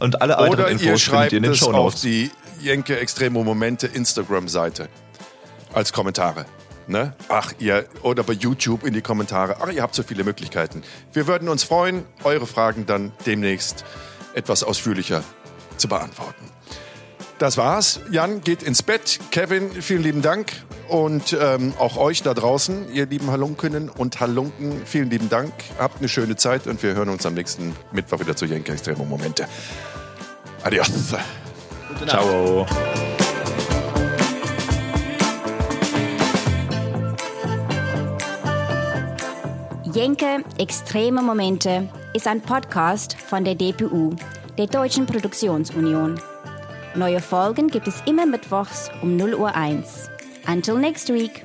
Und 0.01 0.21
alle 0.21 0.33
weiteren 0.33 0.51
Oder 0.51 0.69
Infos 0.71 0.87
ihr 0.87 0.99
schreibt 0.99 1.33
ihr 1.33 1.37
in 1.37 1.45
den 1.45 1.53
es 1.53 1.59
Show 1.59 1.67
auf 1.67 1.73
Notes. 1.95 2.01
die 2.01 2.33
Jenke 2.61 2.99
Extremo 2.99 3.45
Momente 3.45 3.87
Instagram-Seite 3.87 4.89
als 5.73 5.93
Kommentare. 5.93 6.47
Ne? 6.89 7.15
Ach, 7.29 7.53
ihr, 7.61 7.87
oder 8.03 8.25
bei 8.25 8.33
YouTube 8.33 8.83
in 8.83 8.93
die 8.93 9.03
Kommentare. 9.03 9.59
Ach, 9.61 9.71
ihr 9.71 9.81
habt 9.81 9.95
so 9.95 10.03
viele 10.03 10.25
Möglichkeiten. 10.25 10.83
Wir 11.13 11.29
würden 11.29 11.49
uns 11.49 11.63
freuen, 11.63 12.03
eure 12.25 12.49
Fragen 12.49 12.87
dann 12.87 13.13
demnächst 13.25 13.85
etwas 14.35 14.65
ausführlicher 14.65 15.23
zu 15.77 15.87
beantworten. 15.87 16.45
Das 17.41 17.57
war's. 17.57 18.01
Jan 18.11 18.43
geht 18.43 18.63
ins 18.63 18.83
Bett. 18.83 19.19
Kevin, 19.31 19.71
vielen 19.73 20.03
lieben 20.03 20.21
Dank. 20.21 20.53
Und 20.89 21.35
ähm, 21.41 21.73
auch 21.79 21.97
euch 21.97 22.23
da 22.23 22.35
draußen, 22.35 22.93
ihr 22.93 23.07
lieben 23.07 23.31
Halunkinnen 23.31 23.89
und 23.89 24.21
Halunken, 24.21 24.83
vielen 24.85 25.09
lieben 25.09 25.31
Dank. 25.31 25.51
Habt 25.79 26.01
eine 26.01 26.09
schöne 26.11 26.37
Zeit 26.37 26.67
und 26.67 26.83
wir 26.83 26.93
hören 26.93 27.09
uns 27.09 27.25
am 27.25 27.33
nächsten 27.33 27.75
Mittwoch 27.93 28.21
wieder 28.21 28.37
zu 28.37 28.45
Jenke 28.45 28.73
Extremo 28.73 29.07
Momente. 29.07 29.47
Adios. 30.65 30.91
Gute 31.89 32.05
Nacht. 32.05 32.11
Ciao. 32.11 32.67
Jenke 39.95 40.45
Extreme 40.59 41.23
Momente 41.23 41.89
ist 42.13 42.27
ein 42.27 42.43
Podcast 42.43 43.17
von 43.17 43.45
der 43.45 43.55
DPU, 43.55 44.15
der 44.59 44.67
Deutschen 44.67 45.07
Produktionsunion. 45.07 46.21
Neue 46.95 47.21
Folgen 47.21 47.69
gibt 47.69 47.87
es 47.87 48.03
immer 48.07 48.27
mittwochs 48.27 48.91
um 49.01 49.17
0 49.17 49.35
Uhr 49.35 49.55
1. 49.55 50.11
Until 50.47 50.77
next 50.77 51.09
week. 51.09 51.45